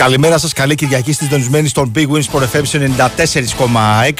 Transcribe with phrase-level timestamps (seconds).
[0.00, 2.62] Καλημέρα σας, καλή Κυριακή στη συντονισμένη στον Big Wins Sport FM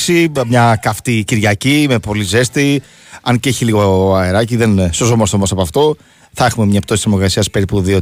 [0.06, 2.82] 94,6 Μια καυτή Κυριακή με πολύ ζέστη.
[3.22, 5.96] Αν και έχει λίγο αεράκι, δεν σώζομαστε όμως από αυτό.
[6.32, 8.00] Θα έχουμε μια πτώση θερμοκρασίας περίπου 2-3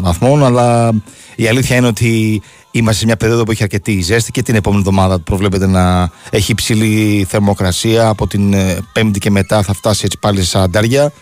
[0.00, 0.92] βαθμών Αλλά
[1.36, 4.82] η αλήθεια είναι ότι είμαστε σε μια περίοδο που έχει αρκετή ζέστη Και την επόμενη
[4.86, 10.18] εβδομάδα προβλέπεται να έχει υψηλή θερμοκρασία Από την ε, Πέμπτη και μετά θα φτάσει έτσι
[10.18, 11.12] πάλι σε αντάρια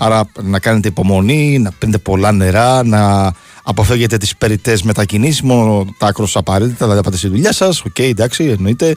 [0.00, 3.32] Άρα να κάνετε υπομονή, να πίνετε πολλά νερά, να
[3.62, 7.84] αποφεύγετε τις περιττές μετακινήσεις, μόνο τα άκρως απαραίτητα, δηλαδή πάτε στη δουλειά σας.
[7.84, 8.96] Οκ, εντάξει, εννοείται.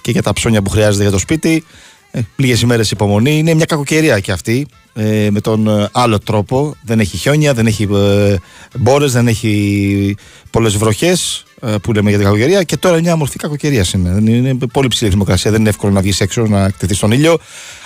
[0.00, 1.64] Και για τα ψώνια που χρειάζεται για το σπίτι.
[2.10, 3.38] Ε, Λίγες ημέρες υπομονή.
[3.38, 4.66] Είναι μια κακοκαιρία και αυτή.
[4.94, 6.74] Ε, με τον ε, άλλο τρόπο.
[6.82, 8.36] Δεν έχει χιόνια, δεν έχει ε,
[8.78, 10.16] μπόρες, δεν έχει
[10.50, 12.62] πολλές βροχές ε, που λέμε για την κακοκαιρία.
[12.62, 14.32] Και τώρα μια μορφή κακοκαιρίας είναι.
[14.32, 15.50] Είναι πολύ ψηλή η θερμοκρασία.
[15.50, 17.38] Δεν είναι εύκολο να βγεις έξω, να εκτεθείς στον ήλιο.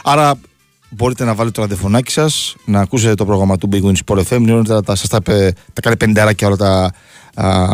[0.04, 0.34] Άρα
[0.96, 4.36] μπορείτε να βάλετε το ραδιοφωνάκι σας, να ακούσετε το πρόγραμμα του Big Win Sport FM.
[4.40, 6.92] Είναι όλα τα, σας τα, είπε- τα κάνει πενταράκια όλα τα
[7.34, 7.66] α,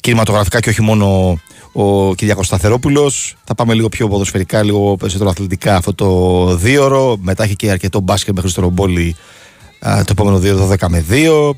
[0.00, 1.38] κινηματογραφικά και όχι μόνο
[1.72, 3.36] ο Κυριάκος Σταθερόπουλος.
[3.44, 7.16] Θα πάμε λίγο πιο ποδοσφαιρικά, λίγο περισσότερο αθλητικά αυτό το δίωρο.
[7.20, 9.16] Μετά έχει και αρκετό μπάσκετ με Χρήστο Ρομπόλη
[9.78, 11.50] α, το επόμενο δύο 12 με 2.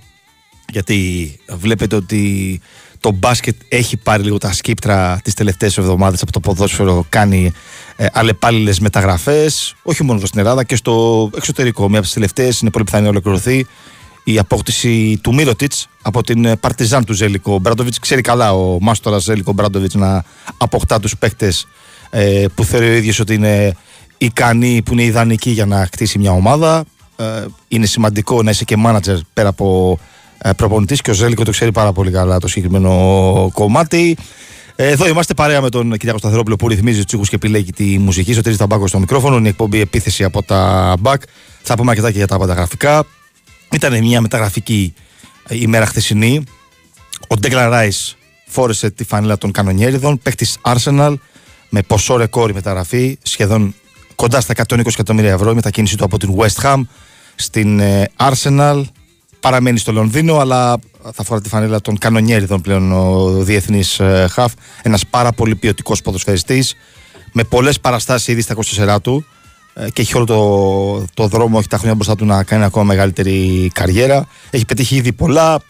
[0.72, 2.60] Γιατί βλέπετε ότι
[3.04, 7.52] το μπάσκετ έχει πάρει λίγο τα σκύπτρα τις τελευταίες εβδομάδες από το ποδόσφαιρο κάνει
[7.96, 11.88] ε, αλλεπάλληλες μεταγραφές όχι μόνο εδώ στην Ελλάδα και στο εξωτερικό.
[11.88, 13.66] Μία από τις τελευταίες είναι πολύ πιθανή να ολοκληρωθεί
[14.24, 17.58] η απόκτηση του Μύρωτιτς από την ε, Παρτιζάν του Ζέλικο.
[17.58, 20.24] Μπράντοβιτς ξέρει καλά ο Μάστορας Ζέλικο Μπράντοβιτς να
[20.56, 21.66] αποκτά τους παίκτες
[22.10, 23.76] ε, που θεωρεί ο ίδιος ότι είναι
[24.18, 26.84] ικανοί, που είναι ιδανικοί για να χτίσει μια ομάδα.
[27.16, 29.98] Ε, είναι σημαντικό να είσαι και μάνατζερ πέρα από
[30.38, 34.16] ε, προπονητής και ο Ζέλικο το ξέρει πάρα πολύ καλά το συγκεκριμένο κομμάτι.
[34.76, 37.98] Ε, Εδώ είμαστε παρέα με τον Κυριάκο Σταθερόπουλο που ρυθμίζει τους ήχου και επιλέγει τη
[37.98, 38.32] μουσική.
[38.32, 39.36] Σωτήρης Ταμπάκο στο μικρόφωνο.
[39.36, 41.22] Είναι η εκπομπή επίθεση από τα μπακ.
[41.62, 43.06] Θα πούμε αρκετά και για τα μεταγραφικά.
[43.72, 44.94] Ήταν μια μεταγραφική
[45.48, 46.44] ε, ημέρα χθεσινή.
[47.28, 47.88] Ο Ντέγκλαν Ράι
[48.46, 50.18] φόρεσε τη φανέλα των κανονιέριδων.
[50.22, 51.14] Παίχτη Arsenal
[51.68, 53.18] με ποσό ρεκόρ η μεταγραφή.
[53.22, 53.74] Σχεδόν
[54.14, 56.80] κοντά στα 120 εκατομμύρια ευρώ η μετακίνηση του από την West Ham
[57.34, 58.82] στην ε, Arsenal.
[59.44, 60.78] Παραμένει στο Λονδίνο, αλλά
[61.12, 64.00] θα φορά τη φανέλα των κανονιέριδων πλέον ο διεθνής
[64.30, 64.52] Χαφ.
[64.82, 66.74] Ένας πάρα πολύ ποιοτικός ποδοσφαιριστής
[67.32, 68.54] με πολλές παραστάσεις ήδη στα
[68.96, 69.24] 24 του
[69.74, 72.84] ε, και έχει όλο το, το δρόμο, έχει τα χρόνια μπροστά του να κάνει ακόμα
[72.84, 74.26] μεγαλύτερη καριέρα.
[74.50, 75.60] Έχει πετύχει ήδη πολλά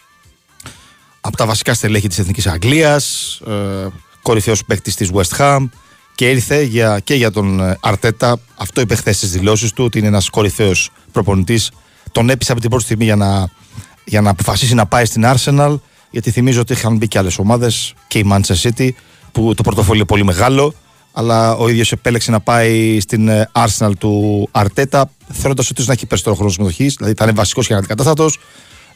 [1.20, 3.86] από τα βασικά στελέχη της Εθνικής Αγγλίας, ε,
[4.22, 5.68] κορυφαίος παίκτης της West Ham
[6.14, 8.40] και ήρθε για, και για τον ε, Αρτέτα.
[8.56, 11.70] Αυτό είπε χθες στις δηλώσεις του, ότι είναι ένας κορυφαίος προπονητής.
[12.14, 13.48] Τον έπεισε από την πρώτη στιγμή για να,
[14.04, 15.78] για να αποφασίσει να πάει στην Arsenal,
[16.10, 18.88] γιατί θυμίζω ότι είχαν μπει και άλλες ομάδες και η Manchester City,
[19.32, 20.74] που το πορτοφόλι είναι πολύ μεγάλο,
[21.12, 26.06] αλλά ο ίδιος επέλεξε να πάει στην ε, Arsenal του Αρτέτα, θεωρώντας ότι να έχει
[26.06, 28.38] περισσότερο χρόνο συμμετοχής, δηλαδή θα είναι βασικός και αναντικατάστατος.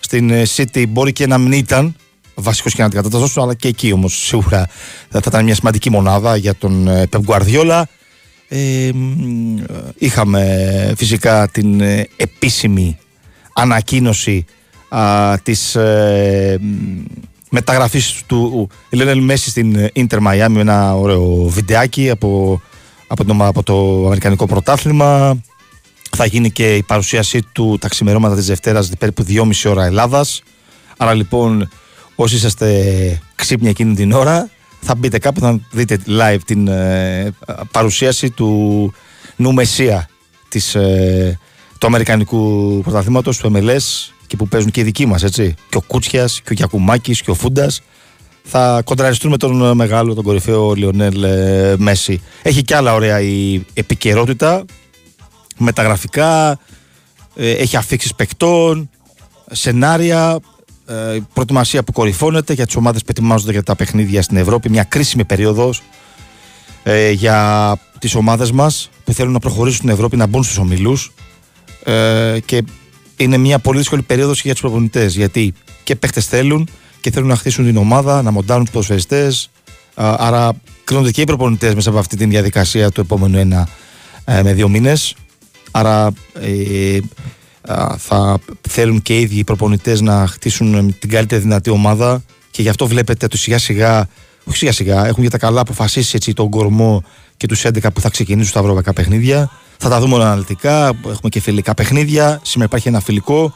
[0.00, 1.97] Στην ε, City μπορεί και να μην ήταν
[2.35, 4.69] βασικός και αναντικατάστατο, αλλά και εκεί όμως σίγουρα
[5.09, 7.82] θα ήταν μια σημαντική μονάδα για τον ε, Pep Guardiola.
[8.49, 9.56] Ε, μ,
[9.99, 12.99] είχαμε φυσικά την ε, επίσημη
[13.60, 14.44] ανακοίνωση
[14.88, 17.02] α, της ε, μ,
[17.50, 20.49] μεταγραφής του Λένελ Μέση στην ε, Inter Miami.
[20.49, 22.60] Με ένα ωραίο βιντεάκι από,
[23.06, 25.40] από, το, από το Αμερικανικό Πρωτάθλημα.
[26.16, 30.43] Θα γίνει και η παρουσίασή του τα ξημερώματα της Δευτέρας περίπου 2,5 ώρα Ελλάδας.
[30.96, 31.69] Άρα λοιπόν
[32.14, 34.49] όσοι είσαστε ξύπνια εκείνη την ώρα
[34.81, 37.34] θα μπείτε κάπου θα δείτε live την ε,
[37.70, 38.93] παρουσίαση του
[39.37, 40.08] νου Μεσσία
[40.49, 41.38] της, ε,
[41.78, 45.54] του Αμερικανικού πρωταθλήματος του MLS και που παίζουν και οι δικοί μας, έτσι.
[45.69, 47.82] Και ο Κούτσιας και ο Γιακουμάκης και ο Φούντας
[48.42, 52.22] θα κοντραριστούν με τον μεγάλο, τον κορυφαίο Λιονέλ ε, Μέση.
[52.42, 54.64] Έχει και άλλα ωραία η επικαιρότητα,
[55.58, 56.58] μεταγραφικά,
[57.36, 58.90] ε, έχει αφήξεις παικτών,
[59.50, 60.38] σενάρια,
[60.86, 64.70] ε, προετοιμασία που κορυφώνεται για τις ομάδες που ετοιμάζονται για τα παιχνίδια στην Ευρώπη.
[64.70, 65.82] Μια κρίσιμη περίοδος
[66.82, 71.12] ε, για τις ομάδες μας που θέλουν να προχωρήσουν στην Ευρώπη, να μπουν στους ομιλούς.
[71.88, 72.62] Ε, και
[73.17, 75.17] είναι μια πολύ δύσκολη περίοδος για τους προπονητές.
[75.17, 75.55] Γιατί
[75.85, 76.69] και παίχτες θέλουν
[77.00, 79.50] και θέλουν να χτίσουν την ομάδα, να μοντάρουν τους ποδοσφαιριστές.
[79.94, 80.52] Άρα
[80.85, 83.69] κρίνονται και οι προπονητές μέσα από αυτή τη διαδικασία του επόμενου ένα
[84.25, 85.14] ε, με δύο μήνες.
[85.70, 86.99] Άρα ε,
[87.96, 88.38] θα
[88.69, 92.87] θέλουν και οι ίδιοι οι προπονητές να χτίσουν την καλύτερη δυνατή ομάδα και γι' αυτό
[92.87, 94.08] βλέπετε ότι σιγά σιγά,
[94.44, 97.02] όχι σιγά σιγά, έχουν για τα καλά αποφασίσει έτσι, τον κορμό
[97.37, 99.50] και τους 11 που θα ξεκινήσουν στα ευρωπαϊκά παιχνίδια.
[99.78, 100.86] Θα τα δούμε όλα αναλυτικά.
[100.86, 102.40] Έχουμε και φιλικά παιχνίδια.
[102.42, 103.54] Σήμερα υπάρχει ένα φιλικό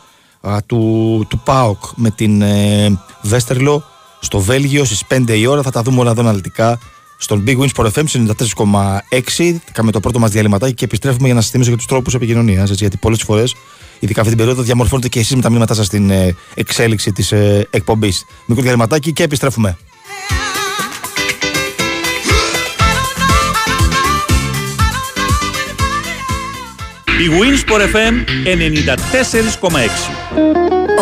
[0.66, 3.84] του, του ΠΑΟΚ με την ε, Βέστερλο
[4.20, 5.62] στο Βέλγιο στις 5 η ώρα.
[5.62, 6.78] Θα τα δούμε όλα εδώ αναλυτικά
[7.16, 9.56] στον Big Wins for FM 94,6.
[9.72, 12.70] Κάνουμε το πρώτο μας διαλυματάκι και επιστρέφουμε για να σας θυμίσω για τους τρόπους επικοινωνίας.
[12.70, 13.54] Γιατί πολλές φορές,
[13.98, 17.32] ειδικά αυτή την περίοδο, διαμορφώνετε και εσείς με τα μήνυματά σας στην ε, εξέλιξη της
[17.32, 18.24] ε, εκπομπής.
[18.46, 19.76] Μικρό διαλυματάκι και επιστρέφουμε.
[27.22, 28.14] Η Winsport FM
[29.70, 29.72] 94,6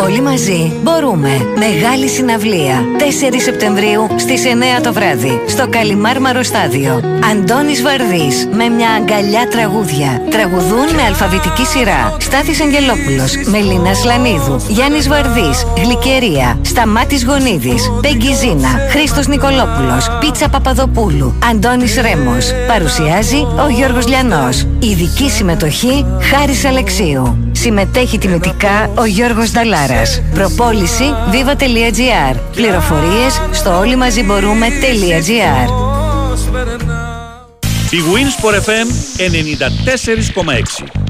[0.03, 1.29] Όλοι μαζί μπορούμε.
[1.57, 2.83] Μεγάλη συναυλία.
[2.97, 5.41] 4 Σεπτεμβρίου στις 9 το βράδυ.
[5.47, 7.01] Στο Καλιμάρμαρο Στάδιο.
[7.31, 10.21] Αντώνης Βαρδί με μια αγκαλιά τραγούδια.
[10.29, 12.15] Τραγουδούν με αλφαβητική σειρά.
[12.19, 13.35] Στάθης Αγγελόπουλος.
[13.45, 14.65] Μελίνας Λανίδου.
[14.67, 15.51] Γιάννης Βαρδί.
[15.83, 16.59] Γλυκερία.
[16.61, 17.91] Σταμάτης Γονίδης.
[18.01, 18.69] Πεγκιζίνα.
[18.89, 20.07] Χρήστος Νικολόπουλος.
[20.19, 21.35] Πίτσα Παπαδοπούλου.
[21.49, 22.51] Αντώνης Ρέμος.
[22.67, 24.65] Παρουσιάζει ο Γιώργος Λιανός.
[24.83, 27.49] Ειδική συμμετοχή Χάρης Αλεξίου.
[27.51, 30.21] Συμμετέχει τιμητικά ο Γιώργος Νταλάρας.
[30.33, 32.39] Προπόληση viva.gr.
[32.55, 35.69] Πληροφορίες στο όλοι μαζί μπορούμε.gr.
[37.91, 38.87] Η Winsport FM
[40.85, 41.00] 94,6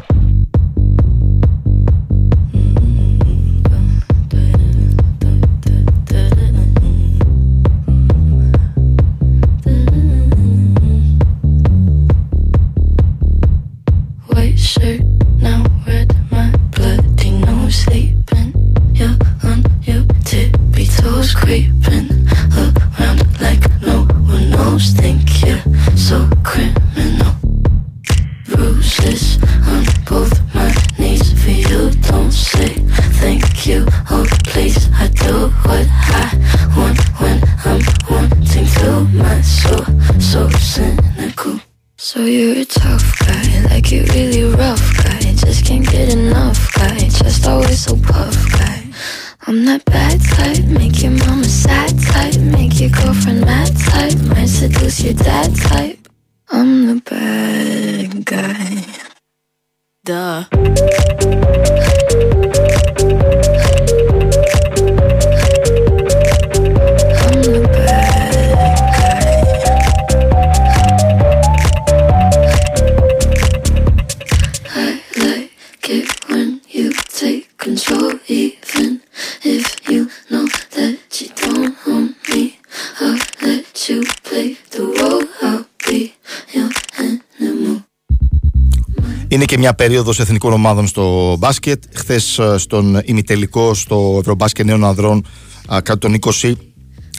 [90.02, 91.84] περίοδος εθνικών ομάδων στο μπάσκετ.
[91.94, 95.26] Χθες ε, στον ημιτελικό στο Ευρωμπάσκετ Νέων Ανδρών
[95.68, 96.54] κάτω των 20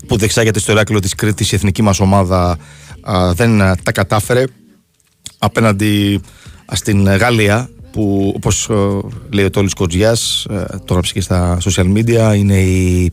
[0.06, 2.58] που δεξάγεται στο Εράκλειο της Κρήτης η εθνική μας ομάδα
[3.32, 4.44] δεν ε, τα κατάφερε
[5.38, 6.20] απέναντι
[6.72, 8.74] στην Γαλλία που όπως ε,
[9.30, 10.46] λέει ο Τόλης Κοτζιάς
[10.84, 13.10] το γράψει και στα social media είναι η,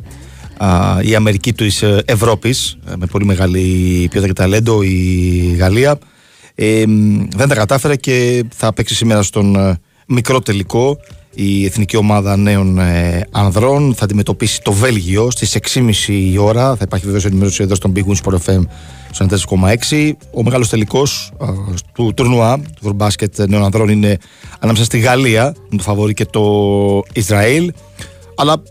[1.01, 3.59] η Αμερική της Ευρώπης με πολύ μεγάλη
[4.09, 5.99] ποιότητα και ταλέντο η Γαλλία
[6.61, 6.83] ε,
[7.35, 10.97] δεν τα κατάφερε και θα παίξει σήμερα στον ε, μικρό τελικό
[11.35, 13.93] η Εθνική Ομάδα Νέων ε, Ανδρών.
[13.95, 16.75] Θα αντιμετωπίσει το Βέλγιο στις 6.30 η ώρα.
[16.75, 18.61] Θα υπάρχει βεβαίως ενημέρωση εδώ στον Big Wings Sport FM
[19.11, 19.25] στο
[19.89, 20.11] 4,6.
[20.33, 21.45] Ο μεγάλος τελικός ε,
[21.93, 24.17] του τουρνουά του Ευρωμπάσκετ Νέων Ανδρών είναι
[24.59, 27.73] ανάμεσα στη Γαλλία, με το φαβορή και το Ισραήλ.
[28.35, 28.61] Αλλά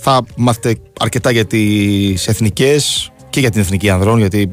[0.00, 4.50] θα μάθετε αρκετά για τις εθνικές και για την εθνική ανδρών, γιατί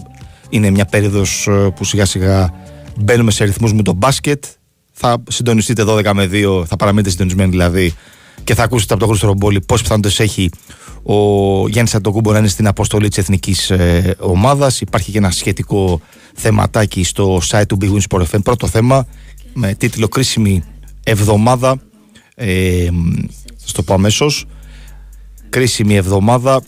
[0.50, 2.54] είναι μια περίοδος ε, που σιγά σιγά
[2.98, 4.44] μπαίνουμε σε ρυθμού με το μπάσκετ.
[4.92, 7.94] Θα συντονιστείτε 12 με 2, θα παραμείνετε συντονισμένοι δηλαδή
[8.44, 10.50] και θα ακούσετε από τον Χρήστο Ρομπόλη πόσε πιθανότητες έχει
[11.04, 14.82] ο Γιάννης Αντοκούμπο να είναι στην αποστολή της εθνικής ε, ομάδας.
[14.82, 16.02] Υπάρχει και ένα σχετικό
[16.36, 18.44] θεματάκι στο site του Big Wins Sport FM.
[18.44, 19.08] Πρώτο θέμα
[19.54, 20.64] με τίτλο Κρίσιμη
[21.04, 21.82] εβδομάδα
[22.36, 22.88] ε,
[23.64, 24.46] στο πω αμέσως.
[25.50, 26.64] Κρίσιμη εβδομάδα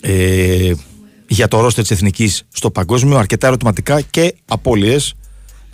[0.00, 0.72] ε,
[1.32, 3.18] για το ρόστερ της Εθνικής στο παγκόσμιο.
[3.18, 5.14] Αρκετά ερωτηματικά και απώλειες.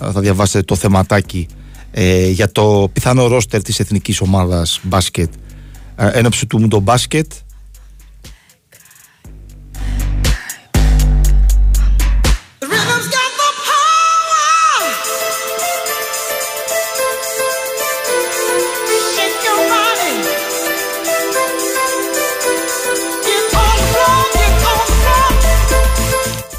[0.02, 1.46] Ε, Θα διαβάσετε το θεματάκι
[1.90, 5.32] ε, για το πιθανό ρόστερ της Εθνικής Ομάδας Μπάσκετ.
[5.96, 7.32] Ε, ένωψη του Μουντο Μπάσκετ.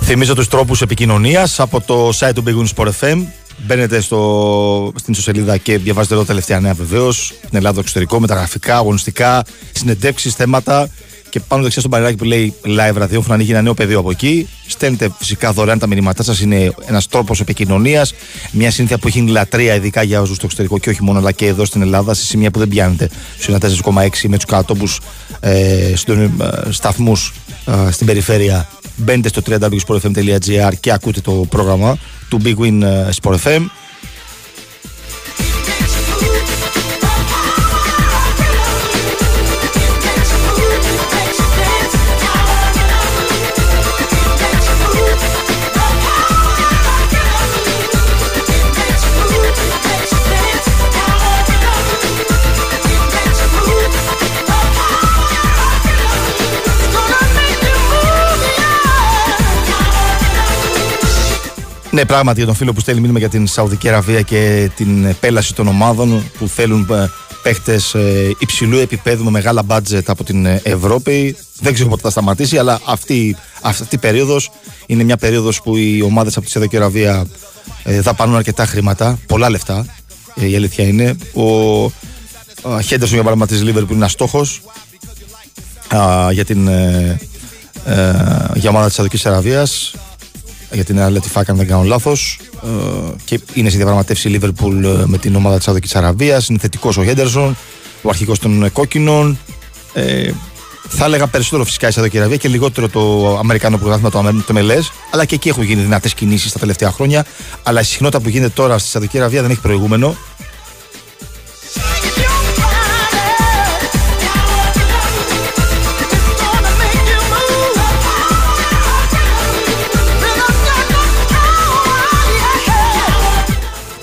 [0.09, 3.25] Θυμίζω τους τρόπους επικοινωνίας από το site του Big Win Sport FM.
[3.57, 7.25] Μπαίνετε στο, στην ιστοσελίδα και διαβάζετε εδώ τα τελευταία νέα βεβαίως.
[7.25, 10.89] Στην Ελλάδα, το εξωτερικό, μεταγραφικά, αγωνιστικά, συνεντεύξεις, θέματα.
[11.29, 14.49] Και πάνω δεξιά στο μπανεράκι που λέει live ραδιόφωνο ανοίγει ένα νέο πεδίο από εκεί.
[14.67, 16.39] Στέλνετε φυσικά δωρεάν τα μηνύματά σας.
[16.39, 18.13] Είναι ένας τρόπος επικοινωνίας.
[18.51, 21.31] Μια συνήθεια που έχει γίνει λατρεία, ειδικά για όσους στο εξωτερικό και όχι μόνο, αλλά
[21.31, 23.09] και εδώ στην Ελλάδα, σε σημεία που δεν πιάνετε.
[23.39, 24.99] Στους 4,6 με τους κατατόπους
[25.39, 25.93] ε,
[26.69, 27.33] σταθμούς
[27.65, 28.67] ε, στην περιφέρεια.
[28.97, 31.97] Μπαίνετε στο www.sportfm.gr και ακούτε το πρόγραμμα
[32.29, 33.65] του Big Win ε, Sport FM.
[61.97, 65.53] Ναι, πράγματι για τον φίλο που στέλνει μήνυμα για την Σαουδική Αραβία και την επέλαση
[65.55, 66.87] των ομάδων που θέλουν
[67.43, 67.95] παίχτες
[68.39, 71.35] υψηλού επίπεδου με μεγάλα μπάτζετ από την ε, Ευρώπη.
[71.59, 74.51] Δεν ξέρω πότε θα σταματήσει, αλλά αυτή, αυτή η περίοδος
[74.85, 77.25] είναι μια περίοδος που οι ομάδες από τη Σαουδική Αραβία
[77.83, 79.85] ε, δαπανούν αρκετά χρήματα, πολλά λεφτά.
[80.35, 81.17] Ε, η αλήθεια είναι.
[81.33, 84.61] Ο Χέντερσον για παράδειγμα της Λίβερπουλ είναι ένας στόχος
[86.31, 87.19] για την ε,
[87.85, 89.93] ε, για ομάδα της Σαουδικής Αραβίας
[90.71, 92.39] για την Αλέτη Φάκα, αν δεν κάνω λάθος.
[92.63, 92.69] Ε,
[93.25, 96.47] και είναι στη διαπραγματεύση η Λίβερπουλ ε, με την ομάδα της Σαουδική Αραβίας.
[96.47, 97.57] Είναι θετικός ο Χέντερσον,
[98.01, 99.37] ο αρχικός των ε, κόκκινων.
[99.93, 100.31] Ε,
[100.89, 104.53] θα έλεγα περισσότερο φυσικά η Σαουδική Αραβία και λιγότερο το Αμερικάνο πρωτάθλημα, το, Αμέ- το
[104.57, 104.89] MLS.
[105.11, 107.25] Αλλά και εκεί έχουν γίνει δυνατές κινήσεις τα τελευταία χρόνια.
[107.63, 110.15] Αλλά η συχνότητα που γίνεται τώρα στη Σαουδική Αραβία δεν έχει προηγούμενο.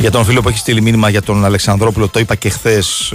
[0.04, 3.12] Για τον φίλο που έχει στείλει μήνυμα για τον Αλεξανδρόπουλο, το είπα και χθες.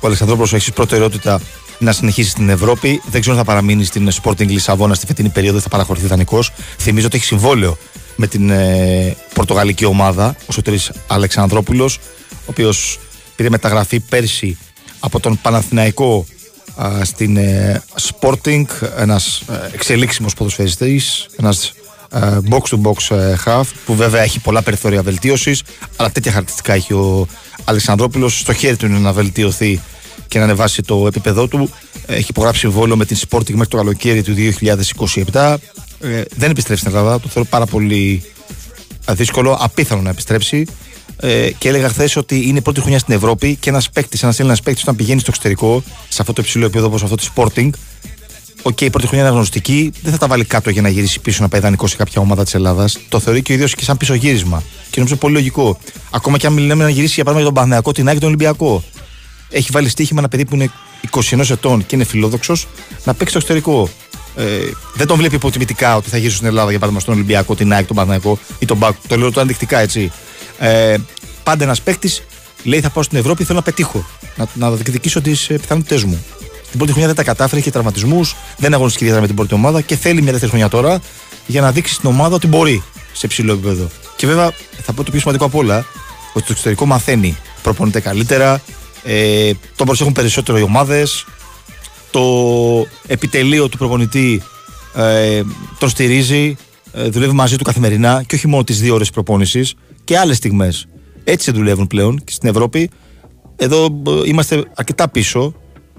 [0.00, 1.40] ο Αλεξανδρόπουλος έχεις προτεραιότητα
[1.78, 3.02] να συνεχίσεις στην Ευρώπη.
[3.10, 6.52] Δεν ξέρω αν θα παραμείνει στην Sporting Λισαβόνα στη φετινή περίοδο, θα παραχωρηθεί δανεικός.
[6.78, 7.78] Θυμίζω ότι έχει συμβόλαιο
[8.16, 11.98] με την ε, πορτογαλική ομάδα, ο Σωτήρης Αλεξανδρόπουλος,
[12.30, 12.98] ο οποίος
[13.36, 14.58] πήρε μεταγραφή πέρσι
[15.00, 16.26] από τον Παναθηναϊκό
[16.76, 18.64] α, στην ε, Sporting,
[18.98, 21.85] ένας ε, εξελίξιμος ποδοσφαιριστής, ένας ε,
[22.50, 25.62] box to box ε, half που βέβαια έχει πολλά περιθώρια βελτίωσης
[25.96, 27.26] αλλά τέτοια χαρακτηριστικά έχει ο
[27.64, 28.38] Αλεξανδρόπουλος.
[28.38, 29.80] Στο χέρι του είναι να βελτιωθεί
[30.28, 31.70] και να ανεβάσει το επίπεδό του.
[32.06, 34.34] Έχει υπογράψει συμβόλαιο με την Sporting μέχρι το καλοκαίρι του
[35.32, 35.56] 2027
[36.00, 38.22] ε, δεν επιστρέφει στην Ελλάδα το θεωρώ πάρα πολύ
[39.04, 40.66] ε, δύσκολο, απίθανο να επιστρέψει.
[41.20, 44.38] Ε, και έλεγα χθες ότι είναι η πρώτη χρονιά στην Ευρώπη και ένας παίκτης, ένας
[44.38, 47.70] Έλληνας παίκτης, όταν πηγαίνει στο εξωτερικό, σε αυτό το υψηλό επίπεδο όπως αυτό της Sporting,
[48.66, 51.42] Οκ, η πρώτη χρονιά είναι γνωστική, δεν θα τα βάλει κάτω για να γυρίσει πίσω
[51.42, 52.98] να πάει δανεικό σε κάποια ομάδα της Ελλάδας.
[53.08, 54.62] Το θεωρεί και ο ίδιος και σαν πίσω γύρισμα.
[54.90, 55.78] Και νομίζω πολύ λογικό.
[56.10, 58.84] Ακόμα και αν μιλάμε να γυρίσει για παράδειγμα για τον Παναθηναϊκό, την ΑΕΚ, τον Ολυμπιακό.
[59.50, 60.70] Έχει βάλει στοίχημα ένα παιδί που είναι
[61.10, 62.66] 21 ετών και είναι φιλόδοξος
[63.04, 63.88] να παίξει στο εξωτερικό.
[64.36, 64.44] Ε,
[64.94, 67.86] δεν τον βλέπει υποτιμητικά ότι θα γυρίσει στην Ελλάδα για παράδειγμα στον Ολυμπιακό, την ΑΕΚ,
[67.86, 68.94] τον Παναθηναϊκό ή τον ΠΑΟΚ.
[69.08, 70.12] Το λέω ενδεικτικά έτσι.
[70.58, 70.96] Ε,
[71.42, 72.22] πάντα ένας παίκτης
[72.62, 74.06] λέει θα πάω στην Ευρώπη, θέλω να πετύχω.
[74.36, 76.24] Να, να διεκδικήσω τις πιθανότητές μου.
[76.76, 79.80] Την πρώτη χρονιά δεν τα κατάφερε, είχε τραυματισμούς, δεν αγωνιστική ιδιαίτερα με την πρώτη ομάδα
[79.80, 81.00] και θέλει μια δεύτερη χρονιά τώρα
[81.46, 83.88] για να δείξει στην ομάδα ότι μπορεί σε ψηλό επίπεδο.
[84.16, 84.52] Και βέβαια
[84.82, 85.76] θα πω το πιο σημαντικό απ' όλα,
[86.32, 88.62] ότι το εξωτερικό μαθαίνει, προπονείται καλύτερα,
[89.02, 91.24] ε, τον προσέχουν περισσότερο οι ομάδες,
[92.10, 92.22] το
[93.06, 94.42] επιτελείο του προπονητή
[94.96, 95.42] ε,
[95.78, 96.56] τον στηρίζει,
[96.92, 100.86] ε, δουλεύει μαζί του καθημερινά και όχι μόνο τις δύο ώρες προπόνησης και άλλες στιγμές.
[101.24, 102.90] Έτσι δουλεύουν πλέον και στην Ευρώπη.
[103.56, 105.54] Εδώ ε, είμαστε αρκετά πίσω.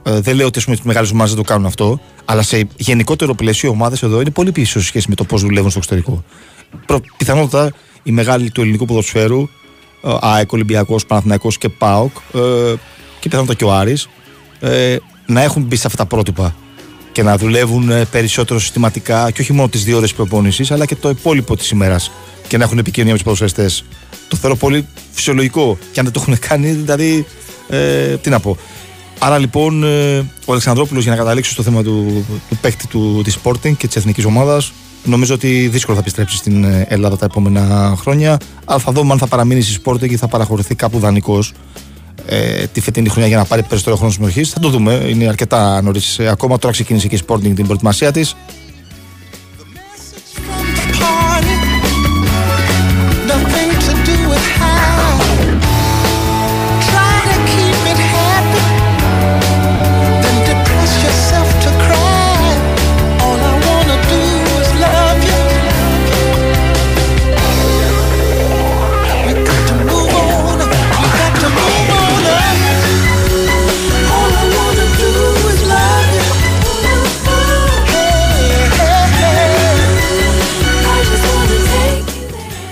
[0.08, 3.70] Ε, δεν λέω ότι οι μεγάλες ομάδες δεν το κάνουν αυτό, αλλά σε γενικότερο πλαίσιο
[3.70, 6.24] οι ομάδες εδώ είναι πολύ πίσω σε σχέση με το πώς δουλεύουν στο εξωτερικό.
[6.86, 7.74] Προ, πιθανότατα
[8.04, 9.42] οι μεγάλοι του ελληνικού ποδοσφαίρου,
[10.04, 12.40] ε, ΑΕΚ, Ολυμπιακός, Παναθηναϊκός και ΠΑΟΚ ε,
[13.20, 14.10] και πιθανότατα και ο Άρης,
[14.60, 14.96] ε,
[15.26, 16.56] να έχουν μπει σε αυτά τα πρότυπα
[17.12, 20.96] και να δουλεύουν ε, περισσότερο συστηματικά και όχι μόνο τις δύο ώρες προπόνησης, αλλά και
[20.96, 22.12] το υπόλοιπο της ημέρας
[22.48, 23.84] και να έχουν επικοινωνία με τους ποδοσφαιριστές.
[24.28, 27.26] Το θεωρώ πολύ φυσιολογικό και αν δεν το έχουν κάνει, δηλαδή.
[27.70, 28.58] Ε, τι να πω.
[29.20, 33.38] Άρα λοιπόν ε, ο Αλεξανδρόπουλος για να καταλήξει στο θέμα του, του παίκτη του, της
[33.44, 34.72] Sporting και της εθνικής ομάδας
[35.04, 39.18] νομίζω ότι δύσκολο θα επιστρέψει στην ε, Ελλάδα τα επόμενα χρόνια αλλά θα δούμε αν
[39.18, 41.54] θα παραμείνει στη Sporting ή θα παραχωρηθεί κάπου δανεικός
[42.26, 44.50] ε, τη φετινή χρονιά για να πάρει περισσότερο χρόνο συμμετοχής.
[44.50, 44.94] Θα το δούμε.
[44.94, 46.20] Είναι αρκετά νωρίς.
[46.20, 48.36] Ε, ακόμα τώρα ξεκίνησε και η Sporting την προετοιμασία της.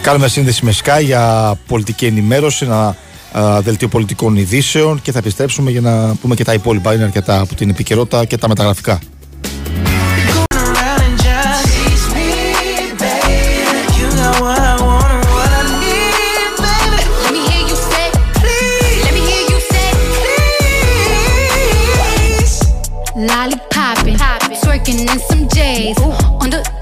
[0.05, 2.95] Κάνουμε σύνδεση με Sky για πολιτική ενημέρωση, ένα
[3.31, 6.93] α, δελτίο πολιτικών ειδήσεων και θα επιστρέψουμε για να πούμε και τα υπόλοιπα.
[6.93, 8.99] Είναι αρκετά από την επικαιρότητα και τα μεταγραφικά.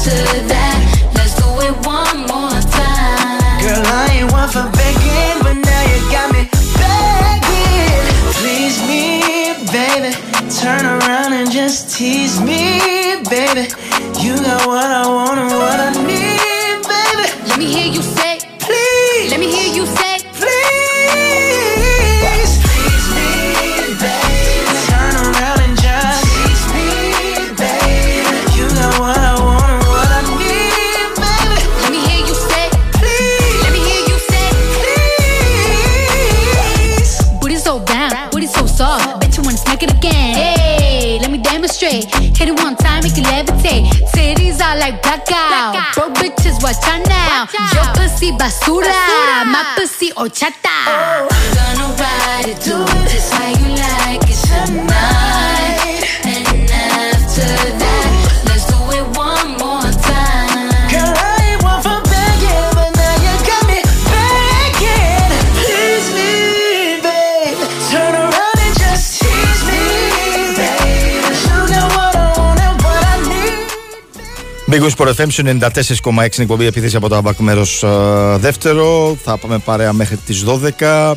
[0.00, 3.60] after that, let's do it one more time.
[3.60, 6.48] Girl, I ain't one for begging, but now you got me
[6.80, 8.08] begging.
[8.40, 10.16] Please me, baby.
[10.56, 13.68] Turn around and just tease me, baby.
[14.16, 17.26] You got what I want and what I need, baby.
[17.48, 18.09] Let me hear you
[48.40, 49.44] basura, basura.
[49.44, 50.70] mapesi o chata.
[50.88, 51.09] Oh.
[74.70, 77.84] Big Wings Sport FM στου 94,6 είναι εκπομπή επίθεση από το Αμπακ μέρος
[78.36, 79.16] δεύτερο.
[79.24, 80.44] Θα πάμε παρέα μέχρι τις
[80.80, 81.12] 12.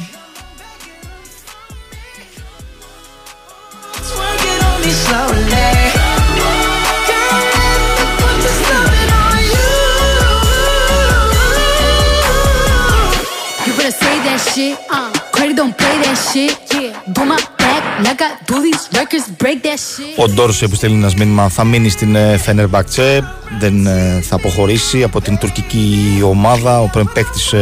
[20.17, 23.33] Ο Ντόρσε που στέλνει ένα μήνυμα θα μείνει στην Φενερμπακτσέ.
[23.59, 26.81] Δεν ε, θα αποχωρήσει από την τουρκική ομάδα.
[26.81, 27.53] Ο πρώην παίκτης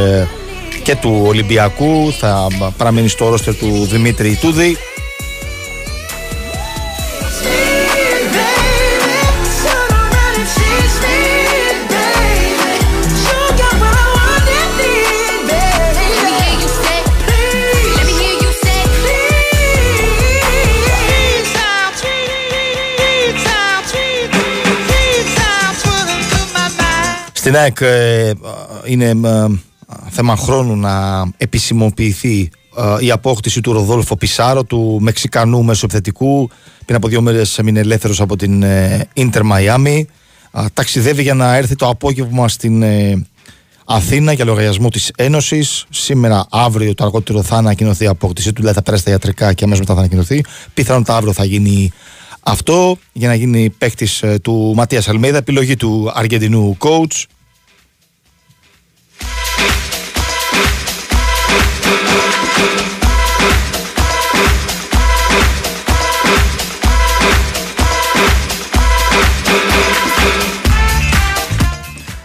[0.83, 4.77] και του Ολυμπιακού θα παραμείνει στο ρόστερ του Δημήτρη Τούδη.
[27.51, 28.31] Στην ΑΕΚ ε,
[28.85, 29.45] είναι ε,
[30.09, 36.49] θέμα χρόνου να επισημοποιηθεί ε, η απόκτηση του Ροδόλφο Πισάρο, του Μεξικανού μεσοεπιθετικού.
[36.85, 38.63] Πριν από δύο μέρες έμεινε ελεύθερος από την
[39.13, 40.07] Ιντερ Μαϊάμι.
[40.73, 43.25] Ταξιδεύει για να έρθει το απόγευμα στην ε,
[43.85, 45.85] Αθήνα για λογαριασμό της Ένωσης.
[45.89, 49.63] Σήμερα, αύριο, το αργότερο θα ανακοινωθεί η απόκτησή του, δηλαδή θα περάσει τα ιατρικά και
[49.63, 50.43] αμέσως μετά θα ανακοινωθεί.
[50.73, 51.91] Πιθανότατα αύριο θα γίνει
[52.41, 57.25] αυτό για να γίνει παίκτης του Ματίας Αλμέιδα, επιλογή του Αργεντινού coach.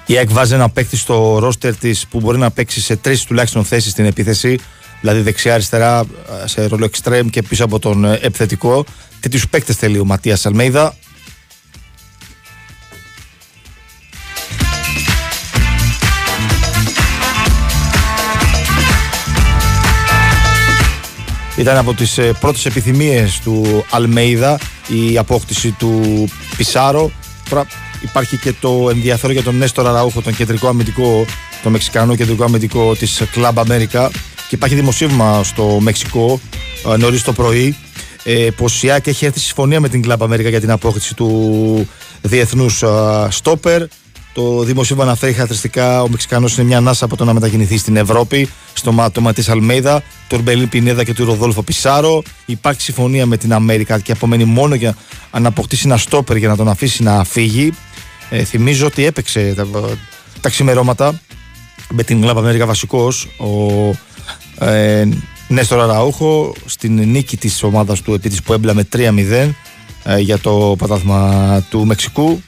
[0.08, 3.64] Η ΑΕΚ βάζει ένα παίκτη στο ρόστερ της που μπορεί να παίξει σε τρεις τουλάχιστον
[3.64, 4.58] θέσεις στην επίθεση.
[5.00, 8.84] Δηλαδή δεξιά-αριστερά ε, σε ρόλο εξτρέμ και πίσω από τον ε, επιθετικό.
[9.20, 10.94] Τέτοιους παίκτες θέλει ο Ματίας Αλμέιδα.
[21.56, 26.24] Ήταν από τις ε, πρώτες επιθυμίες του Αλμέιδα η απόκτηση του
[26.56, 27.10] Πισάρο.
[27.48, 27.66] Τώρα
[28.02, 31.24] υπάρχει και το ενδιαφέρον για τον Νέστορα Ραούχο, τον κεντρικό αμυντικό,
[31.62, 34.08] τον μεξικανό κεντρικό αμυντικό της Club America
[34.48, 36.40] και υπάρχει δημοσίευμα στο Μεξικό
[36.92, 37.76] ε, νωρίς το πρωί
[38.24, 41.14] ε, πως η ΑΕΚ έχει έρθει σε συμφωνία με την Club America για την απόκτηση
[41.14, 41.88] του
[42.22, 42.88] διεθνούς ε,
[43.30, 43.82] στόπερ
[44.36, 48.48] το δημοσίευμα αναφέρει χαρακτηριστικά ο Μεξικανός είναι μια ανάσα από το να μετακινηθεί στην Ευρώπη,
[48.72, 52.22] στο μάτωμα της Αλμέιδα, του Ορμπελίν Πινέδα και του Ροδόλφο Πισάρο.
[52.46, 54.96] Υπάρχει συμφωνία με την Αμέρικα και απομένει μόνο για
[55.40, 57.72] να αποκτήσει ένα στόπερ για να τον αφήσει να φύγει.
[58.30, 59.66] Ε, θυμίζω ότι έπαιξε τα,
[60.40, 61.20] τα ξημερώματα
[61.90, 65.08] με την Λάμπα Αμέρικα βασικός ο ε,
[65.48, 69.50] Νέστορα Αραούχο στην νίκη της ομάδας του επί που έμπλαμε 3-0
[70.04, 72.42] ε, για το πρωτάθλημα του Μεξικού.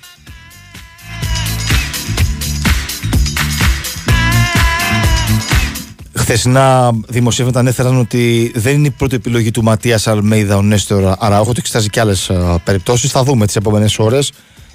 [6.29, 11.51] Χθεσινά δημοσίευματα ανέφεραν ότι δεν είναι η πρώτη επιλογή του Ματίας Αλμέιδα ο Νέστορ Αραούχο,
[11.51, 12.31] ότι εξετάζει και άλλες
[12.65, 13.11] περιπτώσεις.
[13.11, 14.33] Θα δούμε τις επόμενες ώρες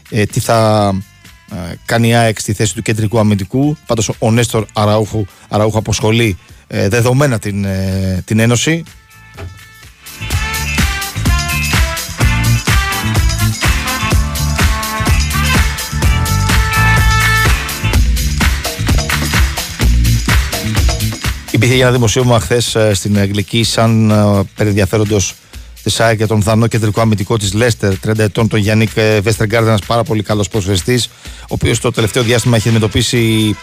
[0.09, 0.89] ε, τι θα
[1.51, 3.77] ε, κάνει η ΑΕΚ στη θέση του κεντρικού αμυντικού.
[3.85, 6.37] Πάντως ο Νέστορ Αραούχο, Αραούχο αποσχολεί
[6.67, 8.83] ε, δεδομένα την, ε, την Ένωση.
[21.63, 25.33] Υπήρχε για ένα δημοσίευμα χθες στην Αγγλική, σαν ε, περί ενδιαφέροντος
[25.83, 28.89] της ΑΕΚ για τον Δανό κεντρικό αμυντικό της Λέστερ, 30 ετών, τον Γιάννικ
[29.21, 31.01] Βέστεργκάρντ, ένας πάρα πολύ καλός προσφεστή,
[31.41, 33.55] ο οποίος το τελευταίο διάστημα έχει αντιμετωπίσει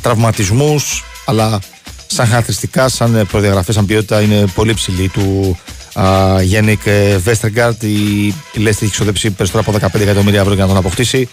[0.00, 1.60] τραυματισμούς, αλλά
[2.06, 5.58] σαν χαρακτηριστικά, σαν προδιαγραφές, σαν ποιότητα είναι πολύ ψηλή του
[6.42, 6.80] Γιάννικ
[7.18, 7.82] Βέστεργκάρντ.
[7.82, 11.28] Η, η Λέστερ έχει ξοδέψει περισσότερο από 15 εκατομμύρια ευρώ για να τον αποκτήσει.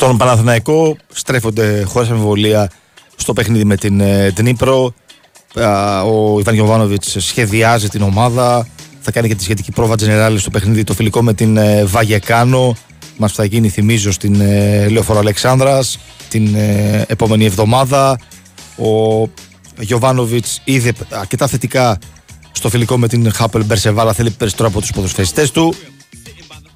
[0.00, 2.70] Στον Παναθηναϊκό στρέφονται χωρίς αμφιβολία
[3.16, 4.94] στο παιχνίδι με την ε, Τνίπρο.
[6.06, 8.66] Ο Ιβάν Γιωβάνοβιτς σχεδιάζει την ομάδα.
[9.00, 12.76] Θα κάνει και τη σχετική πρόβα Τζενεράλη στο παιχνίδι το φιλικό με την ε, Βαγεκάνο.
[13.16, 16.56] Μας θα γίνει, θυμίζω, στην ε, Λεωφόρο Αλεξάνδρας την
[17.06, 18.18] επόμενη εβδομάδα.
[18.76, 19.28] Ο
[19.78, 21.98] Γιωβάνοβιτς είδε αρκετά θετικά
[22.52, 24.12] στο φιλικό με την Χάπελ Μπερσεβάλα.
[24.12, 25.74] Θέλει περισσότερο από τους ποδοσφαιριστές του.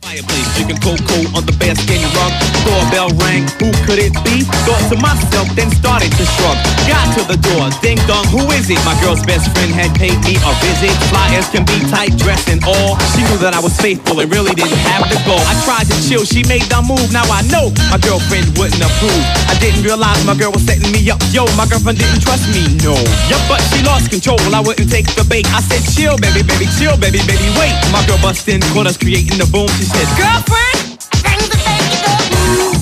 [0.04, 2.32] Fireplace, drinking cocoa on the bearskin rug.
[2.68, 4.44] Doorbell rang, who could it be?
[4.68, 6.60] Thought to myself, then started to shrug.
[6.84, 8.76] Got to the door, ding dong, who is it?
[8.84, 10.92] My girl's best friend had paid me a visit.
[11.08, 13.00] Flyers can be tight dressed and all.
[13.16, 15.40] She knew that I was faithful and really didn't have to go.
[15.40, 17.08] I tried to chill, she made the move.
[17.08, 19.24] Now I know my girlfriend wouldn't approve.
[19.48, 21.24] I didn't realize my girl was setting me up.
[21.32, 22.92] Yo, my girlfriend didn't trust me, no.
[23.32, 24.36] Yep, but she lost control.
[24.52, 25.48] I wouldn't take the bait.
[25.48, 27.72] I said, chill, baby, baby, chill, baby, baby, wait.
[27.88, 29.72] My girl bust in, caught us creating the boom.
[29.80, 30.78] She said, girlfriend,
[31.22, 32.72] things that make you go hmm.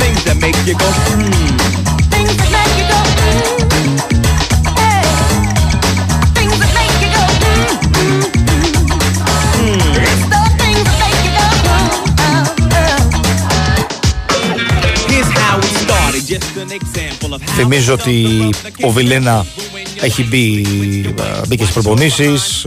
[0.00, 1.56] Things that make you go hmm.
[2.14, 3.96] Things that make you go hmm.
[4.80, 5.04] Hey.
[6.36, 7.74] Things that make you go hmm.
[9.56, 10.00] hmm.
[10.10, 11.76] It's the things that make you go
[15.12, 18.48] Here's how it started, just an example of how Θυμίζω ότι
[18.82, 19.46] ο Βιλένα
[20.00, 20.66] έχει μπει,
[21.18, 22.66] ε, μπήκε στις προπονήσεις,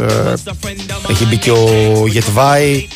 [1.10, 1.68] έχει μπει και ο
[2.08, 2.88] Γετβάη.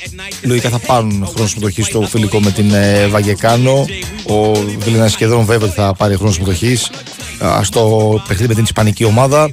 [0.42, 3.86] Λογικά θα πάρουν χρόνο συμμετοχή στο φιλικό με την ε, Βαγεκάνο.
[4.28, 6.90] Ο Βιλένα σχεδόν βέβαια ότι θα πάρει χρόνο συμμετοχής
[7.62, 9.50] στο παιχνίδι με την Ισπανική ομάδα.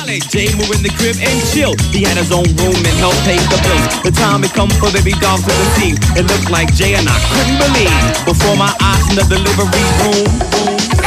[0.00, 1.74] I let Jay move in the crib and chill.
[1.92, 4.02] He had his own room and helped pay the bills.
[4.02, 5.96] The time had come for baby doll to the scene.
[6.18, 7.92] It looked like Jay and I couldn't believe.
[8.24, 10.99] Before my eyes in the delivery room.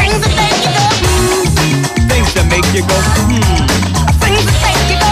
[2.43, 3.41] That make you go hmm.
[4.21, 5.11] Things that make you go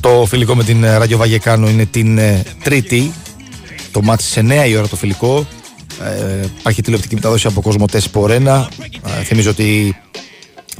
[0.00, 3.12] Το φιλικό με την ε, Ράγιο Βαγεκάνο είναι την ε, Τρίτη.
[3.92, 5.46] Το μάτι σε 9 η ώρα το φιλικό.
[6.02, 8.68] Ε, υπάρχει τηλεοπτική μεταδόση από κόσμο Πορένα.
[9.18, 9.96] Ε, θυμίζω ότι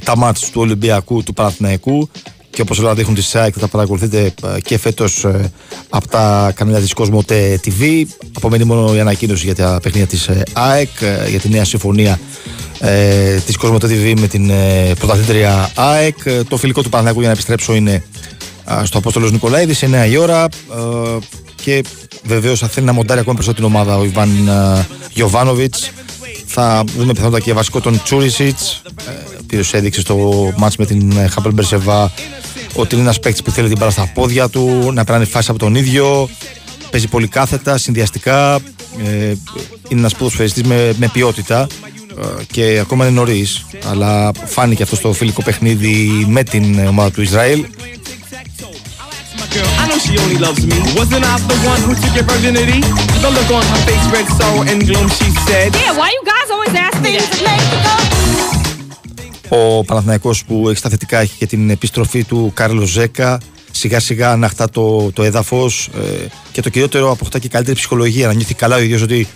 [0.03, 2.09] τα μάτια του Ολυμπιακού, του Παναθηναϊκού
[2.57, 5.51] και όπως όλα δείχνουν της ΣΑΕΚ θα τα παρακολουθείτε ε, και φέτος ε,
[5.89, 8.03] από τα κανάλια της Κοσμοτέ TV.
[8.33, 12.19] Απομένει μόνο η ανακοίνωση για τα παιχνίδια της ε, ΑΕΚ, ε, για τη νέα συμφωνία
[12.79, 16.17] ε, της Κοσμοτέ TV με την ε, πρωταθλήτρια ΑΕΚ.
[16.23, 18.03] Ε, Το φιλικό του Παναθηναϊκού για να επιστρέψω είναι
[18.71, 21.17] α, στο Απόστολος Νικολαίδης σε 9 η ώρα ε,
[21.55, 21.83] και
[22.23, 25.91] βεβαίως θα θέλει να μοντάρει ακόμα περισσότερο την ομάδα ο Ιβάν ε, Γιωβάνοβιτς
[26.45, 30.17] θα δούμε πιθανότατα και βασικό τον Τσούρισιτς, ο οποίος έδειξε στο
[30.57, 32.11] μάτς με την ε, Χάπελ Μπερσεβά
[32.77, 35.59] ότι είναι ένας παίκτης που θέλει την μπάλα στα πόδια του, να περνάει φάση από
[35.59, 36.29] τον ίδιο.
[36.91, 38.55] Παίζει πολύ κάθετα, συνδυαστικά.
[39.05, 39.33] Ε,
[39.87, 41.67] είναι ένας ποδοσφαιριστή με, με ποιότητα
[42.39, 43.65] ε, και ακόμα είναι νωρίς.
[43.89, 47.65] Αλλά φάνηκε αυτό στο φιλικό παιχνίδι με την ε, ομάδα του Ισραήλ.
[49.39, 50.77] My girl, I know she only loves me.
[50.99, 52.79] Wasn't I the one who took your virginity?
[53.23, 55.69] The look on her face, red sorrow and gloom, she said.
[55.75, 58.16] Yeah, why you guys always ask me that?
[59.49, 63.39] Ο Παναθηναϊκός που έχει στα θετικά έχει και την επιστροφή του Κάρλο Ζέκα.
[63.71, 68.27] Σιγά σιγά αναχτά το, το έδαφος ε, και το κυριότερο αποκτά και καλύτερη ψυχολογία.
[68.27, 69.27] Να νιώθει καλά ο ίδιος ότι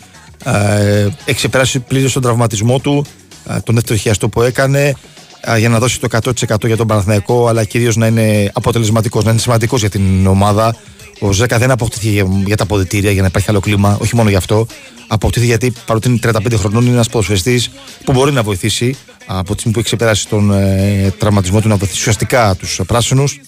[0.45, 3.05] ε, έχει ξεπεράσει πλήρως τον τραυματισμό του,
[3.49, 4.95] ε, τον δεύτερο χειαστό που έκανε,
[5.41, 9.31] ε, για να δώσει το 100% για τον Παναθηναϊκό, αλλά κυρίως να είναι αποτελεσματικός, να
[9.31, 10.75] είναι σημαντικός για την ομάδα.
[11.19, 14.29] Ο Ζέκα δεν αποκτήθηκε για, για τα αποδητήρια, για να υπάρχει άλλο κλίμα, όχι μόνο
[14.29, 14.67] γι' αυτό.
[15.07, 17.71] Αποκτήθηκε γιατί παρότι είναι 35 χρονών, είναι ένας ποδοσφαιριστής
[18.03, 18.95] που μπορεί να βοηθήσει
[19.37, 23.39] από τη στιγμή που έχει ξεπεράσει τον ε, τραυματισμό του να βοηθήσει ουσιαστικά τους πράσινους.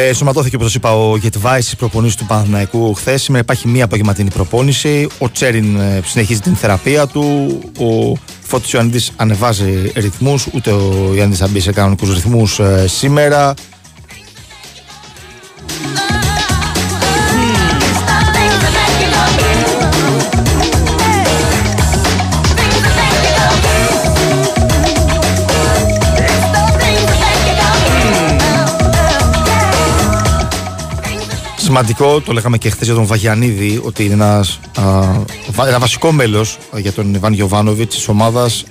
[0.00, 3.22] Ε, σωματώθηκε όπως είπα ο Γετβάη στις προπονήσεις του Παναθηναϊκού χθες.
[3.22, 5.08] Σήμερα υπάρχει μία απογευματινή προπόνηση.
[5.18, 7.58] Ο Τσέριν ε, συνεχίζει την θεραπεία του.
[7.78, 10.46] Ο Φώτης Ιωαννίδης ανεβάζει ρυθμούς.
[10.54, 13.54] Ούτε ο Ιωαννίδης θα μπει σε κανονικούς ρυθμούς σήμερα.
[31.68, 34.82] Σημαντικό, το λέγαμε και χθες για τον Βαγιανίδη, ότι είναι ένας, α,
[35.50, 38.64] βα- ένα βασικό μέλος για τον Ιβάν Γιοβάνοβιτ της ομάδας.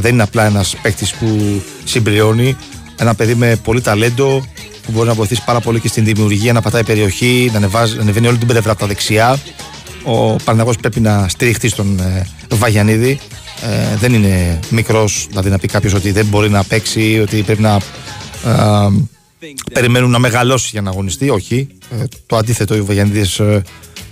[0.00, 2.56] Δεν είναι απλά ένας παίκτης που συμπληρώνει.
[2.96, 4.46] Ένα παιδί με πολύ ταλέντο
[4.82, 8.02] που μπορεί να βοηθήσει πάρα πολύ και στην δημιουργία, να πατάει περιοχή, να, ανεβάζει, να
[8.02, 9.38] ανεβαίνει όλη την πλευρά από τα δεξιά.
[10.04, 13.20] Ο Παναγός πρέπει να στηριχτεί στον ε, Βαγιανίδη.
[13.62, 17.62] Ε, δεν είναι μικρός, δηλαδή να πει κάποιος ότι δεν μπορεί να παίξει, ότι πρέπει
[17.62, 18.88] να ε,
[19.72, 21.30] περιμένουν να μεγαλώσει για να αγωνιστεί.
[21.30, 21.68] Όχι.
[21.90, 23.60] Ε, το αντίθετο, ο Βαγιανίδη ε,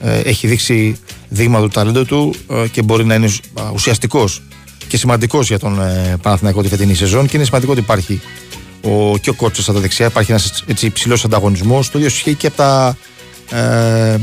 [0.00, 3.28] ε, έχει δείξει δείγμα του ταλέντου του ε, και μπορεί να είναι
[3.74, 4.42] ουσιαστικός
[4.88, 7.26] και σημαντικός για τον ε, Παναθηναϊκό τη φετινή σεζόν.
[7.26, 8.20] Και είναι σημαντικό ότι υπάρχει
[8.82, 10.06] ο, και ο κότσο στα δεξιά.
[10.06, 11.90] Υπάρχει ένας υψηλός ανταγωνισμός.
[11.90, 12.96] Το ίδιο ισχύει και από τα
[13.50, 14.18] ε,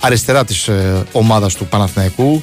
[0.00, 2.42] αριστερά της ε, ομάδας του Παναθηναϊκού.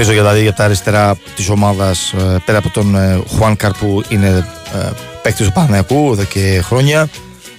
[0.00, 4.46] Θυμίζω για, δηλαδή, για τα αριστερά της ομάδας πέρα από τον ε, Χουάνκαρ που είναι
[4.74, 4.90] ε,
[5.22, 7.08] παίκτης του Παναθηναϊκού εδώ και χρόνια.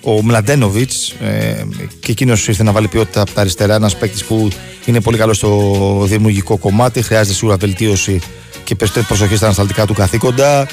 [0.04, 1.66] Ο Μλαντένοβιτς ε,
[2.00, 3.76] και εκείνος ήρθε να βάλει ποιότητα από τα αριστερά.
[3.76, 4.48] Ένας παίκτης που
[4.86, 7.02] είναι πολύ καλός στο δημιουργικό κομμάτι.
[7.02, 8.22] Χρειάζεται σίγουρα βελτίωση
[8.64, 10.68] και περισσότερη προσοχή στα ανασταλτικά του καθήκοντα.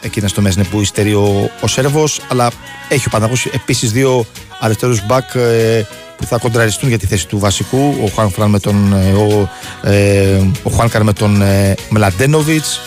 [0.00, 2.20] Εκείνα στο μέσα είναι που υστερεί ο, ο Σέρβος.
[2.28, 2.50] Αλλά
[2.88, 4.26] έχει ο Παναγό επίσης δύο
[4.60, 5.86] αριστερούς μπακ ε,
[6.20, 7.94] που θα κοντραριστούν για τη θέση του βασικού.
[8.04, 9.50] Ο Χουάν Φραν με τον, ε, ο,
[9.82, 12.80] ε, ο Χουάνκαρ με τον ε, Μλαντένοβιτς.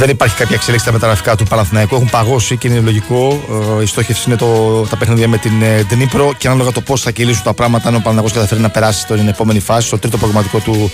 [0.00, 1.94] Δεν υπάρχει κάποια εξέλιξη στα μεταγραφικά του Παναθηναϊκού.
[1.94, 3.44] Έχουν παγώσει και είναι λογικό.
[3.78, 7.00] Ε, Η στόχευση είναι το, τα παιχνίδια με την ε, Dnipro και ανάλογα το πώς
[7.00, 10.16] θα κυλήσουν τα πράγματα, αν ο Παναθηναϊκός καταφέρει να περάσει στην επόμενη φάση, στο τρίτο
[10.16, 10.90] προγραμματικό του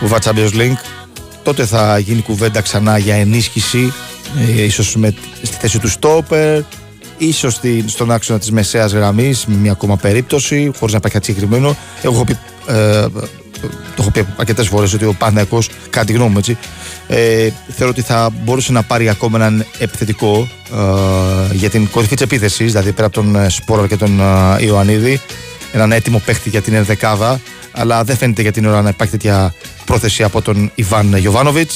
[0.00, 0.76] UEFA Champions League,
[1.42, 3.92] τότε θα γίνει κουβέντα ξανά για ενίσχυση,
[4.58, 6.60] ε, ίσως με, στη θέση του στόπερ,
[7.18, 11.24] ίσως στην, στον άξονα της μεσαίας γραμμής, με μια ακόμα περίπτωση, χωρίς να υπάρχει κάτι
[11.24, 11.76] συγκεκριμένο.
[12.02, 13.06] Εγώ έχω πει ε,
[13.68, 15.58] το έχω πει αρκετές φορές ότι ο Παναθυναϊκό,
[15.90, 16.58] κατά τη γνώμη μου έτσι,
[17.08, 22.24] ε, θεωρώ ότι θα μπορούσε να πάρει ακόμα έναν επιθετικό ε, για την κορυφή της
[22.24, 25.20] επίθεσης, δηλαδή πέρα από τον ε, Σπόρο και τον ε, Ιωαννίδη.
[25.72, 27.40] Έναν έτοιμο παίχτη για την ενδεκάδα,
[27.72, 31.70] αλλά δεν φαίνεται για την ώρα να υπάρχει τέτοια πρόθεση από τον Ιβάν Γιοβάνοβιτ.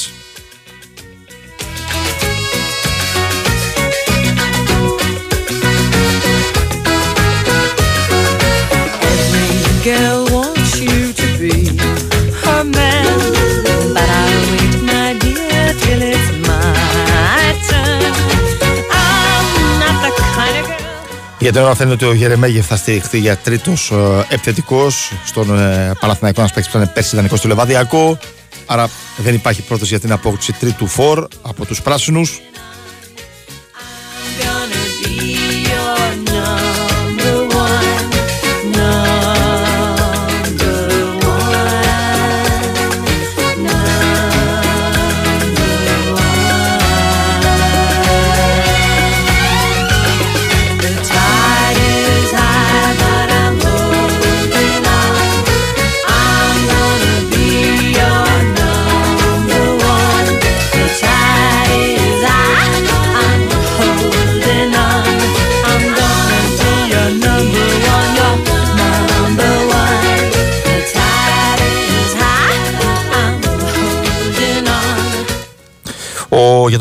[21.41, 23.93] Για την ώρα φαίνεται ότι ο Γερεμέγεφ θα στηριχθεί για τρίτος
[24.29, 28.17] επιθετικός στον ε, Παναθηναϊκό, ένας παίκτης που ήταν πέρσι ιδανικός στο Λεβαδιακό.
[28.65, 32.41] Άρα δεν υπάρχει πρόταση για την απόκτηση τρίτου φορ από τους πράσινους.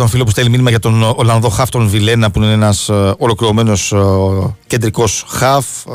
[0.00, 3.94] Τον φίλο που στέλνει μήνυμα για τον Ολλανδό Χαφ, τον Βιλένα, που είναι ένας ολοκληρωμένος
[4.66, 5.90] κεντρικός χαφ ε,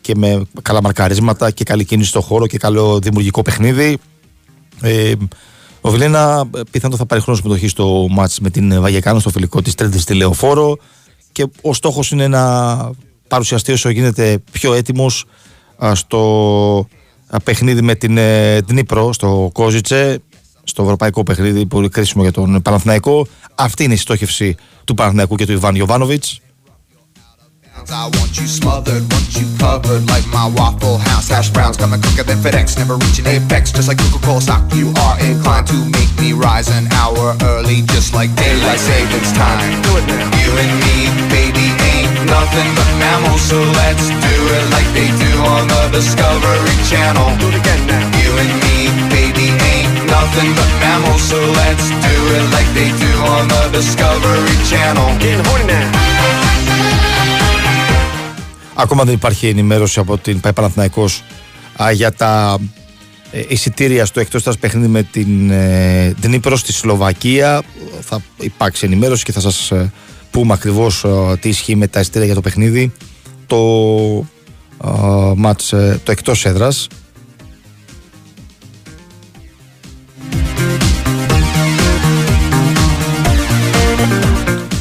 [0.00, 3.98] και με καλά μαρκαρίσματα και καλή κίνηση στο χώρο και καλό δημιουργικό παιχνίδι.
[4.80, 5.12] Ε,
[5.80, 9.62] ο Βιλένα ε, πιθανόν θα πάρει χρόνο συμμετοχής στο μάτς με την Βαγεκάνο στο φιλικό
[9.62, 10.78] της Τρίτης στη Λεωφόρο
[11.32, 12.76] και ο στόχος είναι να
[13.28, 15.24] παρουσιαστεί όσο γίνεται πιο έτοιμος
[15.84, 16.18] α, στο
[17.26, 20.22] α, παιχνίδι με την ε, Δνήπρο στο Κόζιτσε
[20.68, 23.26] στο ευρωπαϊκό παιχνίδι, πολύ κρίσιμο για τον Παναθυναϊκό.
[23.54, 26.24] Αυτή είναι η στόχευση του Παναθυναϊκού και του Ιβάνιου Ιωβάνοβιτ
[50.18, 55.08] nothing but mammals, so let's do it like they do on the Discovery Channel.
[55.22, 55.96] Getting horny now.
[58.74, 61.22] Ακόμα δεν υπάρχει ενημέρωση από την ΠαΕ Παναθηναϊκός
[61.82, 62.58] α, για τα
[63.30, 67.62] ε, εισιτήρια στο εκτός σας παιχνίδι με την ε, Δνήπρο στη Σλοβακία.
[68.00, 69.92] Θα υπάρξει ενημέρωση και θα σας ε,
[70.30, 72.92] πούμε ακριβώς ε, τι ισχύει με τα εισιτήρια για το παιχνίδι.
[73.46, 73.56] Το
[74.84, 76.86] ε, μάτς, ε, το εκτός έδρας.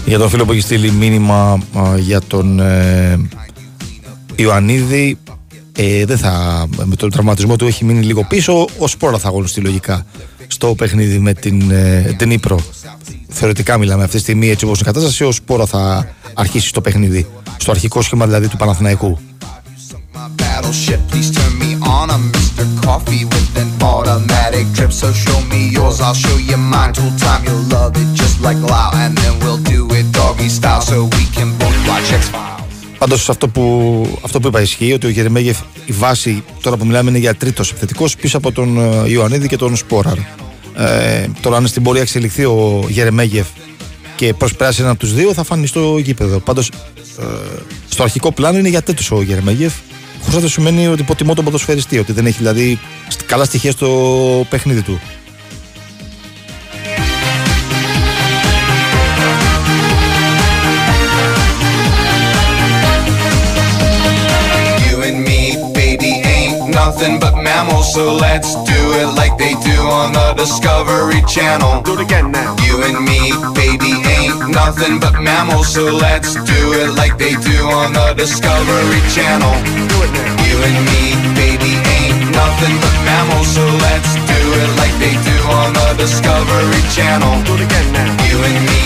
[0.08, 3.20] Για τον φίλο που έχει στείλει μήνυμα α, για τον ε,
[4.36, 5.18] Ιωαννίδη
[5.72, 9.62] ε, δεν θα, με τον τραυματισμό του έχει μείνει λίγο πίσω ο Σπόρα θα αγωνιστεί
[9.62, 10.06] λογικά
[10.48, 12.60] στο παιχνίδι με την, ε, την Ήπρο
[13.28, 16.82] θεωρητικά μιλάμε αυτή τη στιγμή έτσι όπως είναι η κατάσταση ο Σπόρα θα αρχίσει στο
[16.82, 17.28] παιχνίδι
[17.58, 19.20] στο αρχικό σχήμα δηλαδή του Παναθηναϊκού
[20.18, 21.00] my battleship.
[21.12, 22.10] Please turn me on.
[22.10, 22.66] I'm Mr.
[22.84, 24.92] Coffee with an automatic drip.
[24.92, 26.94] So show me yours, I'll show you mine.
[26.94, 28.90] Tool time, you'll love it just like Lao.
[29.04, 29.87] And then we'll do
[30.28, 32.48] it doggy style so we can both watch X Files.
[32.98, 37.10] Πάντως αυτό που, αυτό που είπα ισχύει ότι ο Γερεμέγεφ η βάση τώρα που μιλάμε
[37.10, 40.18] είναι για τρίτος επιθετικός πίσω από τον ε, Ιωαννίδη και τον Σπόραρ.
[40.78, 43.48] Ε, τώρα, αν στην πορεία εξελιχθεί ο Γερεμέγεφ
[44.16, 46.40] και προσπεράσει έναν από τους δύο, θα φανεί στο γήπεδο.
[46.40, 46.70] Πάντως,
[47.20, 47.24] ε,
[47.90, 49.74] στο αρχικό πλάνο είναι για τέτοιο ο Γερεμέγεφ.
[50.20, 52.80] Χωρίς αυτό σημαίνει ότι υποτιμώ τον ποδοσφαιριστή, ότι δεν έχει δηλαδή
[53.26, 55.00] καλά στοιχεία στο παιχνίδι του.
[66.88, 67.88] Nothing but mammals.
[67.96, 71.72] So let's do it like they do on the Discovery Channel.
[71.88, 72.52] Do it again now.
[72.66, 73.22] You and me,
[73.62, 75.68] baby, ain't nothing but mammals.
[75.76, 79.54] So let's do it like they do on the Discovery Channel.
[79.92, 80.46] Do it now.
[80.48, 81.04] You and me,
[81.42, 83.48] baby, ain't nothing but mammals.
[83.56, 87.34] So let's do it like they do on the Discovery Channel.
[87.48, 88.12] Do it again now.
[88.30, 88.78] You and me.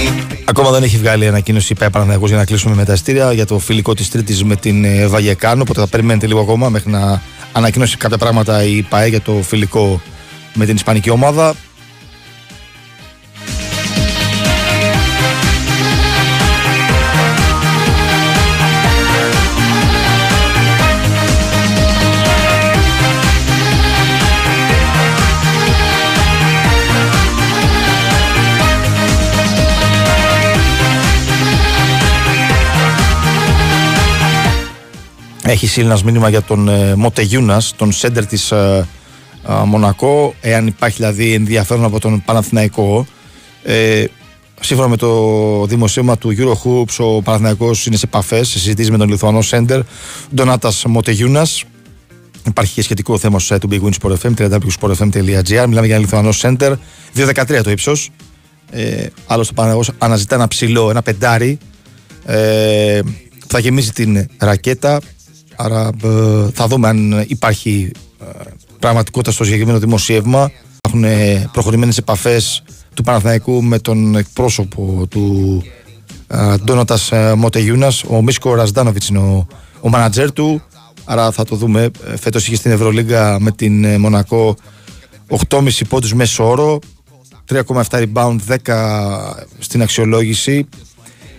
[0.46, 3.46] Ακόμα δεν έχει βγάλει ανακοίνωση η ΠαΕ Παναθηναϊκός για να κλείσουμε με τα ειστήρια για
[3.46, 5.62] το φιλικό τη Τρίτη με την ε, Βαγεκάνο.
[5.62, 7.22] Οπότε θα περιμένετε λίγο ακόμα μέχρι να
[7.52, 10.02] ανακοίνωσει κάποια πράγματα η ΠαΕ για το φιλικό
[10.54, 11.54] με την Ισπανική ομάδα.
[35.44, 38.88] Έχει στείλει ένας μήνυμα για τον ε, Μοτεγιούνα, τον σέντερ της ε,
[39.50, 40.34] ε, Μονακό.
[40.42, 43.06] Εάν υπάρχει δηλαδή ενδιαφέρον από τον Παναθηναϊκό.
[43.64, 44.06] Ε,
[44.62, 49.10] σύμφωνα με το δημοσίευμα του Eurohoops, ο Παναθηναϊκός είναι σε επαφές, σε συζητήσεις με τον
[49.10, 49.82] Λιθουανό σέντερ,
[50.36, 51.48] Ντονάτας Μοτεγιούνα.
[52.48, 55.66] Υπάρχει και σχετικό θέμα στο site του Big Win Sport FM, www.sportfm.gr.
[55.68, 56.74] Μιλάμε για ένα Λιθουανό σέντερ,
[57.16, 58.10] 2.13 το ύψος.
[58.72, 61.58] Ε, άλλωστε, ο Παναθηναϊκός αναζητά ένα ψηλό, ένα πεντάρι.
[62.26, 63.00] Ε,
[63.48, 65.00] θα γεμίσει την ρακέτα.
[65.64, 67.92] Άρα ε, θα δούμε αν υπάρχει
[68.22, 68.26] ε,
[68.80, 70.52] πραγματικότητα στο συγκεκριμένο δημοσίευμα.
[70.76, 75.64] Υπάρχουν ε, προχωρημένες επαφές του Παναθηναϊκού με τον εκπρόσωπο του
[76.28, 78.04] ε, Ντόνατας ε, Μοτεγιούνας.
[78.04, 79.48] Ο Μίσκο Ραζδάνοβιτς είναι ο,
[79.82, 80.62] ο μάνατζερ του.
[81.06, 81.90] Άρα θα το δούμε.
[82.06, 84.56] Ε, Φέτος είχε στην Ευρωλίγκα με την ε, Μονακό
[85.50, 86.80] 8,5 πόντους μέσο όρο.
[87.54, 88.56] 3,7 rebound, 10
[89.60, 90.68] στην αξιολόγηση.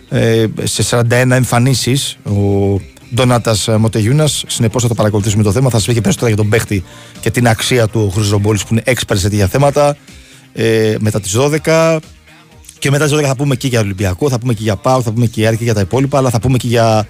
[0.09, 2.79] Ε, σε 41 εμφανίσεις ο
[3.15, 4.43] Ντόνατα Μοτεγιούνας.
[4.47, 5.69] Συνεπώς θα το παρακολουθήσουμε το θέμα.
[5.69, 6.83] Θα σας πει και περισσότερα για τον παίχτη
[7.19, 9.97] και την αξία του Χρυσομπόλη που είναι expert σε τέτοια θέματα.
[10.53, 11.99] Ε, μετά τις 12.
[12.79, 15.11] Και μετά τις 12 θα πούμε και για Ολυμπιακό, θα πούμε και για Πάου, θα
[15.11, 17.07] πούμε και για Άρη και για τα υπόλοιπα, αλλά θα πούμε και για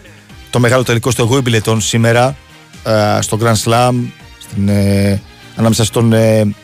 [0.50, 2.36] το μεγάλο τελικό στο Wimbledon σήμερα,
[2.84, 3.94] ε, στο Grand Slam,
[4.40, 5.22] στην, ε,
[5.56, 6.56] ανάμεσα στον ε,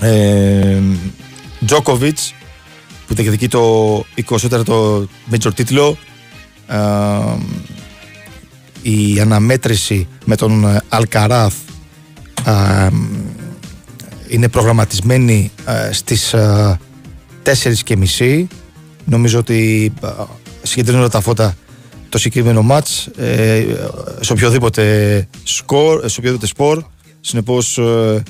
[0.00, 0.78] ε,
[1.68, 2.16] Djokovic,
[3.06, 5.96] που διεκδικεί το 24ο major τίτλο.
[6.66, 6.76] Ε,
[8.82, 11.54] η αναμέτρηση με τον ε, Αλκαράθ
[12.46, 12.88] ε,
[14.28, 16.78] είναι προγραμματισμένη ε, στις ε,
[18.18, 18.44] 4.30
[19.04, 20.06] νομίζω ότι ε,
[20.62, 21.54] συγκεντρώνονται τα φώτα
[22.10, 23.64] το συγκεκριμένο μάτς ε,
[24.20, 26.84] σε οποιοδήποτε σκορ, σε οποιοδήποτε σπορ.
[27.20, 28.22] Συνεπώς ε,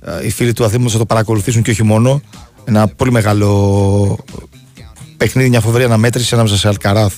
[0.00, 2.20] ε, οι φίλοι του Αθήματος θα το παρακολουθήσουν και όχι μόνο.
[2.64, 4.18] Ένα πολύ μεγάλο
[5.16, 7.16] παιχνίδι, μια φοβερή αναμέτρηση ανάμεσα σε Αλκαράθ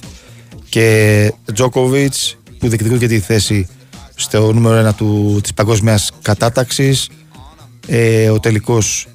[0.68, 3.68] και Τζόκοβιτς που διεκδικούν και τη θέση
[4.14, 7.08] στο νούμερο 1 του, της παγκόσμιας κατάταξης.
[7.86, 9.06] Ε, ο τελικός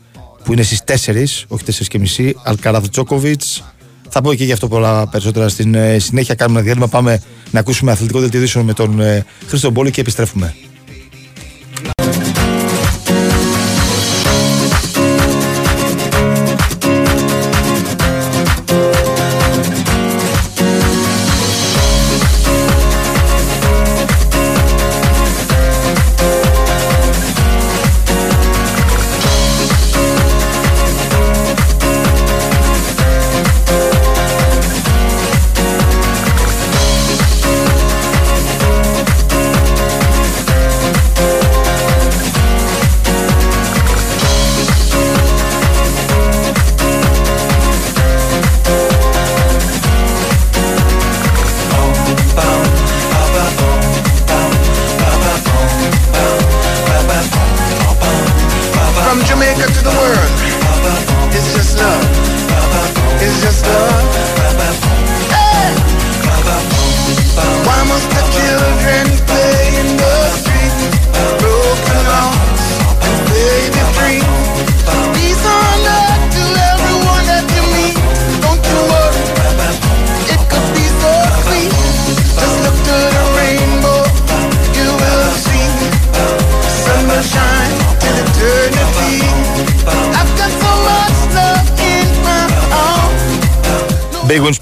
[0.43, 3.63] που είναι στις 4 όχι 4 και μισή Αλκαράθ Τζόκοβιτς.
[4.09, 6.35] Θα πω και γι' αυτό πολλά περισσότερα στην ε, συνέχεια.
[6.35, 7.21] Κάνουμε ένα διάλειμμα πάμε
[7.51, 10.55] να ακούσουμε αθλητικό δελτίο με τον ε, Χρήστο Μπόλη και επιστρέφουμε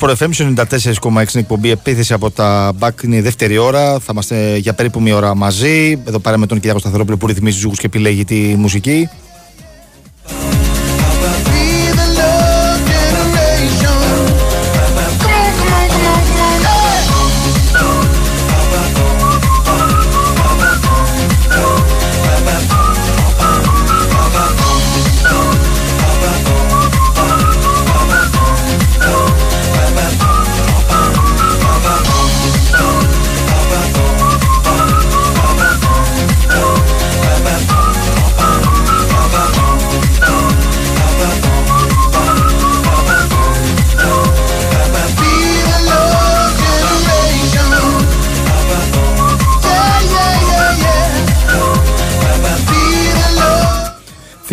[0.10, 3.99] Sport FM 94,6 εκπομπή επίθεση από τα Back είναι η δεύτερη ώρα.
[3.99, 6.01] Θα είμαστε για περίπου μία ώρα μαζί.
[6.07, 9.10] Εδώ πέρα με τον Κυριάκο Σταθερόπουλο που ρυθμίζει τους ζούγους και επιλέγει τη μουσική.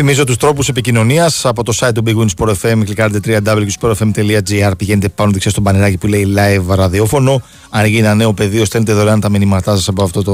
[0.09, 2.83] Θυμίζω τους τρόπους επικοινωνίας από το site του Big Win Sport FM.
[2.85, 4.73] Κλικάρετε www.sportfm.gr.
[4.79, 7.43] Πηγαίνετε πάνω δεξιά στο πανεράκι που λέει live ραδιόφωνο.
[7.71, 10.33] Αν γίνει ένα νέο πεδίο, στέλνετε δωρεάν τα μηνύματά σας από αυτό το,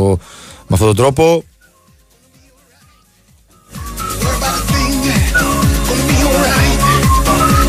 [0.67, 1.25] με αυτόν τον τρόπο.
[1.25, 1.45] We're
[4.39, 4.95] about to sing.
[5.89, 6.79] Gonna be alright.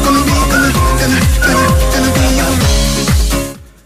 [0.06, 2.74] Gonna be, gonna, gonna, gonna, gonna, gonna be alright.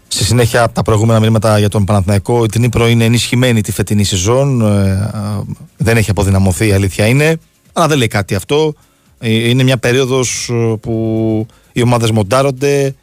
[0.08, 4.04] Σε συνέχεια από τα προηγούμενα μηνύματα για τον Παναθηναϊκό, η Νύπρο είναι ενισχυμένη τη φετινή
[4.04, 4.60] σεζόν.
[4.60, 5.42] ε, α,
[5.76, 7.36] δεν έχει αποδυναμωθεί, η αλήθεια είναι.
[7.72, 8.74] Αλλά δεν λέει κάτι αυτό.
[9.18, 10.50] Ε, Είναι μια περίοδος
[10.80, 12.94] που οι ομάδες μοντάρονται.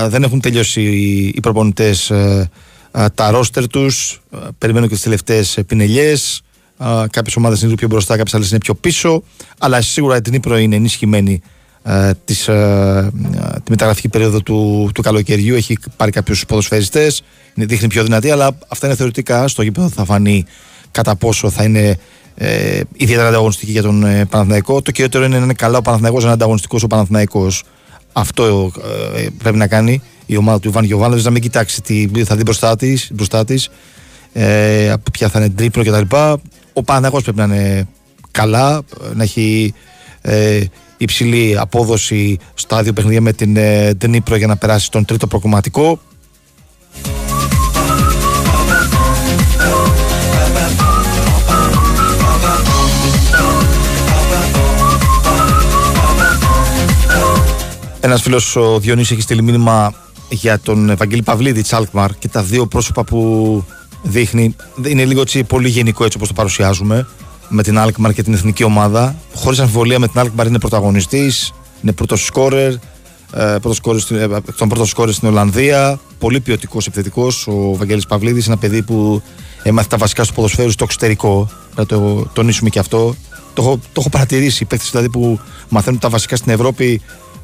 [0.00, 2.12] α, Δεν έχουν τελειώσει οι- οι προπονητές
[3.14, 4.20] τα ρόστερ τους.
[4.58, 6.42] Περιμένουν και τις τελευταίες πινελιές.
[7.10, 9.22] Κάποιες ομάδες είναι λίγο πιο μπροστά, κάποιες άλλες είναι πιο πίσω.
[9.58, 11.40] Αλλά σίγουρα η Νύπρο είναι ενισχυμένη
[11.82, 15.54] ε, της, ε, ε, τη μεταγραφική περίοδο του, του καλοκαιριού.
[15.54, 17.22] Έχει πάρει κάποιους ποδοσφαιριστές,
[17.54, 19.48] δείχνει πιο δυνατή, αλλά αυτά είναι θεωρητικά.
[19.48, 20.44] Στο γήπεδο θα φανεί
[20.90, 21.98] κατά πόσο θα είναι
[22.40, 24.82] ε, ιδιαίτερα ανταγωνιστική για τον ε, Παναθηναϊκό.
[24.82, 27.64] Το κυριότερο είναι να είναι καλά ο Παναθηναϊκός, να είναι ανταγωνιστικός ο Παναθηναϊκός.
[28.12, 28.72] Αυτό
[29.16, 32.42] ε, πρέπει να κάνει η ομάδα του Ιβάν Γιοβάνοβιτ, να μην κοιτάξει τι θα δει
[32.42, 33.70] μπροστά της, μπροστά της,
[34.32, 36.16] ε, ποια θα είναι τρίπλο κτλ.
[36.72, 37.88] Ο Παναθηναϊκός πρέπει να είναι
[38.30, 38.82] καλά,
[39.14, 39.74] να έχει
[40.20, 40.60] ε,
[40.96, 46.00] υψηλή απόδοση στα δύο παιχνίδια με την ε, Ντνίπρο για να περάσει στον τρίτο προκομματικό.
[58.08, 59.94] Ένας φίλος ο Διονύσης έχει στείλει μήνυμα
[60.28, 63.64] για τον Ευαγγέλη Παυλίδη τη Αλκμαρ και τα δύο πρόσωπα που
[64.02, 64.56] δείχνει
[64.86, 67.06] είναι λίγο έτσι πολύ γενικό έτσι όπως το παρουσιάζουμε
[67.48, 69.14] με την Αλκμαρ και την εθνική ομάδα.
[69.34, 71.52] Χωρίς αμφιβολία με την Αλκμαρ είναι πρωταγωνιστής,
[71.82, 72.72] είναι πρώτος σκόρερ.
[72.72, 72.78] Ε,
[73.32, 75.98] πρώτος σκόρερ στην- ε, εκ των πρώτων σκόρερ στην Ολλανδία.
[76.18, 77.46] Πολύ ποιοτικός επιθετικός.
[77.46, 79.22] Ο Βαγγέλης Παυλίδης, ένα παιδί που
[79.62, 81.48] έμαθε τα βασικά στο ποδοσφαίρου στο εξωτερικό.
[81.76, 83.14] Να το τονίσουμε και αυτό.
[83.54, 84.62] Το έχω, το έχω παρατηρήσει.
[84.62, 87.00] Οι παίκτες δηλαδή που μαθαίνουν τα βασικά στην Ευρώπη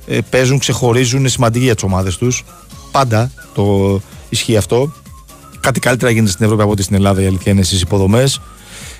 [0.06, 2.44] ε, παίζουν, ξεχωρίζουν, είναι σημαντικοί για τις ομάδες τους.
[2.90, 4.92] Πάντα το ισχύει αυτό.
[5.60, 8.40] Κάτι καλύτερα γίνεται στην Ευρώπη από ό,τι στην Ελλάδα, η αλήθεια είναι στις υποδομές.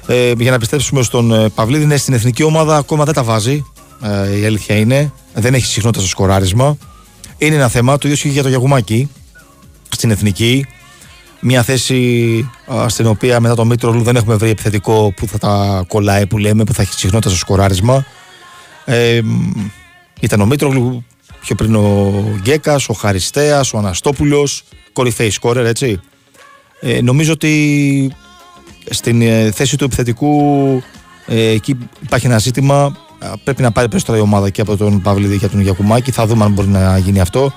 [0.07, 3.65] Ε, για να πιστέψουμε στον ε, Παυλίδη, ναι, στην εθνική ομάδα ακόμα δεν τα βάζει.
[4.03, 5.13] Ε, η αλήθεια είναι.
[5.35, 6.77] Δεν έχει συχνότητα στο σκοράρισμα.
[7.39, 7.93] Είναι ένα θέμα.
[7.93, 9.09] Το ίδιο ισχύει για το Γιαγουμάκη
[9.89, 10.67] στην εθνική.
[11.41, 15.85] Μια θέση α, στην οποία μετά το Μήτρολου δεν έχουμε βρει επιθετικό που θα τα
[15.89, 18.05] κολλάει, που λέμε, που θα έχει συχνότητα στο σκοράρισμα.
[18.85, 19.51] Ε, μ,
[20.25, 21.05] ήταν ο Μήτρογλου,
[21.41, 24.65] πιο πριν ο Γκέκας, ο Χαριστέα, ο Αναστόπουλος.
[24.93, 26.01] Κορυφαίοι σκόρερ, έτσι.
[26.81, 28.13] Ε, νομίζω ότι
[28.91, 30.43] στην ε, θέση του επιθετικού
[31.27, 32.97] ε, εκεί υπάρχει ένα ζήτημα.
[33.19, 36.11] Α, Πρέπει να πάρει περισσότερα η ομάδα και από τον Παυλίδη και από τον Γιακουμάκη.
[36.11, 37.53] Θα δούμε αν μπορεί να γίνει αυτό.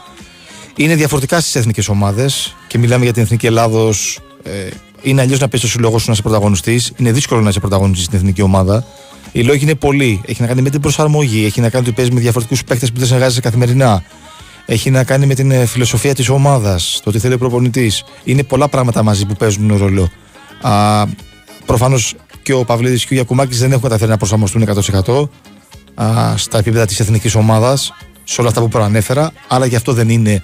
[0.75, 4.19] Είναι διαφορετικά στις εθνικές ομάδες και μιλάμε για την εθνική Ελλάδος.
[4.43, 4.69] Ε,
[5.01, 6.91] είναι αλλιώς να πεις στο σύλλογο σου να είσαι πρωταγωνιστής.
[6.95, 8.85] Είναι δύσκολο να είσαι πρωταγωνιστής στην εθνική ομάδα.
[9.31, 10.21] Οι λόγοι είναι πολλοί.
[10.25, 11.45] Έχει να κάνει με την προσαρμογή.
[11.45, 14.03] Έχει να κάνει ότι παίζει με διαφορετικούς παίκτες που δεν συνεργάζεσαι καθημερινά.
[14.65, 18.03] Έχει να κάνει με την ε, φιλοσοφία της ομάδας, το τι θέλει ο προπονητής.
[18.23, 20.09] Είναι πολλά πράγματα μαζί που παίζουν ρόλο.
[21.65, 24.65] Προφανώς και ο Παυλίδης και ο Γιακουμάκης δεν έχουν καταφέρει να προσαρμοστούν
[25.05, 25.29] 100%
[25.95, 29.31] α, στα επίπεδα της εθνικής ομάδας, σε όλα αυτά που προανέφερα.
[29.47, 30.43] Αλλά γι' αυτό δεν είναι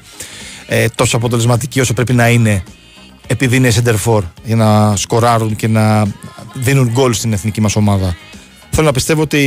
[0.67, 2.63] ε, τόσο αποτελεσματικοί όσο πρέπει να είναι
[3.27, 6.05] επειδή είναι center for για να σκοράρουν και να
[6.53, 8.15] δίνουν γκολ στην εθνική μας ομάδα.
[8.75, 9.37] Θέλω να πιστεύω ότι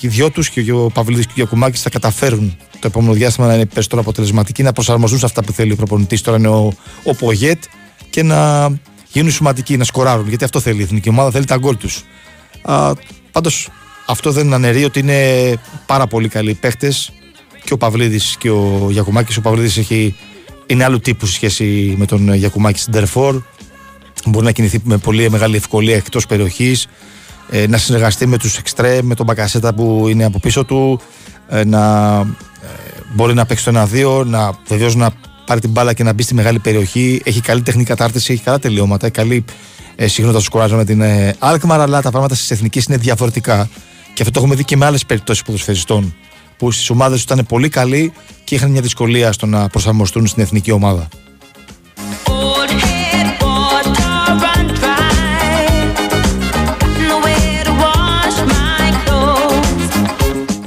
[0.00, 3.54] οι δυο τους και ο Παυλίδης και ο Γιακουμάκης θα καταφέρουν το επόμενο διάστημα να
[3.54, 6.20] είναι περισσότερο αποτελεσματικοί, να προσαρμοστούν σε αυτά που θέλει ο προπονητής.
[6.20, 6.72] Τώρα είναι ο,
[7.04, 7.62] ο Πογέτ
[8.10, 8.70] και να
[9.12, 10.28] γίνουν σημαντικοί, να σκοράρουν.
[10.28, 12.04] Γιατί αυτό θέλει η εθνική ομάδα, θέλει τα γκολ τους.
[13.32, 13.68] Πάντως
[14.06, 15.52] αυτό δεν αναιρεί ότι είναι
[15.86, 16.92] πάρα πολύ καλοί παίχτε
[17.64, 19.36] και ο Παυλίδης και ο Γιακουμάκης.
[19.36, 20.16] Ο Παυλίδης έχει,
[20.66, 23.42] είναι άλλου τύπου σε σχέση με τον Γιακουμάκη στην Τερφόρ.
[24.26, 26.86] Μπορεί να κινηθεί με πολύ μεγάλη ευκολία εκτός περιοχής,
[27.50, 31.00] ε, να συνεργαστεί με τους εξτρέ, με τον Μπακασέτα που είναι από πίσω του,
[31.48, 32.14] ε, να
[32.62, 35.10] ε, μπορεί να παίξει το 1-2, να βεβαίως να
[35.46, 37.20] πάρει την μπάλα και να μπει στη μεγάλη περιοχή.
[37.24, 39.44] Έχει καλή τεχνική κατάρτιση, έχει καλά τελειώματα, έχει καλή
[39.96, 43.68] ε, συχνότητα στο σκοράζω με την ε, Alkmaar, αλλά τα πράγματα στις εθνικές είναι διαφορετικά.
[44.14, 46.14] Και αυτό το έχουμε δει και με άλλες περιπτώσεις ποδοσφαιριστών
[46.56, 48.12] που στις ομάδες τους ήταν πολύ καλοί
[48.44, 51.08] και είχαν μια δυσκολία στο να προσαρμοστούν στην εθνική ομάδα.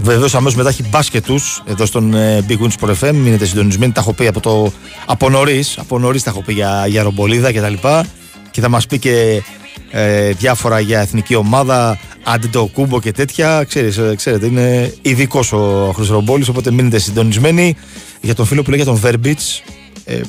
[0.08, 3.14] Βεβαίως αμέσως μετά έχει μπάσκετ τους εδώ στον ε, Big Wins Sport FM.
[3.14, 4.72] Μείνετε συντονισμένοι, τα έχω πει από, το,
[5.06, 5.78] από νωρίς.
[5.78, 7.74] Από νωρίς τα έχω πει για, για ρομπολίδα κτλ.
[7.74, 8.06] Και,
[8.52, 9.44] και θα μας πει και
[9.92, 13.64] ε, διάφορα για εθνική ομάδα, αντιτοκούμπο και τέτοια.
[13.64, 17.76] Ξέρεις, ε, ξέρετε, είναι ειδικός ο Χρυσρομπόλη, οπότε μείνετε συντονισμένοι.
[18.22, 19.62] Για τον φίλο που λέει για τον Verbits,
[20.06, 20.22] ε,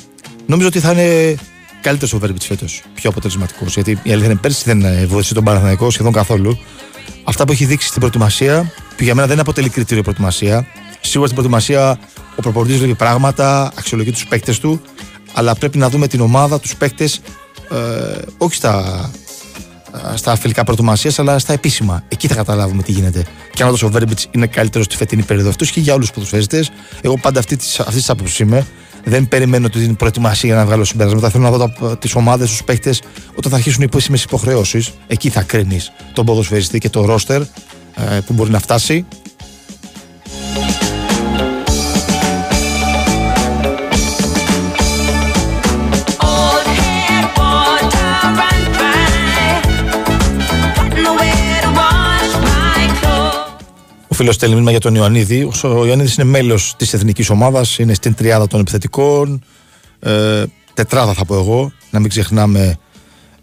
[0.45, 1.35] νομίζω ότι θα είναι
[1.81, 2.81] καλύτερος ο Verbits φέτος.
[2.93, 3.73] Πιο αποτελεσματικός.
[3.73, 6.59] Γιατί η αλήθεια είναι πέρσι δεν ε, βοήθησε τον Παναθηναϊκό σχεδόν καθόλου.
[7.23, 10.65] Αυτά που έχει δείξει στην προετοιμασία, που για μένα δεν αποτελεί κριτήριο προετοιμασία.
[11.01, 11.99] Σίγουρα στην προετοιμασία
[12.35, 14.81] ο προπονητής βλέπει πράγματα, αξιολογεί τους παίκτες του,
[15.33, 17.21] αλλά πρέπει να δούμε την ομάδα, τους παίκτες,
[17.71, 19.11] ε, όχι στα,
[20.15, 22.03] στα φιλικά προετοιμασίας, αλλά στα επίσημα.
[22.07, 23.25] Εκεί θα καταλάβουμε τι γίνεται.
[23.53, 26.15] Και αν όντω ο Βέρμπιτς είναι καλύτερος στη φετινή περίοδο, αυτό και για όλους τους
[26.15, 26.65] ποδοσφαίριστε.
[27.01, 28.65] Εγώ πάντα αυτή της αυτής της άποψης είμαι.
[29.03, 31.29] Δεν περιμένω την προετοιμασία για να βγάλω συμπεράσματα.
[31.29, 32.95] Θέλω να δω τις ομάδες, τους παίχτε
[33.35, 34.91] όταν θα αρχίσουν οι επίσημες υποχρεώσεις.
[35.07, 37.47] Εκεί θα κρίνεις τον ποδοσφαιριστή και το ρόστερ ε,
[38.25, 39.05] που μπορεί να φτάσει.
[46.31, 49.01] Old head water run by.
[50.75, 53.63] Got nowhere to wash my clothes.
[54.07, 55.49] Ο φίλος στέλνει μήνυμα για τον Ιωαννίδη.
[55.63, 59.43] Ο Ιωαννίδης είναι μέλος της εθνικής ομάδας, είναι στην τριάδα των επιθετικών.
[59.99, 60.43] Ε,
[60.73, 61.71] τετράδα θα πω εγώ.
[61.89, 62.77] Να μην ξεχνάμε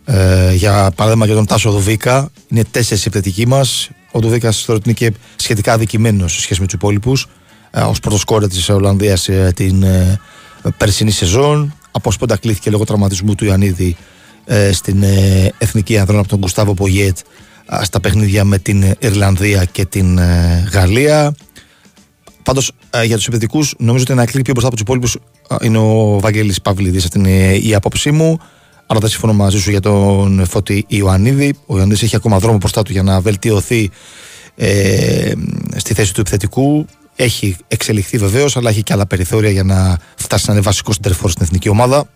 [0.04, 2.30] ε, για παράδειγμα για τον Τάσο Δουβίκα.
[2.48, 3.90] Είναι τέσσερις επιθετικοί μας.
[4.16, 7.28] Ο Δουβίκα θεωρώ ότι είναι και σχετικά αδικημένος σε σχέση με τους υπόλοιπους.
[7.70, 10.20] Ε, Ω πρώτο κόρε της Ολλανδίας ε, την ε,
[10.76, 11.74] περσινή σεζόν.
[11.90, 13.96] Αποσπόντα κλείθηκε λόγω τραυματισμού του Ιωαννίδη
[14.44, 17.18] ε, στην ε, εθνική ανδρών από τον Γκουστάβο Πογιέτ
[17.66, 21.34] α, στα παιχνίδια με την Ιρλανδία και την ε, Γαλλία.
[22.42, 22.72] Πάντως
[23.04, 25.16] για τους επιθετικού, νομίζω ότι ένα κλικ πιο μπροστά από τους υπόλοιπους
[25.62, 27.04] είναι ο Βαγγέλης Παυλίδης.
[27.04, 28.38] Αυτή είναι η άποψή μου.
[28.86, 31.54] Αλλά δεν συμφωνώ μαζί σου για τον Φώτη Ιωαννίδη.
[31.66, 33.90] Ο Ιωαννίδης έχει ακόμα δρόμο μπροστά του για να βελτιωθεί
[34.56, 35.32] ε,
[35.76, 36.86] στη θέση του επιθετικού.
[37.16, 41.30] Έχει εξελιχθεί βεβαίως, αλλά έχει και άλλα περιθώρια για να φτάσει να είναι βασικός συντερφόρ
[41.30, 42.08] στην εθνική ομάδα.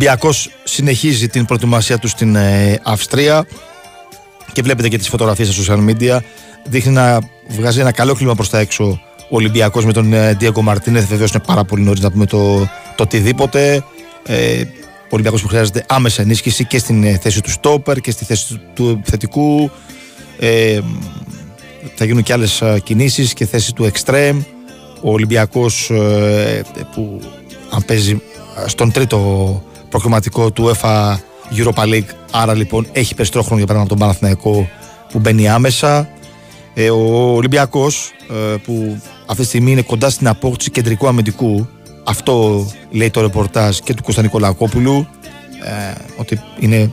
[0.00, 3.46] Ολυμπιακός συνεχίζει την προετοιμασία του στην ε, Αυστρία
[4.52, 6.18] και βλέπετε και τις φωτογραφίες στα social media.
[6.64, 8.84] Δείχνει να βγάζει ένα καλό κλίμα προς τα έξω
[9.20, 11.08] ο Ολυμπιακός με τον ε, Diego Μαρτίνεθ.
[11.08, 12.58] Βεβαίως είναι πάρα πολύ νωρίς να πούμε το,
[12.96, 13.84] το οτιδήποτε.
[14.26, 18.24] Ε, ο Ολυμπιακός που χρειάζεται άμεσα ενίσχυση και στην ε, θέση του στόπερ και στη
[18.24, 19.70] θέση του, του επιθετικού.
[20.38, 20.80] Ε,
[21.94, 24.42] θα γίνουν και άλλες α, κινήσεις και θέση του εξτρέμ.
[25.00, 26.62] Ο Ολυμπιακός ε,
[26.94, 27.20] που
[27.70, 28.22] αν παίζει
[28.60, 31.16] α, στον τρίτο προκριματικό του UEFA
[31.56, 32.08] Europa League.
[32.30, 34.68] Άρα λοιπόν έχει περισσότερο χρόνο για παράδειγμα από τον Παναθηναϊκό
[35.12, 36.08] που μπαίνει άμεσα.
[36.74, 41.68] Ε, ο Ολυμπιακός ε, που αυτή τη στιγμή είναι κοντά στην απόκτηση κεντρικού αμυντικού
[42.04, 45.06] αυτό λέει το ρεπορτάζ και του Κώστα Νικολακόπουλου
[45.64, 46.90] ε, ότι είναι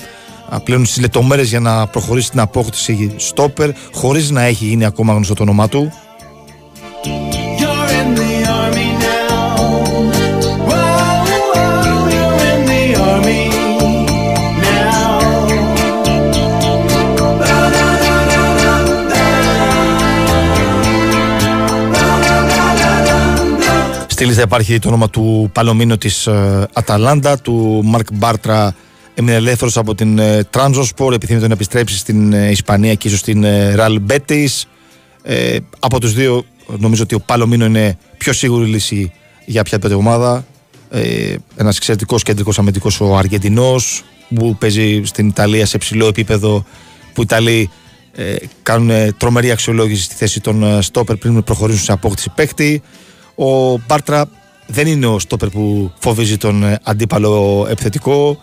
[0.49, 5.13] α, πλέον στις λεπτομέρειες για να προχωρήσει την απόκτηση στόπερ χωρίς να έχει γίνει ακόμα
[5.13, 5.91] γνωστό το όνομά του
[24.18, 28.76] Στη λίστα υπάρχει το όνομα του Παλωμίνο της ε, Αταλάντα, του Μαρκ Μπάρτρα
[29.13, 33.43] έμεινε ελεύθερος από την ε, Τράνζοσπορ, επιθυμεί να επιστρέψει στην ε, Ισπανία και ίσως στην
[33.43, 34.68] ε, Ραλ Μπέτης.
[35.24, 36.45] Ε, από τους δύο
[36.78, 39.11] νομίζω ότι ο Παλωμίνο είναι πιο σίγουρη λύση
[39.45, 40.45] για οποιαδήποτε ομάδα.
[40.89, 44.03] Ε, ένας εξαιρετικός κεντρικός αμυντικός ο Αργεντινός
[44.36, 46.65] που παίζει στην Ιταλία σε ψηλό επίπεδο
[47.13, 47.70] που οι Ιταλοί
[48.15, 52.82] ε, κάνουν ε, τρομερή αξιολόγηση στη θέση των ε, στόπερ πριν προχωρήσουν σε απόκτηση παίκτη.
[53.39, 54.25] Ο Μπάρτρα
[54.67, 58.39] δεν είναι ο στόπερ που φοβίζει τον ε, αντίπαλο επιθετικό.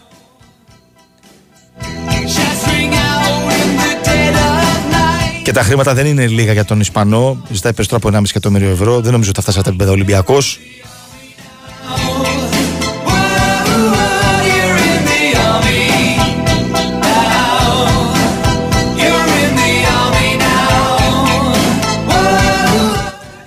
[5.42, 7.42] Και τα χρήματα δεν είναι λίγα για τον Ισπανό.
[7.51, 9.01] Ζητάει περισσότερο από 1,5 εκατομμύριο ευρώ.
[9.01, 10.59] Δεν νομίζω ότι θα φτάσει στα επίπεδα Ολυμπιακός.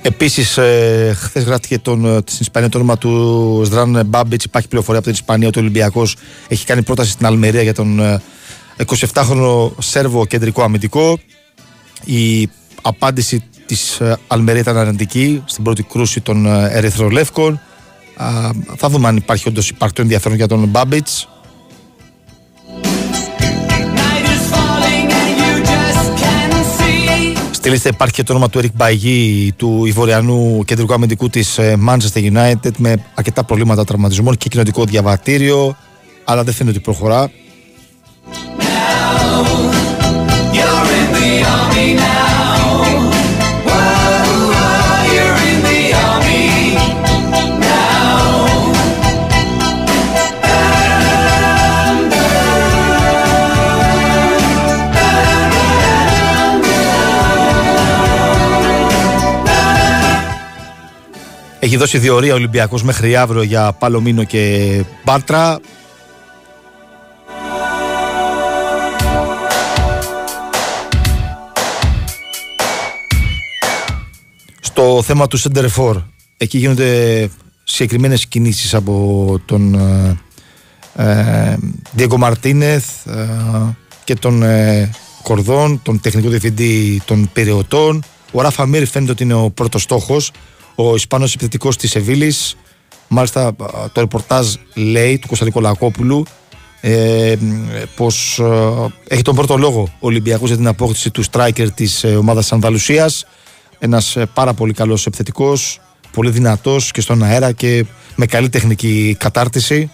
[0.08, 4.44] Επίσης, ε, χθες γράφτηκε τον, ε, στην Ισπανία το όνομα του Σδράν Μπάμπιτς.
[4.44, 6.16] Υπάρχει πληροφορία από την Ισπανία ότι ο Ολυμπιακός
[6.48, 8.22] έχει κάνει πρόταση στην Αλμερία για τον ε,
[8.86, 11.20] 27χρονο Σέρβο κεντρικό αμυντικό.
[12.06, 12.50] Η
[12.82, 17.62] απάντηση της Αλμερία ήταν αρνητική στην πρώτη κρούση των ε, Ερυθρολεύκων.
[18.16, 21.28] Α, θα δούμε αν υπάρχει όντως υπαρκτό ενδιαφέρον για τον Μπάμπιτς.
[27.68, 32.34] Στη λίστα υπάρχει και το όνομα του Eric Μπαγί, του Ιβοριανού κεντρικού αμυντικού της Manchester
[32.34, 35.78] United, με αρκετά προβλήματα τραυματισμών και κοινωτικό διαβατήριο.
[36.24, 37.32] Αλλά δεν φαίνεται ότι προχωρά.
[38.60, 39.67] You're
[61.68, 65.60] Έχει δώσει διορία ο Ολυμπιακός μέχρι αύριο για Παλωμίνο και Μπάρτρα.
[74.60, 76.02] Στο θέμα του Σεντερφόρ,
[76.38, 77.30] εκεί γίνονται
[77.64, 80.18] συγκεκριμένες κινήσεις από τον ε,
[80.96, 81.58] ε,
[81.92, 83.28] Διέγκο Μαρτίνεθ ε,
[84.04, 84.90] και τον ε,
[85.24, 88.04] Κορδόν, τον τεχνικό διευθυντή των Πυρεωτών.
[88.32, 90.32] Ο Ράφα Μύρ φαίνεται ότι είναι ο πρώτος στόχος.
[90.80, 92.56] Ο Ισπανός επιθετικός της Σεβίλης.
[93.08, 93.54] Μάλιστα ε,
[93.92, 96.26] το ρεπορτάζ λέει του Κωνσταντίνου Κολακόπουλου
[96.82, 97.36] ε,
[97.96, 98.46] πως ε,
[99.08, 103.26] έχει τον πρώτο λόγο ο Ολυμπιακός για την απόκτηση του striker της ε, ομάδας Ανδαλουσίας.
[103.80, 105.80] Ένας ε, πάρα πολύ καλός επιθετικός,
[106.12, 109.92] πολύ δυνατός και στον αέρα και με καλή τεχνική κατάρτιση.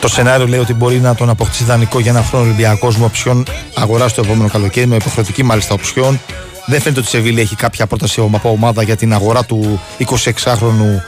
[0.00, 3.44] Το σενάριο λέει ότι μπορεί να τον αποκτήσει δανεικό για ένα χρόνο Ολυμπιακός με οψιόν
[3.74, 6.20] αγορά στο επόμενο καλοκαίρι, με υποχρεωτική μάλιστα οψιόν.
[6.66, 11.02] Δεν φαίνεται ότι η Σεβίλη έχει κάποια πρόταση από ομάδα για την αγορά του 26χρονου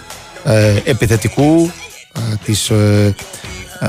[0.45, 1.73] ε, επιθετικού
[2.17, 3.15] ε, της ε,
[3.81, 3.89] ε,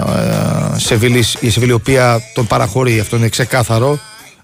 [0.76, 4.00] Σεβίλης, η Σεβίλη η οποία τον παραχωρεί, αυτό είναι ξεκάθαρο.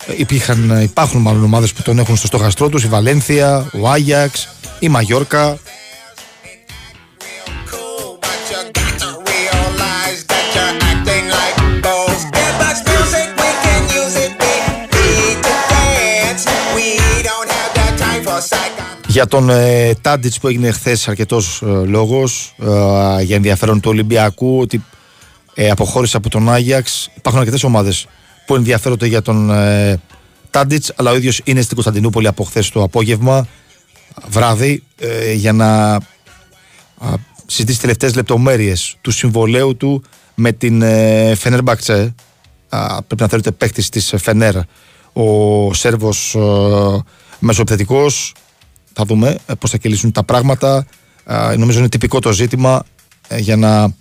[0.08, 4.48] Ε, Υπήρχαν, υπάρχουν μάλλον ομάδες που τον έχουν στο στόχαστρό τους, η Βαλένθια, ο Άγιαξ,
[4.80, 5.58] η Μαγιόρκα,
[19.20, 22.56] Για τον ε, Τάντιτς που έγινε χθες αρκετός ε, λόγος
[23.22, 24.84] για ενδιαφέρον του Ολυμπιακού ότι
[25.54, 27.10] ε, αποχώρησε από τον Άγιαξ.
[27.16, 28.08] Υπάρχουν αρκετές ομάδες
[28.46, 30.02] που ενδιαφέρονται για τον ε,
[30.50, 33.48] Τάντιτς αλλά ο ίδιος είναι στην Κωνσταντινούπολη από χθες το απόγευμα,
[34.30, 36.00] βράδυ, ε, για να α,
[37.46, 40.04] συζητήσει τελευταίες λεπτομέρειες του συμβολέου του
[40.36, 42.16] με την ε, Φενέρμπαξε.
[43.08, 44.56] Πρέπει να θεωρείται παίκτης της Φενέρ
[45.14, 46.40] ο Σέρβος ε,
[47.40, 48.34] μεσοεπιθετικός
[48.94, 50.86] θα δούμε πώς θα κυλήσουν τα πράγματα.
[51.24, 52.84] Α, νομίζω είναι τυπικό το ζήτημα
[53.28, 53.94] ε, για να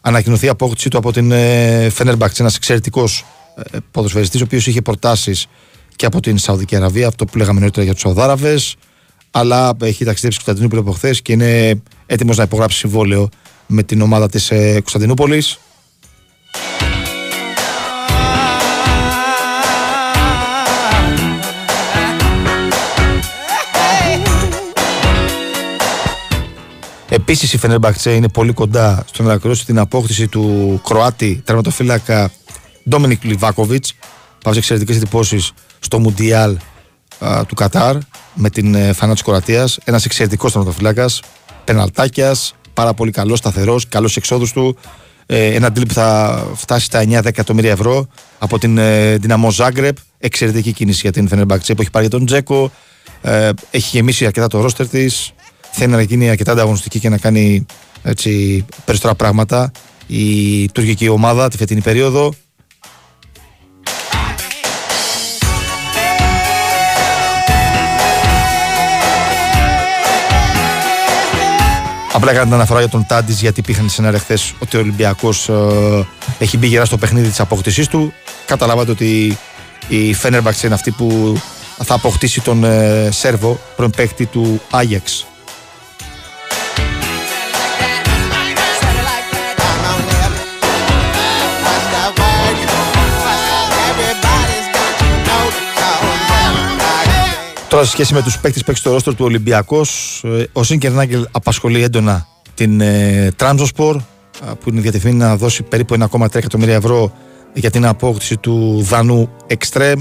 [0.00, 2.40] ανακοινωθεί η απόκτησή του από την ε, Φενέρμπαξ.
[2.40, 3.24] Ένας εξαιρετικός
[3.72, 5.46] ε, ποδοσφαιριστής ο οποίος είχε προτάσεις
[5.96, 8.76] και από την Σαουδική Αραβία, αυτό που λέγαμε νωρίτερα για τους Σαουδάραβες.
[9.30, 13.28] Αλλά έχει ταξιδέψει στην Κωνσταντινούπολη από χθες και είναι έτοιμος να υπογράψει συμβόλαιο
[13.66, 15.58] με την ομάδα της ε, Κωνσταντινούπολης.
[27.14, 32.30] Επίσης η Φενέρμπαξε είναι πολύ κοντά στο να ολοκληρώσει την απόκτηση του Κροάτη τερματοφύλακα
[32.88, 33.94] Ντόμινικ Λιβάκοβιτς.
[34.44, 36.56] Βάζει εξαιρετικές εντυπώσεις στο Μουντιάλ
[37.18, 37.96] α, του Κατάρ
[38.34, 39.78] με την ε, φανά της Κροατίας.
[39.84, 41.22] Ένας εξαιρετικός τερματοφύλακας,
[41.64, 44.76] πεναλτάκιας, πάρα πολύ καλός, σταθερός, καλός εξόδους του.
[45.26, 48.08] Ε, ένα deal που θα φτάσει στα 9-10 εκατομμύρια ευρώ
[48.38, 49.96] από την ε, Δυναμό Ζάγκρεπ.
[50.18, 52.70] Εξαιρετική κίνηση για την Φενέρμπαξε που έχει πάρει για τον Τζέκο.
[53.22, 55.32] Ε, έχει γεμίσει αρκετά το ρόστερ της
[55.76, 57.66] θέλει να γίνει αρκετά ανταγωνιστική και να κάνει
[58.02, 59.70] έτσι, περισσότερα πράγματα
[60.06, 62.34] η τουρκική ομάδα τη φετινή περίοδο.
[72.12, 75.50] Απλά έκανα την αναφορά για τον Τάντις γιατί υπήρχαν σενάρια χθε ότι ο Ολυμπιακός
[76.38, 78.12] έχει μπει γερά στο παιχνίδι της αποκτήσή του.
[78.46, 79.38] Καταλάβατε ότι
[79.88, 81.36] η Φένερμπαξ είναι αυτή που
[81.84, 85.26] θα αποκτήσει τον ε, Σέρβο, πρώην παίκτη του Άγιαξ.
[97.74, 100.92] Τώρα σε σχέση με τους παίκτες που έχει στο ρόστρο του Ολυμπιακός, ε, ο Σίνκερ
[100.92, 103.96] Νάγκελ απασχολεί έντονα την ε, Τράνζοσπορ
[104.60, 107.12] που είναι διατεθειμένη να δώσει περίπου 1,3 εκατομμύρια ευρώ
[107.54, 110.00] για την απόκτηση του Δανού Εκστρέμ.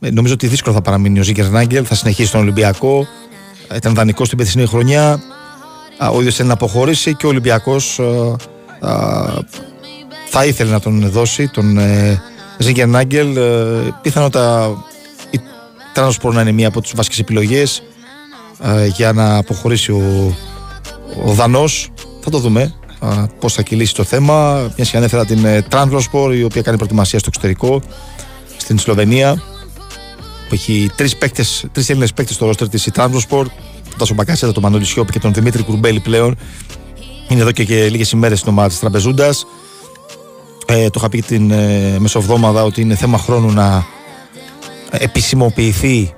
[0.00, 3.06] Ε, νομίζω ότι δύσκολο θα παραμείνει ο Σίνκερ Νάγκελ, θα συνεχίσει τον Ολυμπιακό.
[3.68, 5.20] Ε, Ήταν δανεικό στην περσινή χρονιά.
[5.98, 9.24] Α, Ο ίδιος θέλει να αποχωρήσει και ο Ολυμπιακός ε, α,
[10.28, 12.22] θα ήθελε να τον δώσει τον ε,
[12.58, 13.36] Ζίγκερ Νάγκελ.
[13.36, 14.87] Ε, πιθανότατα η
[15.98, 17.82] Τρανοσπορ να είναι μία από τις βασικές επιλογές
[18.62, 20.36] ε, για να αποχωρήσει ο,
[21.24, 21.88] ο Δανός.
[22.20, 24.60] Θα το δούμε ε, πώς θα κυλήσει το θέμα.
[24.76, 27.82] Μια και ανέφερα την ε, Τρανοσπορ η οποία κάνει προετοιμασία στο εξωτερικό
[28.56, 29.42] στην Σλοβενία
[30.48, 33.46] που έχει τρεις, παίκτες, τρεις Έλληνες παίκτες στο ρόστερ της η Τρανοσπορ
[33.88, 36.36] τον Τάσο Μπακασέτα, τον Μανώλη Σιώπη και τον Δημήτρη Κουρμπέλη πλέον
[37.28, 39.46] είναι εδώ και, και λίγες ημέρες στην ομάδα της Τραπεζούντας
[40.66, 43.96] ε, το είχα πει την ε, μεσοβδόμαδα ότι είναι θέμα χρόνου να
[44.90, 46.14] επισημοποιηθεί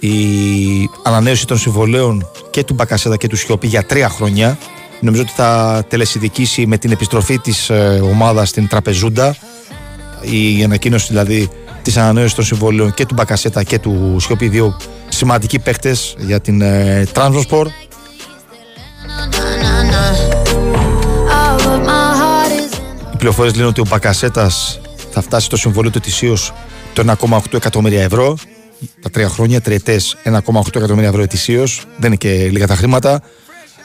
[0.00, 0.16] η
[1.02, 4.58] ανανέωση των συμβολέων και του Μπακασέτα και του Σιώπη για τρία χρόνια.
[5.00, 9.36] Νομίζω ότι θα τελεσυδικήσει με την επιστροφή της ε, ομάδας στην Τραπεζούντα
[10.20, 11.50] η ανακοίνωση δηλαδή
[11.82, 14.76] της ανανέωσης των συμβολέων και του Μπακασέτα και του Σιώπη δύο
[15.08, 17.66] σημαντικοί παίχτες για την ε, Transport
[23.12, 24.80] Οι πληροφορίες λένε ότι ο Μπακασέτας
[25.10, 26.52] θα φτάσει στο συμβόλαιο του ετησίως
[27.04, 28.36] το 1,8 εκατομμύρια ευρώ.
[29.02, 31.84] Τα τρία χρόνια, τριετές 1,8 εκατομμύρια ευρώ ετησίως.
[31.96, 33.22] Δεν είναι και λίγα τα χρήματα.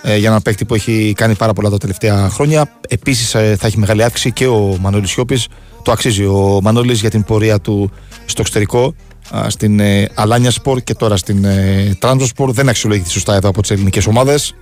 [0.01, 2.71] Ε, για έναν παίκτη που έχει κάνει πάρα πολλά τα τελευταία χρόνια.
[2.87, 5.47] Επίσης θα έχει μεγάλη αύξηση και ο Μανώλης Σιώπης.
[5.83, 7.91] Το αξίζει ο Μανώλης για την πορεία του
[8.25, 8.95] στο εξωτερικό.
[9.35, 12.51] α, Στην ε, Αλάνια Σπορ και τώρα στην ε, Τράνζο Σπορ.
[12.51, 14.55] Δεν αξιολογείται σωστά εδώ από τις ελληνικές ομάδες.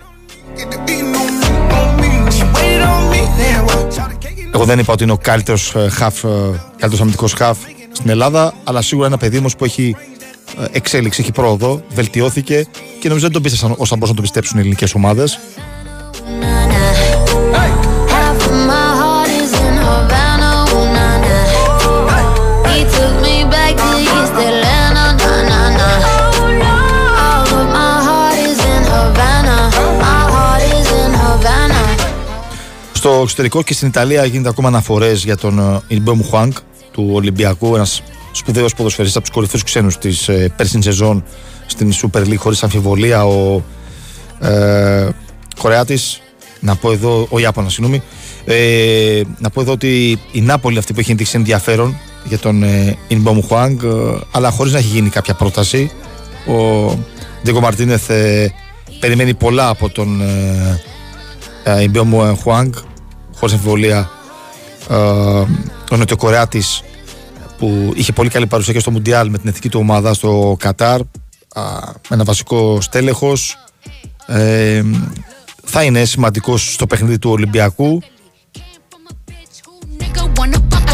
[4.54, 6.22] Εγώ δεν είπα ότι είναι ο καλύτερος χαφ,
[6.70, 7.58] καλύτερος αμυντικός χαφ
[7.92, 9.96] στην Ελλάδα, αλλά σίγουρα ένα παιδί όμω που έχει
[10.60, 12.68] ε, εξέλιξη, έχει πρόοδο, βελτιώθηκε
[13.00, 15.24] και νομίζω δεν τον πίστεψαν όσα μπορούσαν να τον πιστέψουν οι ελληνικέ ομάδε.
[18.14, 21.38] Half of my heart is in Havana, ooh, na, na.
[22.72, 25.89] He took me back to East Atlanta, na, na, na.
[27.26, 29.58] All of my heart is in Havana.
[30.06, 31.82] My heart is in Havana.
[32.94, 36.58] Στο εξωτερικό και στην Ιταλία γίνεται ακόμα αναφορά για τον Ιν Μπεόμ Χουάνγκ
[36.92, 41.24] του Ολυμπιακού, ένας σπουδαίος ποδοσφαιριστής από τους κορυφαίους ξένους της ε, πέρσινης σεζόν
[41.66, 43.26] στην Super League, χωρίς αμφιβολία.
[43.26, 43.64] Ο
[44.39, 45.10] ε,
[45.62, 46.22] Κορεάτης,
[46.60, 48.02] να πω εδώ, ο Ιάπωνας, συγγνώμη.
[48.46, 52.98] Ε, να πω εδώ ότι η Νάπολη αυτή που έχει δείξει ενδιαφέρον για τον ε,
[53.08, 53.88] Ιν Μπεόμ Χουάνγκ, ε,
[54.32, 55.92] αλλά χωρίς να έχει γίνει κάποια πρόταση.
[56.48, 56.98] Ο
[57.44, 58.54] Ντίκο Μαρτίνεθ ε,
[59.00, 60.22] περιμένει πολλά από τον
[61.64, 62.74] ε, Ιμπιόμου Χουάνγκ,
[63.36, 64.21] χωρίς αμφιβολία ε,
[65.92, 66.84] ο Νοτιοκορεάτης
[67.58, 71.00] που είχε πολύ καλή παρουσία και στο Μουντιάλ με την εθνική του ομάδα στο Κατάρ
[71.00, 73.58] α, με ένα βασικό στέλεχος.
[74.26, 74.84] Ε,
[75.64, 78.02] θα είναι σημαντικός στο παιχνίδι του Ολυμπιακού.
[80.00, 80.92] Nigga wanna fuck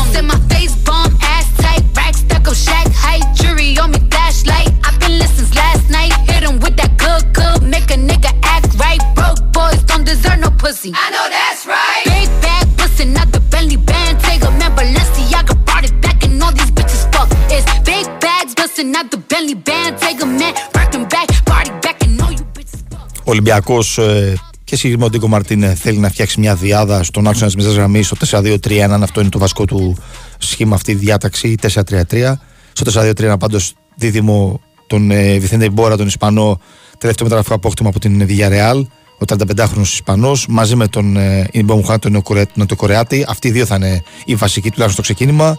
[18.78, 19.98] bags bustin', not the Bentley band.
[20.00, 23.10] Take a man, working back, party back, and all you bitches fuck.
[23.26, 27.46] Ο Ολυμπιακός ε, και συγκεκριμένα ο Ντίκο Μαρτίνε θέλει να φτιάξει μια διάδα στον άξονα
[27.46, 29.00] της μεσαία γραμμής στο 4-2-3-1.
[29.02, 29.98] Αυτό είναι το βασικό του
[30.38, 32.34] σχήμα, αυτή η διάταξη, 4-3-3.
[32.74, 36.60] Στο 4-2-3-1 πάντως δίδυμο τον ε, Βιθέντε Μπόρα, τον Ισπανό,
[36.98, 38.82] τελευταίο μεταγραφικό απόκτημα από την Villarreal,
[39.20, 43.26] ο 35χρονο Ισπανός, μαζί με τον ε, Ινμπομ Χουάν, τον Νοτιοκορε- Νοτιοκορεάτη.
[43.28, 45.58] Αυτοί οι δύο θα είναι οι βασικοί τουλάχιστον στο ξεκίνημα.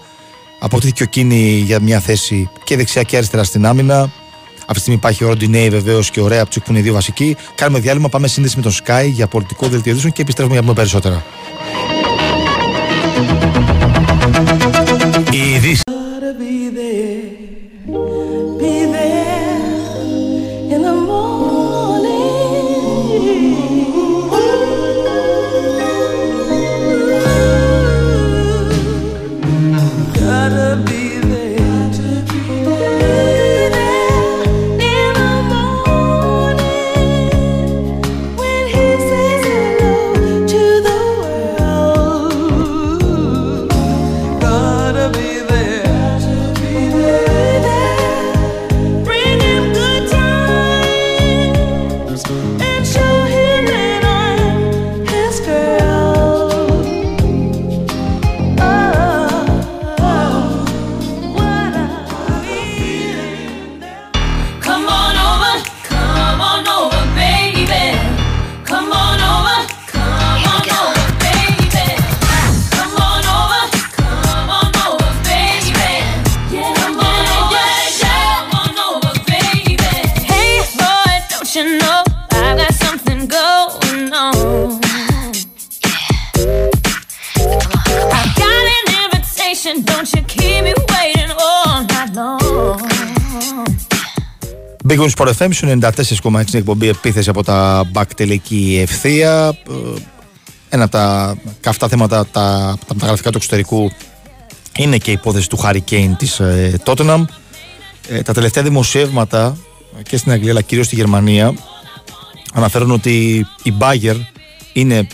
[0.59, 4.11] Αποκτήθηκε ο Κίνη για μια θέση και δεξιά και αριστερά στην άμυνα.
[4.70, 7.36] Αυτή τη στιγμή υπάρχει ο Ροντινέη βεβαίως και ο Ρέαπτσουκ που είναι οι δύο βασικοί.
[7.54, 10.72] Κάνουμε διάλειμμα, πάμε σύνδεση με τον Sky για πολιτικό δελτίο ειδήσεων και επιστρέφουμε για να
[10.72, 11.24] πούμε περισσότερα.
[95.09, 95.78] Big Wings Sport FM, σου
[96.22, 99.59] 94,6 εκπομπή επίθεση από τα μπακ τελική ευθεία.
[99.68, 100.00] Ε,
[100.68, 103.90] Ένα από τα καυτά θέματα, τα, τα μεταγραφικά του εξωτερικού
[104.76, 107.24] είναι και η υπόθεση του Harry Kane της ε, Tottenham.
[108.09, 109.56] Ε, τα τελευταία δημοσιεύματα
[109.98, 111.54] ε, και στην Αγγλία αλλά κυρίως στη Γερμανία
[112.54, 114.16] αναφέρουν ότι η Bayer
[114.72, 115.06] είναι ε,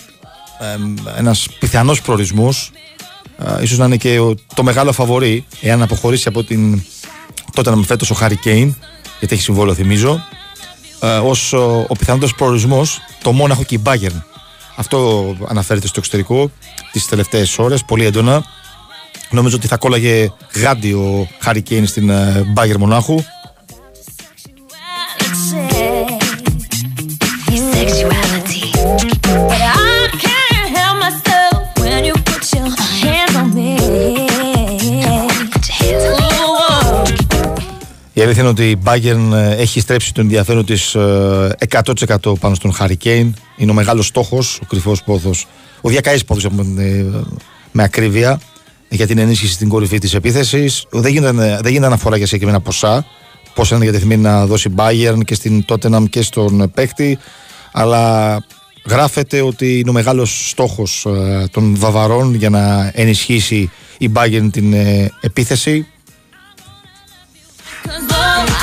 [1.18, 2.70] ένας πιθανός προορισμός
[3.58, 6.82] ε, ίσως να είναι και ο- το μεγάλο φαβορή εάν αποχωρήσει από την
[7.54, 8.70] Tottenham φέτος ο Harry Kane
[9.18, 10.24] γιατί έχει συμβόλαιο, θυμίζω,
[11.00, 14.22] ε, ως ο, ο πιθανότερος προορισμός το Μόναχο και η Bayern.
[14.76, 16.50] Αυτό αναφέρεται στο εξωτερικό
[16.92, 18.44] τις τελευταίες ώρες, πολύ έντονα.
[19.30, 23.22] Νομίζω ότι θα κόλλαγε γάντι ο Χάρη Κέιν στην ε, Bayern Μονάχου.
[38.16, 42.54] Η αλήθεια είναι ότι η Bayern ε, έχει στρέψει το ενδιαφέρον της ε, 100% πάνω
[42.54, 43.30] στον Harry Kane.
[43.56, 45.46] Είναι ο μεγάλος στόχος, ο κρυφός πόθος,
[45.80, 46.50] ο διακαής πόθος ε,
[47.72, 48.40] με ακρίβεια
[48.88, 50.86] για την ενίσχυση στην κορυφή της επίθεσης.
[50.90, 53.06] Δεν γίνεται, δεν γίνεται αναφορά για συγκεκριμένα ποσά,
[53.54, 57.18] πόσα είναι διατεθειμένη να δώσει η Bayern και στην Tottenham και στον παίκτη,
[57.72, 58.36] αλλά
[58.88, 64.72] γράφεται ότι είναι ο μεγάλος στόχος ε, των Βαβαρών για να ενισχύσει η Bayern την
[64.72, 65.86] ε, επίθεση.
[68.16, 68.53] Oh.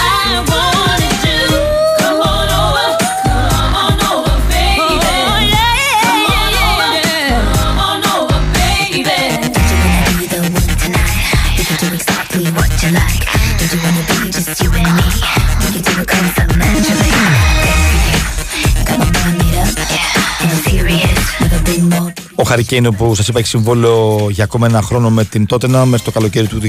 [22.41, 26.01] Ο Χαρικέιν που σας είπα έχει συμβόλαιο για ακόμα ένα χρόνο με την Tottenham μέχρι
[26.05, 26.61] το καλοκαίρι του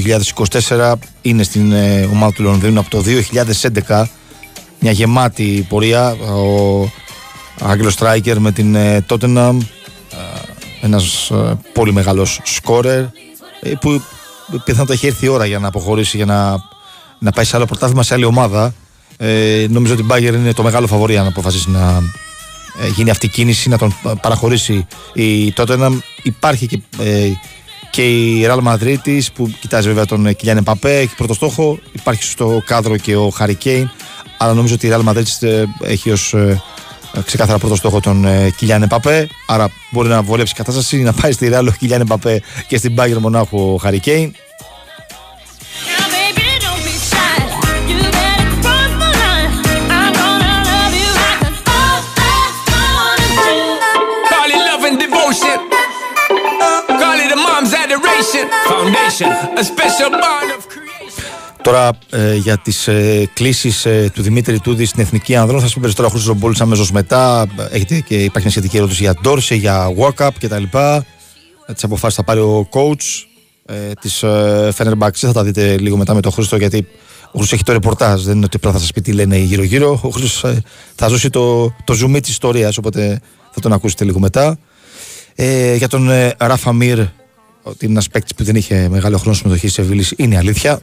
[0.68, 0.93] 2024
[1.23, 3.03] είναι στην ε, ομάδα του Λονδίνου από το
[3.89, 4.05] 2011
[4.79, 6.11] μια γεμάτη πορεία.
[6.11, 6.89] Ο
[7.61, 9.57] Άγγελος Στράικερ με την ε, Tottenham.
[10.11, 10.16] Ε,
[10.81, 14.03] ένας ε, πολύ μεγάλος σκόρερ ε, που
[14.64, 16.57] πιθανότατα έχει έρθει η ώρα για να αποχωρήσει για να,
[17.18, 18.75] να πάει σε άλλο πρωτάθλημα σε άλλη ομάδα.
[19.16, 22.03] Ε, νομίζω ότι η Bayern είναι το μεγάλο φαβορή αν αποφασίσει να ε,
[22.95, 25.99] γίνει αυτή η κίνηση, να τον ε, παραχωρήσει η Tottenham.
[26.23, 27.29] Υπάρχει και, ε,
[27.91, 31.79] και η Real Madrid που κοιτάζει βέβαια τον ε, Kylian Mbappé, έχει πρώτο στόχο.
[31.93, 33.87] Υπάρχει στο κάδρο και ο Harry Kane,
[34.39, 36.62] αλλά νομίζω ότι η Real Madrid ε, έχει ως ε,
[37.25, 41.33] ξεκάθαρα πρώτο στόχο τον ε, Kylian Mbappé, άρα μπορεί να βολέψει η κατάσταση, να πάει
[41.33, 44.31] στη Real ο Kylian Mbappé και στην Bayern Μονάχου ο Harry
[61.62, 65.75] Τώρα ε, για τις ε, κλήσεις ε, του Δημήτρη Τούδη στην Εθνική Ανδρών θα σα
[65.75, 67.47] πει περισσότερα ο Χρήστο Ζομπόλη αμέσως μετά.
[67.70, 70.62] Έχετε και υπάρχει μια σχετική ερώτηση για Ντόρσε, για Walkup κτλ.
[71.75, 73.27] Τις αποφάσεις θα πάρει ο coach
[73.66, 75.20] ε, της ε, Φένερμπαξ.
[75.20, 76.87] Θα τα δείτε λίγο μετά με τον Χρήστο γιατί
[77.27, 78.23] ο Χρήστος έχει το ρεπορτάζ.
[78.23, 80.01] Δεν είναι ότι απλά θα σας πει τι λένε γύρω-γύρω.
[80.03, 80.62] Ο Χρήστος ε,
[80.95, 83.20] θα δώσει το, το zoom της ιστορίας, οπότε
[83.51, 84.59] θα τον ακούσετε λίγο μετά.
[85.35, 86.99] Ε, για τον ε, Ράφα Μίρ,
[87.62, 90.80] Οτι είναι ένας παίκτης που δεν είχε μεγάλο χρόνο συμμετοχής σε βιβλία είναι αλήθεια.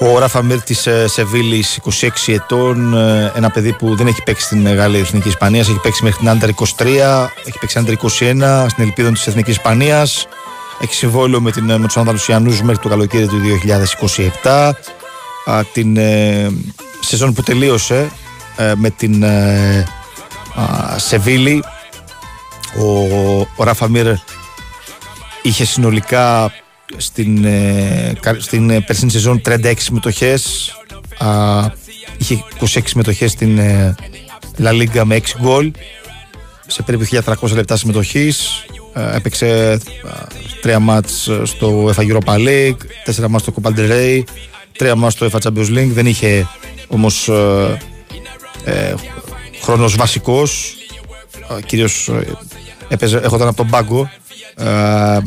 [0.00, 4.60] Ο Ράφα Μίρ της Σεβίλης, 26 ετών, ε, ένα παιδί που δεν έχει παίξει στην
[4.60, 5.68] μεγάλη εθνική Ισπανίας.
[5.68, 10.26] Έχει παίξει μέχρι την Άντερ 23, έχει παίξει Άντερ 21 στην Ελπίδα της Εθνικής Ισπανίας.
[10.80, 14.72] Έχει συμβόλαιο με, την, ε, με τους Ανδαλουσιανούς μέχρι το καλοκαίρι του 2027.
[15.44, 16.50] Α, την ε,
[17.00, 18.10] σεζόν που τελείωσε
[18.56, 19.86] ε, με την ε,
[20.54, 21.64] α, Σεβίλη,
[22.78, 24.06] ο, ο Ράφα Μίρ
[25.42, 26.52] είχε συνολικά
[26.96, 30.72] στην, ε, κα- στην ε, περσίνη σεζόν 36 συμμετοχές
[31.18, 31.28] α,
[32.18, 33.94] είχε 26 συμμετοχές στην ε,
[34.62, 35.72] La Liga με 6 γκολ
[36.66, 37.06] σε περίπου
[37.40, 38.64] 1300 λεπτά συμμετοχής
[38.94, 40.10] ε, έπαιξε α,
[40.60, 44.22] τρία μάτς ε, στο UEFA Europa League τέσσερα μάτς στο Copa del Rey
[44.78, 46.46] τρία μάτς στο UEFA Champions League δεν είχε
[46.86, 47.78] όμως ε,
[48.64, 48.94] ε,
[49.62, 50.74] χρόνος βασικός
[51.58, 52.26] ε, κυρίως ε,
[52.88, 54.10] έπαιζε, έχονταν από τον πάγκο
[54.56, 55.18] ε,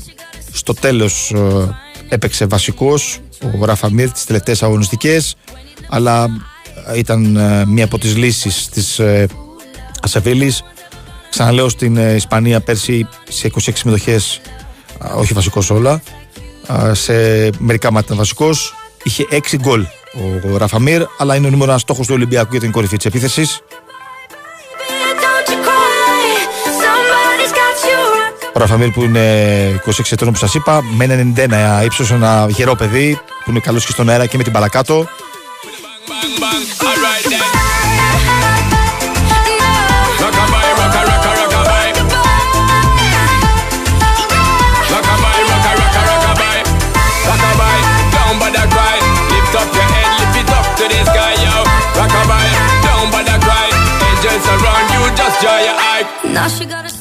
[0.52, 1.76] στο τέλος ε,
[2.10, 3.20] έπαιξε βασικός
[3.62, 5.36] ο Ράφα Μίρ τις τελευταίες αγωνιστικές
[5.90, 6.28] αλλά
[6.88, 9.28] ε, ήταν ε, μία από τις λύσεις της ε,
[10.02, 10.64] Ασεβίλης
[11.30, 14.42] ξαναλέω στην ε, Ισπανία πέρσι σε 26 συμμετοχές
[14.98, 16.02] α, όχι βασικός όλα
[16.72, 17.14] α, σε
[17.58, 18.74] μερικά μάτια ήταν βασικός.
[19.04, 22.52] Είχε 6 γκολ ο, ο Ράφα Μίρ αλλά είναι ο νούμερο ένας στόχος του Ολυμπιακού
[22.52, 23.62] για την κορυφή της επίθεσης
[28.62, 29.22] Ραφαμίλ που είναι
[29.86, 31.52] 26 ετών που σας είπα, με ένα 91
[31.82, 35.08] ε, ύψος, ένα γερό παιδί που είναι καλός και στον αέρα και με την παρακάτω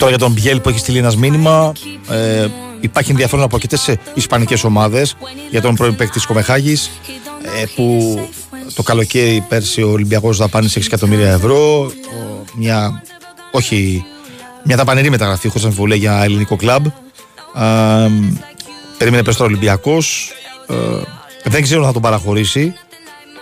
[0.01, 0.09] rocka, rocka, rockabye.
[0.09, 0.09] Rockabye, rocka, rocka, rockabye.
[0.09, 1.73] Τώρα για τον Μπιέλ που έχει στείλει ένας μήνυμα.
[2.11, 2.47] Ε,
[2.81, 3.79] υπάρχει ενδιαφέρον από αρκετέ
[4.15, 5.17] ισπανικές ομάδες
[5.51, 6.91] για τον πρώην παίκτη της Κομεχάγης.
[7.61, 8.19] Ε, που
[8.75, 11.85] το καλοκαίρι πέρσι ο Ολυμπιακός δαπάνησε 6 εκατομμύρια ευρώ.
[11.85, 13.03] Ο- Μια,
[13.51, 14.05] όχι,
[14.65, 16.87] μια δαπανηρή μεταγραφή χωρίς αμφιβολία για ελληνικό κλαμπ.
[16.87, 16.91] Ε,
[18.99, 20.31] περίμενε πέρσι τώρα ο Ολυμπιακός.
[20.69, 20.75] Ε,
[21.45, 22.73] δεν ξέρω αν θα τον παραχωρήσει.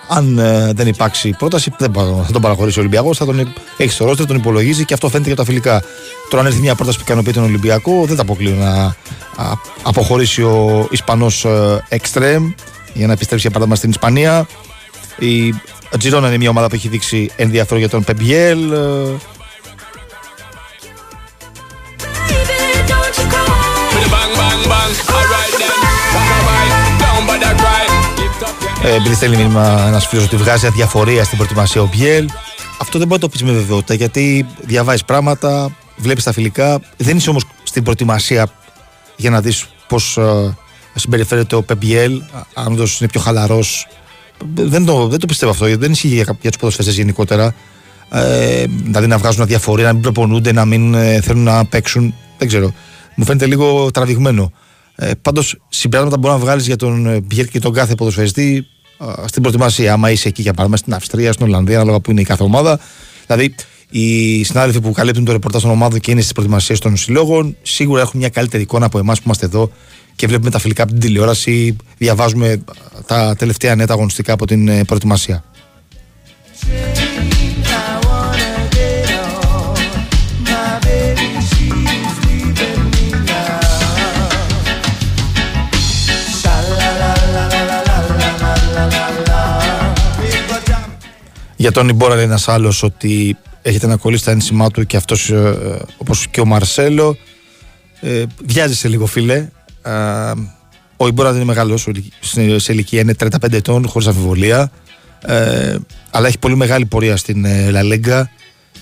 [0.09, 3.17] Αν ε, δεν υπάρξει πρόταση, δεν θα θα τον παραχωρήσει ο Ολυμπιακός.
[3.17, 5.83] Θα τον έχεις στο ρόστερ, τον υπολογίζει και αυτό φαίνεται για τα φιλικά.
[6.31, 9.53] Τώρα, αν έρθει μια πρόταση που ικανοποιεί τον Ολυμπιακό, δεν τα αποκλείω να α,
[9.83, 11.47] αποχωρήσει ο Ισπανός
[11.89, 12.53] Extreme
[12.95, 14.47] για να επιστρέψει για παράδειγμα στην Ισπανία.
[15.19, 15.55] Η
[15.99, 18.61] Τζιρόνα είναι μια ομάδα που έχει δείξει ενδιαφέρον για τον Πεμπιέλ.
[28.83, 32.29] Επειδή στέλνει μήνυμα ένας φίλος ότι βγάζει αδιαφορία στην προετοιμασία ο Μπιέλ.
[32.81, 36.81] Αυτό δεν μπορεί να το πεις με βεβαιότητα γιατί διαβάζεις πράγματα, βλέπεις τα φιλικά.
[36.97, 38.47] Δεν είσαι όμως στην προετοιμασία
[39.17, 40.19] για να δεις πώς
[40.95, 42.23] συμπεριφέρεται ο Πεμπιέλ,
[42.55, 43.87] αν όντως είναι πιο χαλαρός.
[44.55, 45.77] Δεν το, δεν το πιστεύω αυτό.
[45.77, 47.55] Δεν ισχύει για, για τους ποδοσφαίρε γενικότερα.
[48.11, 52.15] Ε, δηλαδή να βγάζουν αδιαφορία, να μην προπονούνται, να μην ε, θέλουν να παίξουν.
[52.39, 52.73] Δεν ξέρω.
[53.15, 54.53] Μου φαίνεται λίγο τραβηγμένο.
[55.01, 58.67] Ε, Πάντως, συμπεράσματα μπορεί να βγάλεις για τον ε, Μπιέλ και τον κάθε ποδοσφαιριστή
[58.99, 59.93] α, στην προετοιμασία.
[59.93, 62.81] Άμα είσαι εκεί για παράδειγμα στην Αυστρία, στην Ολλανδία, ανάλογα που είναι η κάθε ομάδα.
[63.27, 63.55] Δηλαδή,
[63.91, 68.01] οι συνάδελφοι που καλύπτουν το ρεπορτάζ των ομάδων και είναι στις προετοιμασίες των συλλόγων, σίγουρα
[68.01, 69.71] έχουν μια καλύτερη εικόνα από εμάς που είμαστε εδώ
[70.17, 74.47] και βλέπουμε τα φιλικά από την τηλεόραση, διαβάζουμε α, τα τελευταία νέα τα αγωνιστικά από
[74.47, 75.45] την ε, προετοιμασία.
[91.61, 95.33] Για τον Ιμπόρα λέει ένας άλλος ότι έχετε να κολλήσει τα ένσημά του και αυτός
[95.99, 97.17] όπως και ο Μαρσέλο.
[98.01, 99.49] Ε, βιάζεσαι λίγο, φίλε.
[99.83, 100.33] Ε,
[100.97, 101.89] ο Ιμπόρα δεν είναι μεγάλος
[102.21, 104.71] σε, σε ηλικία, είναι 35 ετών, χωρίς αμφιβολία.
[105.27, 105.77] Ε,
[106.11, 108.23] αλλά έχει πολύ μεγάλη πορεία στην ε, La Liga.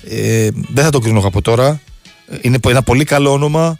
[0.09, 1.79] Ε, δεν θα το κρίνω από τώρα.
[2.29, 3.77] Ε, Είναι ένα πολύ καλό όνομα.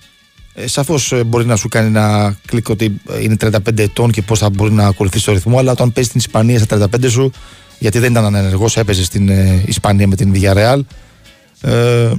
[0.53, 4.39] Ε, Σαφώς μπορεί να σου κάνει ένα κλικ ότι ε, είναι 35 ετών και πώς
[4.39, 5.57] θα μπορεί να ακολουθήσει το ρυθμό.
[5.57, 7.31] Αλλά όταν παίζεις στην Ισπανία στα 35 σου,
[7.79, 10.79] γιατί δεν ήταν ανενεργός, έπαιζε στην ε, Ισπανία με την Villarreal.
[11.61, 12.11] Ε, ε,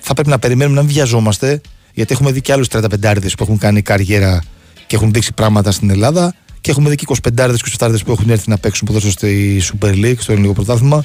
[0.00, 1.60] θα πρέπει να περιμένουμε να μην βιαζόμαστε,
[1.94, 4.42] γιατί έχουμε δει και άλλους 35 που έχουν κάνει καριέρα
[4.86, 6.34] και έχουν δείξει πράγματα στην Ελλάδα.
[6.60, 7.04] Και έχουμε δει και
[7.36, 11.04] 25 27 που έχουν έρθει να παίξουν ποδόσφαιρο στη Super League, στο ελληνικό πρωτάθλημα.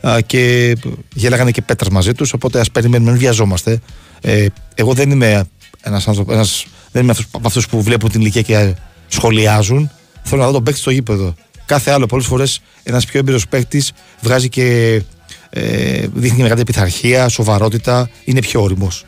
[0.00, 0.74] Α, και
[1.14, 2.32] γέλαγανε και πέτρας μαζί τους.
[2.32, 3.80] Οπότε ας περιμένουμε, μην βιαζόμαστε.
[4.20, 5.44] Ε, εγώ δεν είμαι
[5.82, 8.74] ένας άνθρωπο, ένας, δεν είμαι από αυτού που βλέπουν την ηλικία και
[9.08, 9.90] σχολιάζουν.
[10.22, 11.34] Θέλω να δω τον παίκτη στο γήπεδο.
[11.70, 15.02] Κάθε άλλο, πολλές φορές ένας πιο έμπειρος παίκτης βγάζει και
[15.50, 19.04] ε, δείχνει μεγάλη πειθαρχία, σοβαρότητα, είναι πιο όριμος.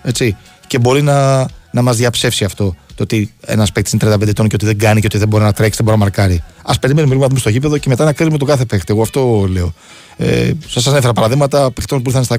[0.67, 2.75] Και μπορεί να, να μας διαψεύσει αυτό.
[2.95, 5.45] Το ότι ένας παίκτης είναι 35 ετών και ότι δεν κάνει και ότι δεν μπορεί
[5.45, 6.43] να τρέξει, δεν μπορεί να μαρκάρει.
[6.63, 8.93] Α περιμένουμε λίγο να δούμε στο γήπεδο και μετά να κρίνουμε τον κάθε παίκτη.
[8.93, 9.75] Εγώ αυτό λέω.
[10.17, 12.39] Ε, Σας ανέφερα παραδείγματα παιχτών που ήρθαν στα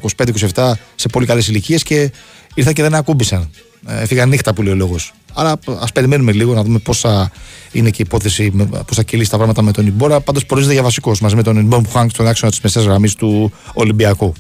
[0.54, 2.12] 25-27 σε πολύ καλές ηλικίες και
[2.54, 3.50] ήρθαν και δεν ακούμπησαν.
[3.88, 5.14] Ε, έφυγαν νύχτα που λέει ο λόγος.
[5.34, 7.32] Άρα ας περιμένουμε λίγο να δούμε πώ θα
[7.72, 10.20] είναι και η υπόθεση, πώ θα κυλήσει τα πράγματα με τον Ιμπόρα.
[10.20, 13.16] Πάντως προορίζεται για βασικός μαζί με τον Ιμπόρα που χάνει στον άξονα της μεσαίας γραμμής
[13.16, 14.34] του Ολυμπιακού.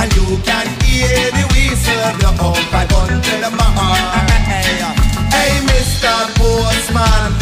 [0.00, 4.30] And you can hear the whistle blow up I gun to the mine
[5.36, 6.14] Hey Mr.
[6.38, 7.32] Postman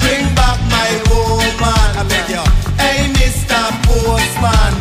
[0.00, 2.44] Bring back my woman I beg you
[2.82, 3.60] Hey Mr.
[3.86, 4.72] Postman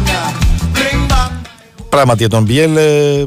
[0.75, 1.31] Bring back
[1.89, 3.25] Πράγματι για τον Μπιέλ ε,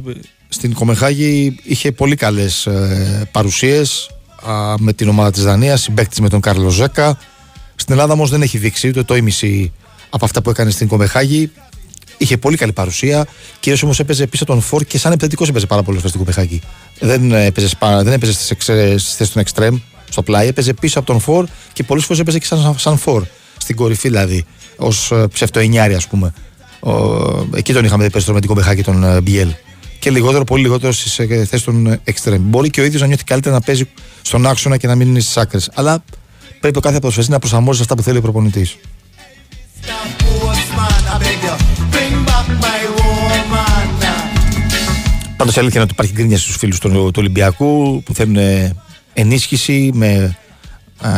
[0.55, 4.11] στην Κομεχάγη είχε πολύ καλές ε, παρουσίες
[4.47, 7.19] α, με την ομάδα της Δανίας, συμπαίκτης με τον Κάρλο Ζέκα.
[7.77, 9.73] Στην Ελλάδα όμως δεν έχει δείξει ούτε το ίμιση
[10.11, 11.51] από αυτά που έκανε στην Κομεχάγη.
[12.19, 13.27] Είχε πολύ καλή παρουσία.
[13.61, 16.61] Κυρίως όμως έπαιζε πίσω τον Φορ και σαν επιθετικός έπαιζε πάρα πολύ στην Κοπεχάγη.
[17.01, 19.79] Δεν έπαιζε, σπα- δεν έπαιζε στις θέσει των εξτρέμ,
[20.11, 20.47] στο πλάι.
[20.47, 23.25] Έπαιζε πίσω από τον Φορ και πολλές φορές έπαιζε και σαν, σαν Φορ.
[23.59, 24.45] Στην κορυφή δηλαδή.
[24.77, 24.89] Ω
[25.29, 26.33] ψευτοενιάρη, ας πούμε.
[26.81, 26.93] Ο,
[27.55, 29.49] εκεί τον είχαμε δει περισσότερο με την Κοπεχάγη τον ε, Μπιέλ.
[30.05, 32.43] Και λιγότερο, πολύ λιγότερο στις θέσεις των εξτρέμ.
[32.43, 33.89] Μπορεί και ο ίδιος να νιώθει καλύτερα να παίζει
[34.23, 35.71] στον άξονα και να μην είναι στις άκρες.
[35.75, 36.05] Αλλά
[36.61, 38.77] πρέπει ο κάθε ποδοσφαιριστής να προσαρμόζει αυτά που θέλει ο προπονητής.
[40.19, 41.57] Postman I beg you
[41.93, 44.05] Bring back my woman
[45.37, 48.75] Πάντως η αλήθεια είναι ότι υπάρχει γκρίνια στους φίλους του, του Ολυμπιακού που θέλουν ε,
[49.13, 50.37] ενίσχυση με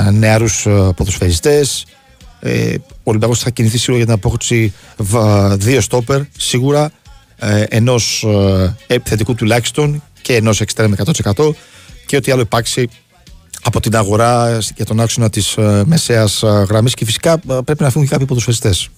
[0.06, 1.84] ε, νεαρούς ποδοσφαιριστές.
[2.40, 6.90] Ε, ο Ολυμπιακός θα κινηθεί σίγουρα για την απόκτηση βα- δύο στόπερ σίγουρα.
[7.38, 10.92] Ε, ενός ε, επιθετικού τουλάχιστον και ενός εξτρέμ
[11.34, 11.50] 100%
[12.06, 12.88] και ό,τι άλλο υπάρξει
[13.62, 17.90] από την αγορά για τον άξονα της ε, μεσαίας γραμμής και φυσικά ε, πρέπει να
[17.90, 18.88] φύγουν και κάποιοι ποδοσφαιριστές.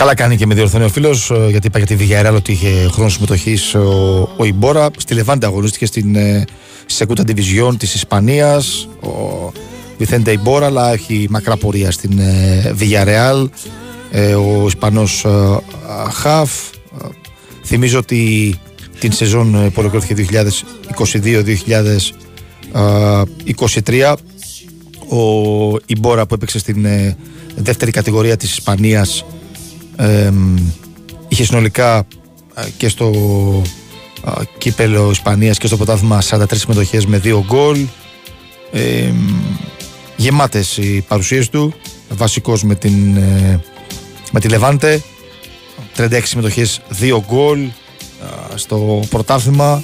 [0.00, 3.08] Καλά κάνει και με διορθώνει ο φίλος, γιατί είπα για τη Villarreal ότι είχε χρόνο
[3.08, 3.80] συμμετοχής ο,
[4.36, 4.88] ο Ιμπόρα.
[4.96, 6.44] Στη Λεβάντα αγωνίστηκε στην ε,
[6.86, 8.88] Σεκούτα Division της Ισπανίας.
[9.02, 9.08] Ο
[9.98, 13.48] Βιθέντε Ιμπόρα, αλλά έχει μακρά πορεία στην ε, Villarreal.
[14.10, 15.26] Ε, ο Ισπανός
[16.12, 16.50] Χαφ.
[16.70, 17.06] Ε,
[17.64, 18.54] θυμίζω ότι
[18.98, 20.26] την σεζόν ε, που ολοκληρώθηκε
[22.72, 24.14] 2022-2023
[25.08, 27.16] ο Ιμπόρα που έπαιξε στην ε,
[27.56, 29.24] δεύτερη κατηγορία της Ισπανίας
[30.00, 30.56] εμ,
[31.28, 32.06] είχε συνολικά
[32.54, 33.12] ε, και στο
[34.26, 37.86] ε, κύπελο Ισπανίας και στο ποτάθμα 43 συμμετοχές με 2 γκολ.
[38.72, 39.16] Εμ,
[40.16, 41.74] γεμάτες οι παρουσίες του.
[42.08, 43.60] Βασικός με, την, ε,
[44.32, 45.02] με τη Λεβάντε.
[45.96, 47.70] 36 συμμετοχές 2 γκολ ε,
[48.54, 49.82] στο πρωτάθλημα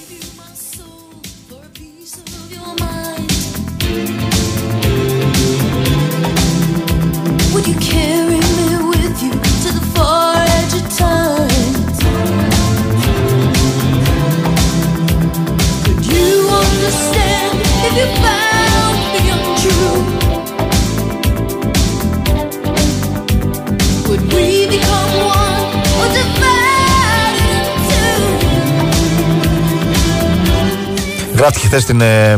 [31.66, 32.34] χθε στην ε,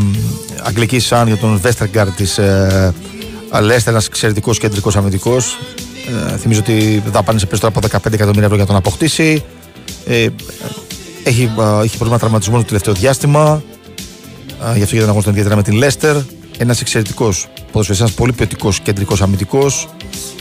[0.63, 2.93] αγγλική Σαν για τον Βέστεργκαρ της ε,
[3.61, 5.57] Λέστερ, ένας εξαιρετικός κεντρικός αμυντικός.
[6.33, 9.43] Ε, θυμίζω ότι δάπανησε περισσότερο από 15 εκατομμύρια ευρώ για τον αποκτήσει.
[10.05, 10.27] Ε,
[11.23, 13.63] έχει, ε, έχει πρόβλημα τραυματισμού το τελευταίο διάστημα.
[14.73, 16.15] Ε, γι' αυτό και δεν αγωνίζεται ιδιαίτερα με την Λέστερ.
[16.57, 19.89] Ένας εξαιρετικός ποδοσφαιριστής, ένας πολύ ποιοτικός κεντρικός αμυντικός.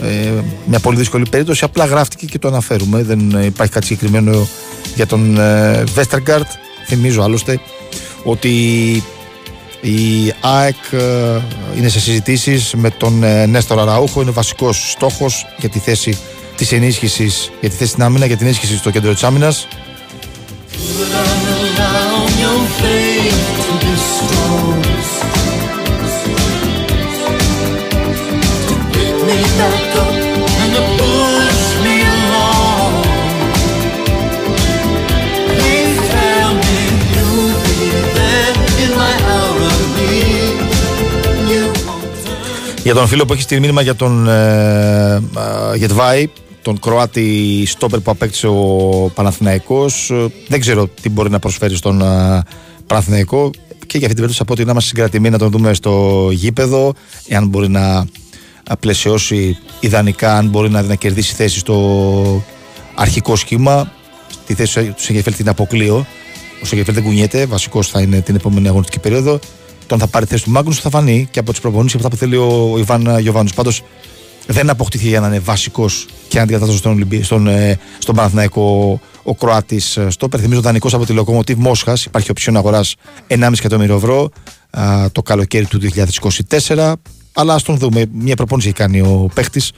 [0.03, 0.31] Ε,
[0.67, 1.65] μια πολύ δύσκολη περίπτωση.
[1.65, 3.03] Απλά γράφτηκε και το αναφέρουμε.
[3.03, 4.49] Δεν ε, υπάρχει κάτι συγκεκριμένο
[4.95, 6.47] για τον ε, Βέστεργκαρτ.
[6.87, 7.61] Θυμίζω άλλωστε
[8.31, 8.51] ότι
[9.81, 11.41] η ΑΕΚ ε,
[11.77, 14.23] είναι σε συζητήσεις με τον ε, Νέστορα Ραούχο.
[14.23, 16.19] Είναι βασικός στόχος για τη θέση
[16.57, 19.67] της ενίσχυσης, για τη θέση στην άμυνα, για την ενίσχυση στο κέντρο της άμυνας.
[42.89, 46.29] Για τον φίλο που έχει στείλει μήνυμα για τον ε, ε, Γετβάη,
[46.63, 52.01] τον Κροάτι στόπερ που απέκτησε ο Παναθηναϊκός ε, δεν ξέρω τι μπορεί να προσφέρει στον
[52.01, 52.43] ε,
[52.87, 53.51] Παναθηναϊκό.
[53.87, 56.95] Και για αυτή την περίπτωση από ότι να είμαστε συγκρατημένοι να τον δούμε στο γήπεδο
[57.29, 58.07] εάν μπορεί να
[58.71, 62.45] ε, πλαισιώσει ιδανικά αν μπορεί να, να κερδίσει θέση στο
[62.95, 63.93] αρχικό σχήμα.
[64.47, 66.07] Τη θέση του Σεγεφέλ την αποκλείω.
[66.63, 69.39] Ο Σεγεφέλ δεν κουνιέται, βασικός θα είναι την επόμενη αγωνιστική περίοδο.
[69.89, 72.23] Τον θα πάρει θέση του Μάγκνους θα φανεί και από τι προπονήσει από αυτά που
[72.25, 73.49] θέλει ο Ιβάν Γιοβάνου.
[73.55, 73.83] Πάντως
[74.47, 77.23] δεν αποκτήθηκε για να είναι βασικός και αντικατάστατος στον, Ολυμπι...
[77.23, 82.05] στον, ε, στον Παναθηναϊκό ο Κροάτης στο Θυμίζω δανεικός από τη Λοκομοτίβ Μόσχας.
[82.05, 82.95] Υπάρχει οψιόν αγοράς
[83.29, 84.31] 1,5 εκατομμύριο ευρώ
[84.71, 85.81] α, το καλοκαίρι του
[86.67, 86.93] 2024.
[87.33, 88.05] Αλλά ας τον δούμε.
[88.13, 89.73] Μια προπόνηση έχει κάνει ο παίχτης.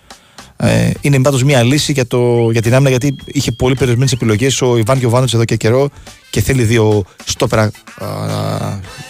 [0.63, 4.63] Ε, είναι πάντως μια λύση για, το, για την άμυνα γιατί είχε πολύ περιορισμένες επιλογές
[4.63, 5.89] ο Ιβάν Γιοβάνοβιτ εδώ και καιρό
[6.31, 8.07] και θέλει δύο στόπερα α,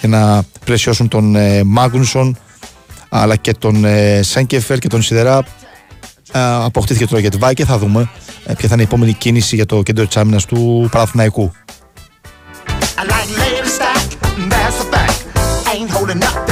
[0.01, 2.39] για να πλαισιώσουν τον ε, Μάγνουσον
[3.09, 5.36] αλλά και τον ε, Σέγκεφερ και τον Σιδερά.
[6.32, 8.10] Α, αποκτήθηκε τώρα για τη Βάη και θα δούμε
[8.44, 11.52] ε, ποια θα είναι η επόμενη κίνηση για το κέντρο της άμυνας του Παναθηναϊκού.
[12.97, 13.05] I
[16.24, 16.49] like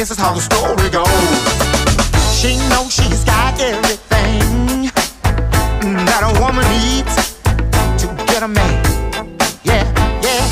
[0.00, 1.42] this is how the story goes.
[2.38, 4.88] She knows she's got everything
[6.08, 7.14] that a woman needs
[8.00, 8.76] to get a man.
[9.70, 9.84] Yeah,
[10.26, 10.42] yeah.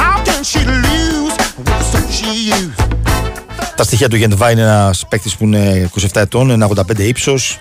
[0.00, 2.80] How can she lose with the suit she used?
[3.76, 7.58] Τα στοιχεία του Γεντβά είναι ένας παίκτης που είναι 27 ετών, 1,85 ύψος.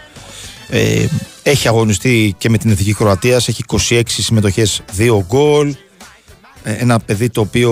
[0.70, 1.06] Ε,
[1.44, 5.76] έχει αγωνιστεί και με την Εθνική Κροατίας, έχει 26 συμμετοχές, 2 γκολ.
[6.64, 7.72] Ε, ένα παιδί το οποίο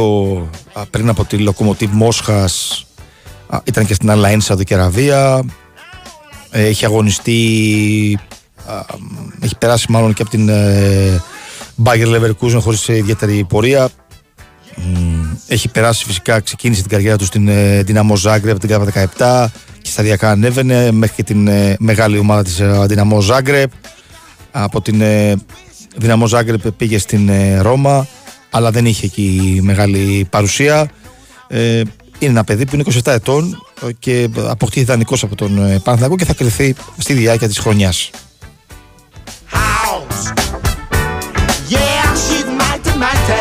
[0.74, 2.90] α, πριν από τη Λοκομοτίβ Μόσχας α,
[3.64, 5.44] ήταν και στην Αλαέν Σαουδική Αραβία.
[6.52, 8.19] Ε, έχει αγωνιστεί,
[8.65, 8.86] α,
[9.41, 11.22] έχει περάσει μάλλον και από την ε,
[11.84, 13.90] Bayer Leverkusen χωρίς ιδιαίτερη πορεία.
[14.76, 19.60] Μ, Έχει περάσει φυσικά, ξεκίνησε την καριέρα του στην ε, Δυναμό Ζάγκρεπ την ΚΑΠΑ 17
[19.82, 23.72] και σταδιακά ανέβαινε μέχρι και την ε, μεγάλη ομάδα της ε, Δυναμό Ζάγκρεπ.
[24.52, 25.36] Από την ε,
[25.95, 28.07] Δυναμό Ζάγκρεπ πήγε στην ε, Ρώμα,
[28.49, 30.90] αλλά δεν είχε εκεί μεγάλη παρουσία.
[32.22, 35.80] Ε, είναι ένα παιδί που είναι 27 ετών ε, και αποκτήθηκε δανεικός από τον ε,
[35.84, 38.10] Παναθηναϊκό και θα κρυθεί στη διάρκεια της χρονιάς.
[39.53, 40.22] house.
[41.76, 43.39] Yeah, she's mighty, mighty.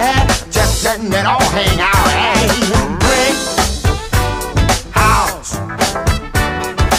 [0.57, 2.09] Just letting it all hang out.
[2.17, 2.49] Hey,
[3.05, 3.37] brick
[5.03, 5.51] house.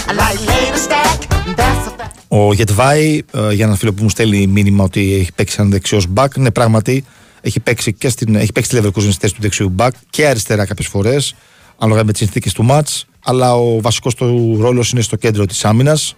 [0.10, 1.18] I like lady stack.
[1.60, 2.16] That's a fact.
[2.28, 6.08] Ο Γετβάη, ε, για έναν φίλο που μου στέλνει μήνυμα ότι έχει παίξει σαν δεξιός
[6.08, 7.06] μπακ, ναι, πράγματι
[7.42, 10.66] έχει παίξει και στην, έχει παίξει στη Leverkusen στη θέση του δεξιού μπακ και αριστερά
[10.66, 11.36] κάποιες φορές,
[11.84, 15.66] Αλλαμε με τι συνθήκες του μάτς, αλλά ο βασικός του ρόλος είναι στο κέντρο της
[15.66, 16.16] άμυνας.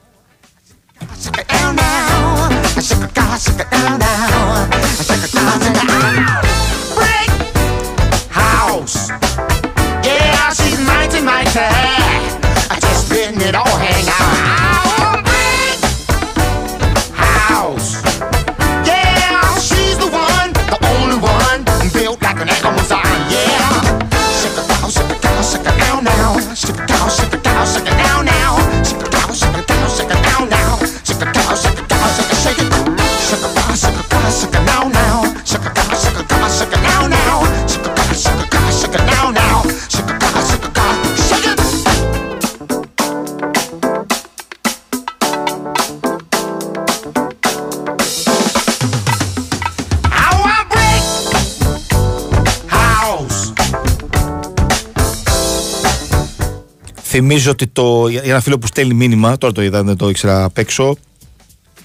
[57.16, 60.44] Θυμίζω ότι το, για ένα φίλο που στέλνει μήνυμα, τώρα το είδα, δεν το ήξερα
[60.44, 60.96] απ' έξω,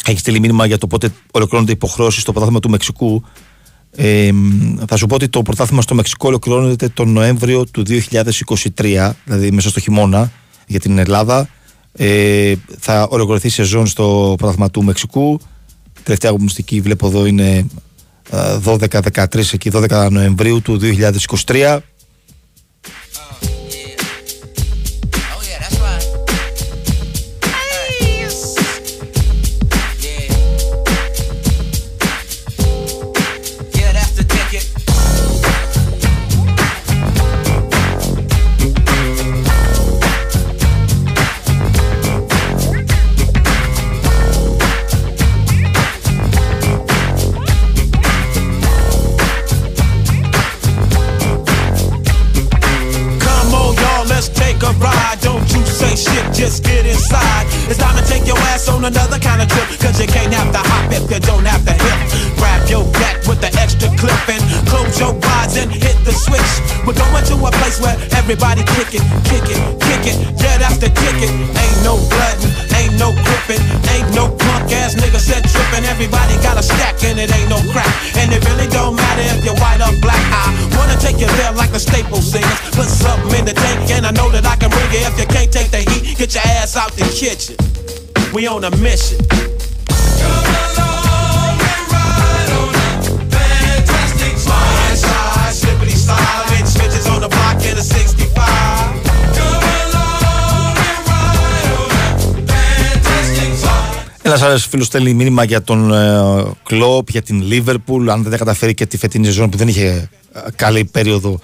[0.07, 3.25] έχει στείλει μήνυμα για το πότε ολοκληρώνονται οι υποχρεώσεις στο πρωτάθλημα του Μεξικού.
[3.91, 4.31] Ε,
[4.87, 7.83] θα σου πω ότι το πρωτάθλημα στο Μεξικό ολοκληρώνεται τον Νοέμβριο του
[8.77, 10.33] 2023, δηλαδή μέσα στο χειμώνα
[10.67, 11.49] για την Ελλάδα.
[11.93, 15.41] Ε, θα ολοκληρωθεί η σεζόν στο πρωτάθλημα του Μεξικού.
[16.03, 17.67] Τελευταία αγωνιστική βλέπω εδώ είναι
[18.31, 20.81] ε, 12-13 εκεί, 12 Νοεμβρίου του
[21.47, 21.79] 2023.
[67.69, 70.17] Place where everybody kick it, kick it, kick it.
[70.41, 71.29] Yeah, that's the ticket.
[71.29, 73.61] Ain't no bloodin', ain't no gripping,
[73.93, 75.85] ain't no punk ass nigga said tripping.
[75.85, 77.93] Everybody got a stack and it ain't no crack.
[78.17, 80.23] And it really don't matter if you're white or black.
[80.33, 82.59] I wanna take you there like the Staples singers.
[82.73, 85.05] Put something in the tank and I know that I can bring it.
[85.05, 87.57] If you can't take the heat, get your ass out the kitchen.
[88.33, 89.19] We on a mission.
[95.69, 98.99] Slide, slippity slide, made switches on the block in a 65.
[104.23, 108.11] Ένας άλλος φίλος στέλνει μήνυμα για τον ε, Κλοπ, για την Λίβερπουλ.
[108.11, 111.41] Αν δεν τα καταφέρει και τη φετινή ζώνη που δεν είχε ε, καλή περίοδο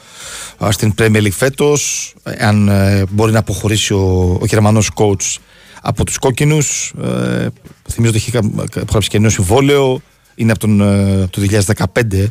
[0.60, 2.14] ε, στην Premier League φέτος.
[2.38, 5.36] Αν ε, μπορεί να αποχωρήσει ο, ο Γερμανός coach
[5.82, 6.94] από τους κόκκινους.
[7.04, 7.46] Ε,
[7.90, 10.00] θυμίζω ότι έχει κα- υπογράψει και νέο συμβόλαιο.
[10.34, 11.40] Είναι από τον, ε, από το
[12.02, 12.26] 2015 ε,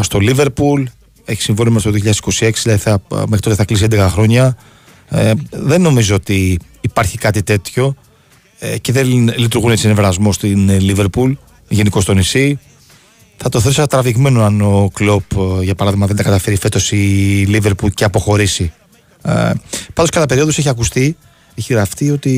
[0.00, 0.82] στο Λίβερπουλ.
[1.24, 4.56] Έχει συμβόλαιο μέχρι το 2026, δηλαδή θα, μέχρι τότε θα κλείσει 11 χρόνια.
[5.08, 7.96] Ε, δεν νομίζω ότι υπάρχει κάτι τέτοιο
[8.58, 9.06] ε, και δεν
[9.36, 11.32] λειτουργούν έτσι ενευρασμό στην ε, Λίβερπουλ,
[11.68, 12.58] γενικώ στο νησί.
[13.36, 16.96] Θα το θέσω τραβηγμένο αν ο Κλοπ, ε, για παράδειγμα, δεν τα καταφέρει φέτος η
[17.48, 18.72] Λίβερπουλ και αποχωρήσει.
[19.22, 19.50] Ε,
[19.94, 21.16] Πάντως, κατά περίοδο έχει ακουστεί,
[21.54, 22.30] έχει γραφτεί ότι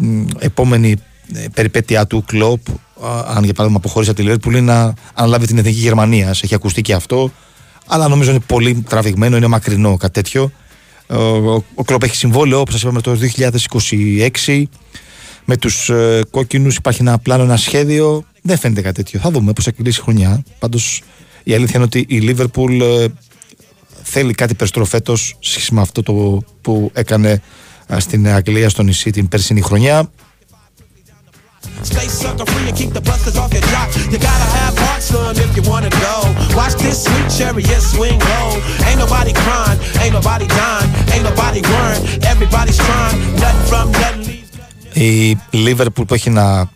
[0.00, 0.96] μ, επόμενη
[1.34, 2.74] ε, περιπέτειά του Κλοπ, α,
[3.26, 6.42] αν για παράδειγμα αποχωρήσει από τη Λίβερπουλ, είναι να αναλάβει την εθνική Γερμανίας.
[6.42, 7.30] Έχει ακουστεί και αυτό,
[7.86, 10.52] αλλά νομίζω είναι πολύ τραβηγμένο, είναι μακρινό κάτι τέτοιο.
[11.06, 13.18] Ε, Ο, ο Κλοπ έχει συμβόλαιο, όπως σας είπαμε, το
[14.42, 14.62] 2026
[15.44, 18.24] με τους ε, κόκκινους υπάρχει ένα πλάνο, ένα σχέδιο.
[18.42, 19.20] Δεν φαίνεται κάτι τέτοιο.
[19.20, 20.42] Θα δούμε πώς θα κυλήσει η χρονιά.
[20.58, 21.02] Πάντως
[21.42, 23.06] η αλήθεια είναι ότι η Λίβερπουλ ε,
[24.02, 27.42] θέλει κάτι περισσότερο φέτος σε σχέση με αυτό το που έκανε
[27.86, 30.10] ε, στην Αγγλία, στο νησί την περσινή χρονιά.
[31.82, 33.88] Stay sucker free and keep the busters off your jock.
[34.12, 36.16] You gotta have heart, son, if you wanna go.
[36.58, 38.48] Watch this sweet chariot swing low.
[38.88, 42.04] Ain't nobody crying, ain't nobody dying, ain't nobody worrying.
[42.32, 44.50] Everybody's trying, nothing from nothing leaves.
[44.92, 46.70] Η Liverpool που έχει ένα,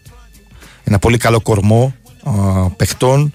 [0.85, 2.33] ένα πολύ καλό κορμό α,
[2.71, 3.33] παιχτών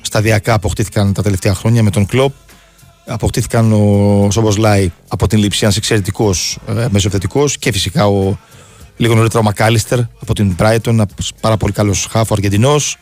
[0.00, 2.32] σταδιακά αποκτήθηκαν τα τελευταία χρόνια με τον Κλοπ
[3.06, 8.38] αποκτήθηκαν ο Σόμπος Λάι από την λήψη ένας εξαιρετικός ε, μεσοθετικός και φυσικά ο
[9.00, 12.98] λίγο νωρίτερα ο Μακάλιστερ από την Brighton ένας πάρα πολύ καλός χάφο Αργεντινός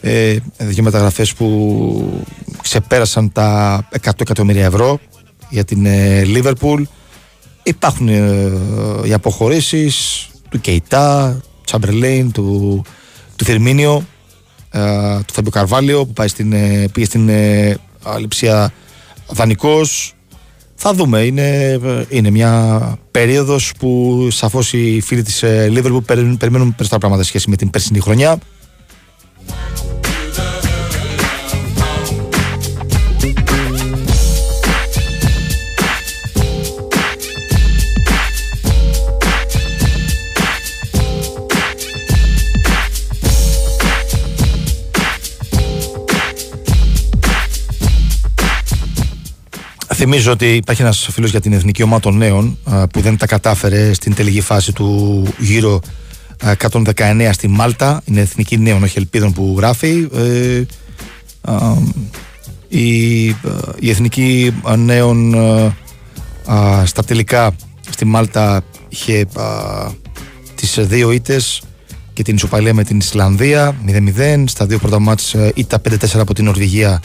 [0.00, 2.24] ε, δύο μεταγραφές που
[2.62, 5.00] ξεπέρασαν τα 100 εκατομμύρια ευρώ
[5.48, 6.82] για την ε, Liverpool
[7.62, 8.52] υπάρχουν ε,
[9.04, 12.82] οι αποχωρήσεις του Κεϊτά, Τσαμπερλέιν, του,
[13.36, 14.06] του Φερμίνιο,
[14.70, 14.80] ε,
[15.26, 18.72] του Φαμπιο Καρβάλιο που πάει στην, ε, πήγε στην ε, αληψία
[19.28, 20.14] δανεικός.
[20.82, 21.78] Θα δούμε, είναι,
[22.08, 22.80] είναι μια
[23.10, 27.56] περίοδος που σαφώς οι φίλοι της ε, Liverpool περιμένουν, περιμένουν περισσότερα πράγματα σε σχέση με
[27.56, 28.38] την περσινή χρονιά.
[50.02, 53.26] Θυμίζω ότι υπάρχει ένας φίλος για την εθνική ομάδα των νέων α, που δεν τα
[53.26, 55.80] κατάφερε στην τελική φάση του γύρω
[56.58, 58.02] 119 στη Μάλτα.
[58.04, 60.08] Είναι εθνική νέων, όχι ελπίδων που γράφει.
[60.14, 60.62] Ε,
[61.40, 61.72] α,
[62.68, 63.26] η,
[63.78, 65.34] η εθνική νέων
[66.50, 67.54] α, στα τελικά
[67.90, 69.26] στη Μάλτα είχε
[70.54, 71.62] τις δύο ήττες
[72.12, 76.34] και την ισοπαλία με την Ισλανδία 0-0 στα δύο πρώτα μάτς ε, ήττα 5-4 από
[76.34, 77.00] την Νορβηγία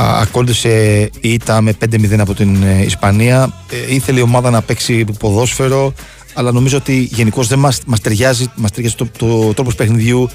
[0.00, 3.52] Α, ακόλουθησε η ήττα με 5-0 από την ε, Ισπανία.
[3.70, 5.92] Ε, ήθελε η ομάδα να παίξει ποδόσφαιρο,
[6.34, 10.28] αλλά νομίζω ότι γενικώς δεν μας, μας ταιριάζει, μας ταιριάζει το, το τρόπος παιχνιδιού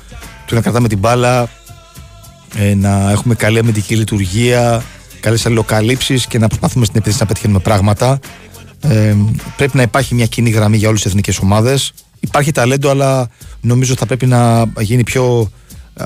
[0.46, 1.50] του να κρατάμε την μπάλα,
[2.56, 4.84] ε, να έχουμε καλή αμυντική λειτουργία,
[5.20, 8.20] καλές αλληλοκαλύψεις και να προσπαθούμε στην επίθεση να πετυχαίνουμε πράγματα.
[8.82, 9.16] Ε,
[9.58, 11.94] πρέπει να υπάρχει μια κοινή γραμμή για όλες τις εθνικές ομάδες.
[12.20, 13.30] Υπάρχει ταλέντο, αλλά
[13.62, 15.52] νομίζω θα πρέπει να γίνει πιο
[15.94, 16.06] α,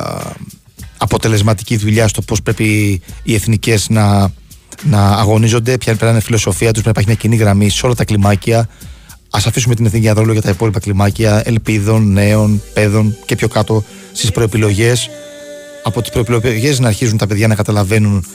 [1.08, 4.32] αποτελεσματική δουλειά στο πώς πρέπει οι εθνικές να,
[4.84, 7.70] να αγωνίζονται, ποια πρέπει να είναι η φιλοσοφία τους, πρέπει να υπάρχει μια κοινή γραμμή
[7.70, 8.60] σε όλα τα κλιμάκια.
[9.30, 13.84] Α αφήσουμε την εθνική αδρόλο για τα υπόλοιπα κλιμάκια ελπίδων, νέων, παιδών και πιο κάτω
[14.12, 15.10] στις προεπιλογές.
[15.84, 18.26] Από τις προεπιλογές να αρχίζουν τα παιδιά να καταλαβαίνουν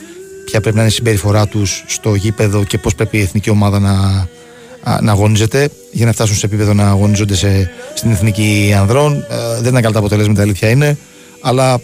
[0.45, 3.79] ποια πρέπει να είναι η συμπεριφορά τους στο γήπεδο και πώς πρέπει η εθνική ομάδα
[3.79, 4.27] να,
[5.01, 9.13] να αγωνίζεται για να φτάσουν σε επίπεδο να αγωνίζονται σε, στην εθνική ανδρών.
[9.29, 10.97] Ε, δεν είναι καλά τα αποτελέσματα, η αλήθεια είναι.
[11.41, 11.81] Αλλά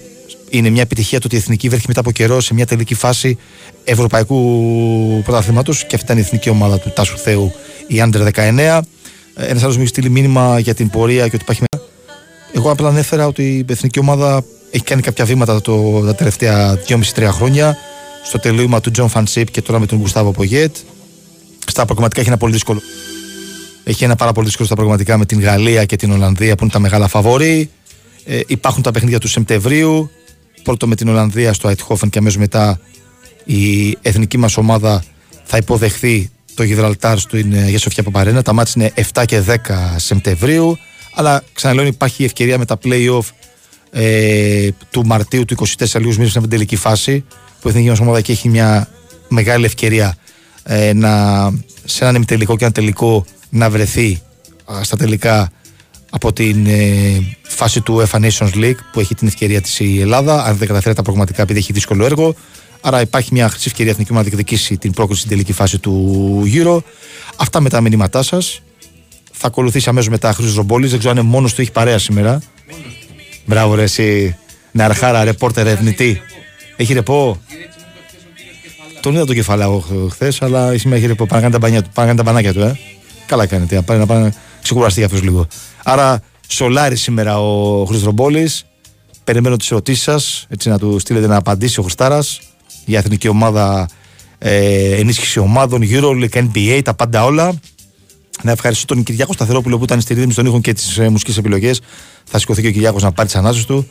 [0.49, 3.37] είναι μια επιτυχία το ότι η εθνική βρέθηκε μετά από καιρό σε μια τελική φάση
[3.83, 7.51] ευρωπαϊκού πρωταθλήματος και αυτή ήταν η εθνική ομάδα του Τάσου Θέου,
[7.87, 8.79] η Under 19.
[9.35, 11.63] Ένας άλλος μου έχει στείλει μήνυμα για την πορεία και ότι υπάρχει.
[12.53, 17.27] Εγώ απλά ανέφερα ότι η εθνική ομάδα έχει κάνει κάποια βήματα το, τα τελευταία 2,5-3
[17.31, 17.77] χρόνια.
[18.23, 20.75] Στο τελείωμα του Τζον Φαν'τ Σιπ και τώρα με τον Γκουστάβο Πογέτ.
[21.67, 22.81] Στα προκριματικά έχει ένα πολύ δύσκολο.
[23.83, 26.71] Έχει ένα πάρα πολύ δύσκολο στα προκριματικά με την Γαλλία και την Ολλανδία που είναι
[26.71, 27.69] τα μεγάλα φαβορί.
[28.25, 30.09] Ε, υπάρχουν τα παιχνίδια του Σεπτεμβρίου.
[30.69, 32.79] Πρώτο με την Ολλανδία στο Αιτχόφεν και αμέσως μετά
[33.43, 35.03] η εθνική μας ομάδα
[35.43, 38.41] θα υποδεχθεί το Γιδραλτάρ στην Αγία Σοφιά Παπαρένα.
[38.41, 39.55] Τα μάτια είναι 7 και 10
[39.95, 40.77] Σεπτεμβρίου.
[41.13, 43.25] Αλλά ξαναλέω υπάρχει η ευκαιρία με τα playoff
[43.91, 47.23] ε, του Μαρτίου του 24 λίγους μήνες στην τελική φάση
[47.61, 48.87] που η εθνική μας ομάδα εκεί έχει μια
[49.27, 50.17] μεγάλη ευκαιρία
[50.63, 51.11] ε, να,
[51.85, 54.21] σε έναν ημιτελικό και ένα τελικό να βρεθεί
[54.73, 55.51] α, στα τελικά
[56.09, 60.43] από την ε, φάση του UEFA Nations League που έχει την ευκαιρία της η Ελλάδα.
[60.43, 62.35] Αν δεν καταφέρει τα προγραμματικά επειδή έχει δύσκολο έργο.
[62.81, 66.79] Άρα υπάρχει μια χρυσή ευκαιρία εθνική να διεκδικήσει την πρόκληση στην τελική φάση του Euro.
[67.35, 68.61] Αυτά με τα μηνύματά σας.
[69.31, 70.89] Θα ακολουθήσει αμέσως μετά Χρυσό Ρομπόλης.
[70.89, 72.41] Δεν ξέρω αν είναι μόνος του, έχει παρέα σήμερα.
[73.45, 74.37] Μπράβο, ρε, εσύ.
[74.71, 76.21] Ναρχάρα, ρεπόρτερ, ερευνητή.
[76.75, 77.41] Έχει ρεπό;
[79.01, 81.25] Τον είδα το κεφαλαίο χθες, αλλά σήμερα έχει ρεπό.
[81.25, 82.79] Πάνε να κάνει τα, τα μπανάκια του, ε.
[83.25, 83.75] Καλά κάνετε.
[83.75, 85.47] Να πάει να πάνε ξεκουραστεί αυτός λίγο.
[85.83, 88.49] Άρα, σολάρι σήμερα ο Χρυστρομπόλη.
[89.23, 92.41] Περιμένω τις ερωτήσεις σας, έτσι να του στείλετε να απαντήσει ο Χρυστάρας
[92.85, 93.87] για εθνική ομάδα,
[94.37, 97.59] ε, ενίσχυση ομάδων, EuroLeague, NBA, τα πάντα όλα.
[98.43, 101.37] Να ευχαριστήσω τον Κυριάκο Σταθερόπουλο που ήταν στη ρύθμιση των ήχων και τις ε, μουσικές
[101.37, 101.81] επιλογές.
[102.23, 103.87] Θα σηκωθεί και ο Κυριάκος να πάρει τις ανάσε του.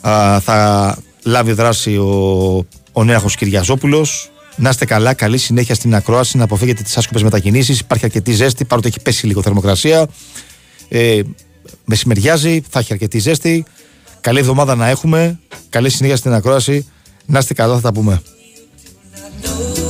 [0.00, 4.30] Α, θα λάβει δράση ο, ο Νέαρχος Κυριαζόπουλος.
[4.56, 7.80] Να είστε καλά, καλή συνέχεια στην ακρόαση, να αποφύγετε τις άσκοπες μετακινήσεις.
[7.80, 10.06] Υπάρχει αρκετή ζέστη, παρότι έχει πέσει λίγο θερμοκρασία.
[10.88, 11.20] Ε,
[11.84, 13.64] μεσημεριάζει, θα έχει αρκετή ζέστη.
[14.20, 15.38] Καλή εβδομάδα να έχουμε.
[15.70, 16.86] Καλή συνέχεια στην ακρόαση.
[17.26, 18.22] Να είστε καλά, θα τα πούμε.